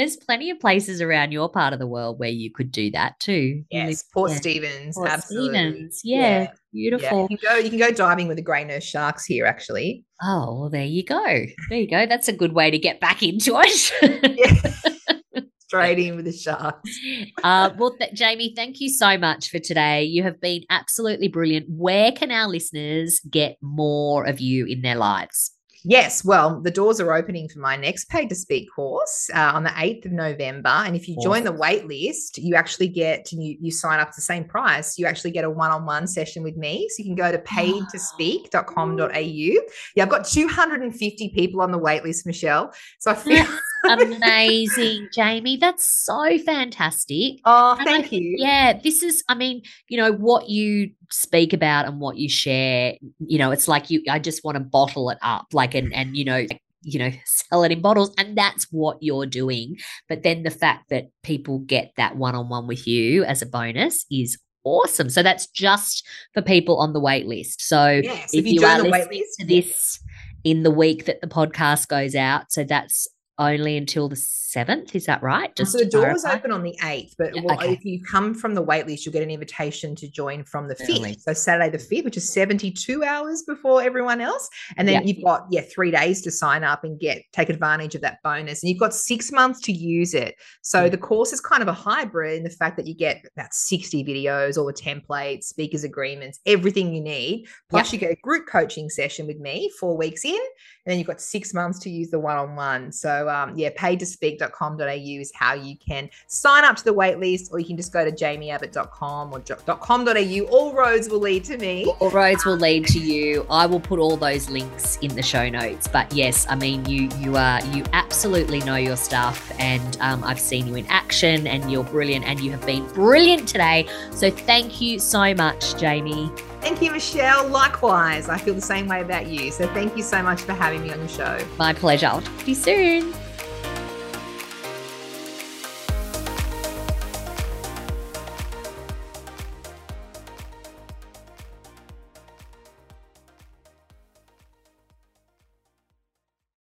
there's 0.00 0.16
plenty 0.16 0.50
of 0.50 0.58
places 0.58 1.00
around 1.00 1.30
your 1.32 1.48
part 1.48 1.72
of 1.72 1.78
the 1.78 1.86
world 1.86 2.18
where 2.18 2.28
you 2.30 2.50
could 2.52 2.72
do 2.72 2.90
that 2.90 3.18
too 3.20 3.62
yes, 3.70 4.02
Port 4.14 4.30
yeah. 4.32 4.36
Stephens, 4.38 4.96
Port 4.96 5.08
absolutely. 5.10 5.50
Stephens. 5.58 6.00
Yeah, 6.02 6.18
Yeah, 6.20 6.40
Yeah, 6.40 6.50
beautiful. 6.72 7.28
you 7.30 7.38
can 7.38 7.48
go. 7.50 7.56
You 7.56 7.70
can 7.70 7.78
go 7.78 7.90
diving 7.92 8.26
with 8.28 8.36
the 8.36 8.42
grey 8.42 8.64
nurse 8.64 8.84
sharks 8.84 9.24
here. 9.24 9.46
Actually, 9.46 10.04
Oh, 10.22 10.60
well, 10.60 10.70
there 10.70 10.84
you 10.84 11.04
go. 11.04 11.24
There 11.68 11.78
you 11.78 11.88
go. 11.88 12.06
That's 12.06 12.28
a 12.28 12.32
good 12.32 12.52
way 12.52 12.70
to 12.70 12.78
get 12.78 13.00
back 13.00 13.22
into 13.22 13.54
it. 13.62 14.38
yeah. 14.38 15.42
straight 15.70 16.00
in 16.00 16.16
with 16.16 16.24
the 16.24 16.32
sharks. 16.32 16.98
uh, 17.44 17.70
well, 17.78 17.96
th- 17.96 18.12
Jamie, 18.12 18.52
thank 18.56 18.80
you 18.80 18.88
so 18.88 19.16
much 19.16 19.50
for 19.50 19.60
today. 19.60 20.02
You 20.02 20.24
have 20.24 20.40
been 20.40 20.64
absolutely 20.68 21.28
brilliant. 21.28 21.66
Where 21.68 22.10
can 22.10 22.32
our 22.32 22.48
listeners 22.48 23.20
get 23.30 23.56
more 23.62 24.24
of 24.26 24.40
you 24.40 24.66
in 24.66 24.82
their 24.82 24.96
lives? 24.96 25.52
Yes, 25.84 26.24
well, 26.24 26.60
the 26.60 26.70
doors 26.70 27.00
are 27.00 27.12
opening 27.14 27.48
for 27.48 27.58
my 27.58 27.74
next 27.76 28.10
paid 28.10 28.28
to 28.28 28.34
speak 28.34 28.68
course 28.74 29.30
uh, 29.34 29.52
on 29.54 29.62
the 29.64 29.70
8th 29.70 30.04
of 30.06 30.12
November. 30.12 30.68
And 30.68 30.94
if 30.94 31.08
you 31.08 31.16
awesome. 31.16 31.30
join 31.30 31.44
the 31.44 31.52
wait 31.52 31.86
list, 31.86 32.36
you 32.38 32.54
actually 32.54 32.88
get, 32.88 33.32
you, 33.32 33.56
you 33.60 33.70
sign 33.70 34.00
up 34.00 34.10
to 34.10 34.16
the 34.16 34.22
same 34.22 34.44
price, 34.44 34.98
you 34.98 35.06
actually 35.06 35.30
get 35.30 35.44
a 35.44 35.50
one 35.50 35.70
on 35.70 35.86
one 35.86 36.06
session 36.06 36.42
with 36.42 36.56
me. 36.56 36.88
So 36.90 37.02
you 37.02 37.08
can 37.08 37.14
go 37.14 37.32
to 37.32 37.38
paidtospeak.com.au. 37.38 39.60
Yeah, 39.94 40.02
I've 40.02 40.08
got 40.08 40.26
250 40.26 41.28
people 41.30 41.62
on 41.62 41.72
the 41.72 41.78
wait 41.78 42.04
list, 42.04 42.26
Michelle. 42.26 42.72
So 42.98 43.10
I 43.10 43.14
feel. 43.14 43.46
Amazing, 43.84 45.08
Jamie. 45.12 45.56
That's 45.56 45.86
so 45.86 46.38
fantastic. 46.38 47.40
Oh, 47.52 47.76
thank 47.82 48.12
I, 48.12 48.16
you. 48.16 48.36
Yeah, 48.38 48.78
this 48.82 49.02
is, 49.02 49.24
I 49.28 49.34
mean, 49.34 49.62
you 49.88 49.98
know, 49.98 50.12
what 50.12 50.48
you 50.48 50.90
speak 51.10 51.52
about 51.52 51.86
and 51.86 52.00
what 52.00 52.16
you 52.16 52.28
share, 52.28 52.94
you 53.18 53.38
know, 53.38 53.50
it's 53.50 53.66
like 53.66 53.90
you, 53.90 54.02
I 54.08 54.18
just 54.18 54.44
want 54.44 54.56
to 54.56 54.60
bottle 54.60 55.10
it 55.10 55.18
up, 55.22 55.46
like, 55.52 55.74
and, 55.74 55.92
and, 55.92 56.16
you 56.16 56.24
know, 56.24 56.46
you 56.82 56.98
know, 56.98 57.10
sell 57.24 57.64
it 57.64 57.72
in 57.72 57.80
bottles. 57.80 58.12
And 58.18 58.36
that's 58.36 58.66
what 58.70 58.98
you're 59.00 59.26
doing. 59.26 59.76
But 60.08 60.22
then 60.22 60.42
the 60.42 60.50
fact 60.50 60.90
that 60.90 61.08
people 61.22 61.60
get 61.60 61.92
that 61.96 62.16
one 62.16 62.34
on 62.34 62.48
one 62.48 62.66
with 62.66 62.86
you 62.86 63.24
as 63.24 63.42
a 63.42 63.46
bonus 63.46 64.06
is 64.10 64.38
awesome. 64.64 65.10
So 65.10 65.22
that's 65.22 65.46
just 65.48 66.06
for 66.34 66.42
people 66.42 66.78
on 66.78 66.92
the 66.92 67.00
wait 67.00 67.26
list. 67.26 67.62
So 67.62 68.00
yes, 68.02 68.34
if, 68.34 68.40
if, 68.40 68.46
you, 68.46 68.60
you 68.60 68.66
are 68.66 68.82
listening 68.82 69.24
to 69.38 69.46
this 69.46 70.00
in 70.44 70.62
the 70.62 70.70
week 70.70 71.06
that 71.06 71.20
the 71.20 71.26
podcast 71.26 71.88
goes 71.88 72.14
out, 72.14 72.52
so 72.52 72.64
that's 72.64 73.08
only 73.40 73.76
until 73.76 74.08
the 74.08 74.16
7th. 74.16 74.94
Is 74.94 75.06
that 75.06 75.22
right? 75.22 75.54
Just 75.56 75.72
so 75.72 75.78
the 75.78 75.86
doors 75.86 76.24
open 76.24 76.52
on 76.52 76.62
the 76.62 76.76
8th, 76.82 77.14
but 77.16 77.34
yeah, 77.34 77.54
okay. 77.54 77.72
if 77.72 77.84
you 77.84 78.02
come 78.02 78.34
from 78.34 78.54
the 78.54 78.64
waitlist, 78.64 79.04
you'll 79.04 79.12
get 79.12 79.22
an 79.22 79.30
invitation 79.30 79.94
to 79.96 80.08
join 80.10 80.44
from 80.44 80.68
the 80.68 80.74
5th. 80.74 80.98
Early. 80.98 81.18
So 81.18 81.32
Saturday 81.32 81.70
the 81.70 81.78
5th, 81.78 82.04
which 82.04 82.16
is 82.16 82.28
72 82.32 83.02
hours 83.02 83.42
before 83.42 83.82
everyone 83.82 84.20
else. 84.20 84.48
And 84.76 84.86
then 84.86 85.06
you've 85.06 85.24
got, 85.24 85.46
yeah, 85.50 85.62
three 85.62 85.90
days 85.90 86.20
to 86.22 86.30
sign 86.30 86.64
up 86.64 86.84
and 86.84 86.98
get 87.00 87.22
take 87.32 87.48
advantage 87.48 87.94
of 87.94 88.02
that 88.02 88.18
bonus. 88.22 88.62
And 88.62 88.70
you've 88.70 88.78
got 88.78 88.92
six 88.92 89.32
months 89.32 89.60
to 89.62 89.72
use 89.72 90.14
it. 90.14 90.34
So 90.62 90.88
the 90.88 90.98
course 90.98 91.32
is 91.32 91.40
kind 91.40 91.62
of 91.62 91.68
a 91.68 91.72
hybrid 91.72 92.36
in 92.36 92.44
the 92.44 92.50
fact 92.50 92.76
that 92.76 92.86
you 92.86 92.94
get 92.94 93.24
about 93.36 93.54
60 93.54 94.04
videos, 94.04 94.58
all 94.58 94.66
the 94.66 94.72
templates, 94.72 95.44
speakers 95.44 95.84
agreements, 95.84 96.40
everything 96.44 96.92
you 96.92 97.00
need. 97.00 97.46
Plus, 97.70 97.92
you 97.92 97.98
get 97.98 98.12
a 98.12 98.16
group 98.16 98.46
coaching 98.46 98.90
session 98.90 99.26
with 99.26 99.38
me 99.38 99.70
four 99.78 99.96
weeks 99.96 100.24
in. 100.24 100.34
And 100.34 100.92
then 100.92 100.98
you've 100.98 101.06
got 101.06 101.20
six 101.20 101.54
months 101.54 101.78
to 101.80 101.90
use 101.90 102.10
the 102.10 102.18
one-on-one. 102.18 102.92
So 102.92 103.28
um, 103.30 103.56
yeah, 103.56 103.70
paid 103.76 104.00
to 104.00 104.06
speak 104.06 104.40
jamieabbott.com.au 104.40 105.20
is 105.20 105.32
how 105.34 105.54
you 105.54 105.76
can 105.76 106.08
sign 106.26 106.64
up 106.64 106.76
to 106.76 106.84
the 106.84 106.94
waitlist, 106.94 107.52
or 107.52 107.58
you 107.58 107.66
can 107.66 107.76
just 107.76 107.92
go 107.92 108.04
to 108.04 108.12
jamieabbott.com 108.12 109.32
or 109.32 109.40
.com.au. 109.40 110.40
All 110.50 110.72
roads 110.72 111.08
will 111.08 111.18
lead 111.18 111.44
to 111.44 111.58
me. 111.58 111.86
All 112.00 112.10
roads 112.10 112.44
will 112.44 112.56
lead 112.56 112.86
to 112.88 112.98
you. 112.98 113.46
I 113.50 113.66
will 113.66 113.80
put 113.80 113.98
all 113.98 114.16
those 114.16 114.48
links 114.50 114.96
in 114.98 115.14
the 115.14 115.22
show 115.22 115.48
notes. 115.48 115.88
But 115.88 116.12
yes, 116.12 116.46
I 116.48 116.54
mean 116.54 116.84
you 116.86 117.08
you 117.18 117.36
are 117.36 117.64
you 117.66 117.84
absolutely 117.92 118.60
know 118.60 118.76
your 118.76 118.96
stuff, 118.96 119.52
and 119.58 119.96
um, 120.00 120.22
I've 120.24 120.40
seen 120.40 120.66
you 120.66 120.76
in 120.76 120.86
action, 120.86 121.46
and 121.46 121.70
you're 121.70 121.84
brilliant, 121.84 122.24
and 122.24 122.40
you 122.40 122.50
have 122.50 122.64
been 122.66 122.86
brilliant 122.92 123.48
today. 123.48 123.86
So 124.12 124.30
thank 124.30 124.80
you 124.80 124.98
so 124.98 125.34
much, 125.34 125.76
Jamie. 125.76 126.30
Thank 126.60 126.82
you, 126.82 126.90
Michelle. 126.90 127.48
Likewise, 127.48 128.28
I 128.28 128.38
feel 128.38 128.54
the 128.54 128.60
same 128.60 128.86
way 128.86 129.00
about 129.00 129.26
you. 129.26 129.50
So 129.50 129.66
thank 129.68 129.96
you 129.96 130.02
so 130.02 130.22
much 130.22 130.42
for 130.42 130.52
having 130.52 130.82
me 130.82 130.92
on 130.92 131.00
the 131.00 131.08
show. 131.08 131.38
My 131.58 131.72
pleasure. 131.72 132.06
I'll 132.06 132.20
talk 132.20 132.38
to 132.38 132.46
you 132.46 132.54
soon. 132.54 133.14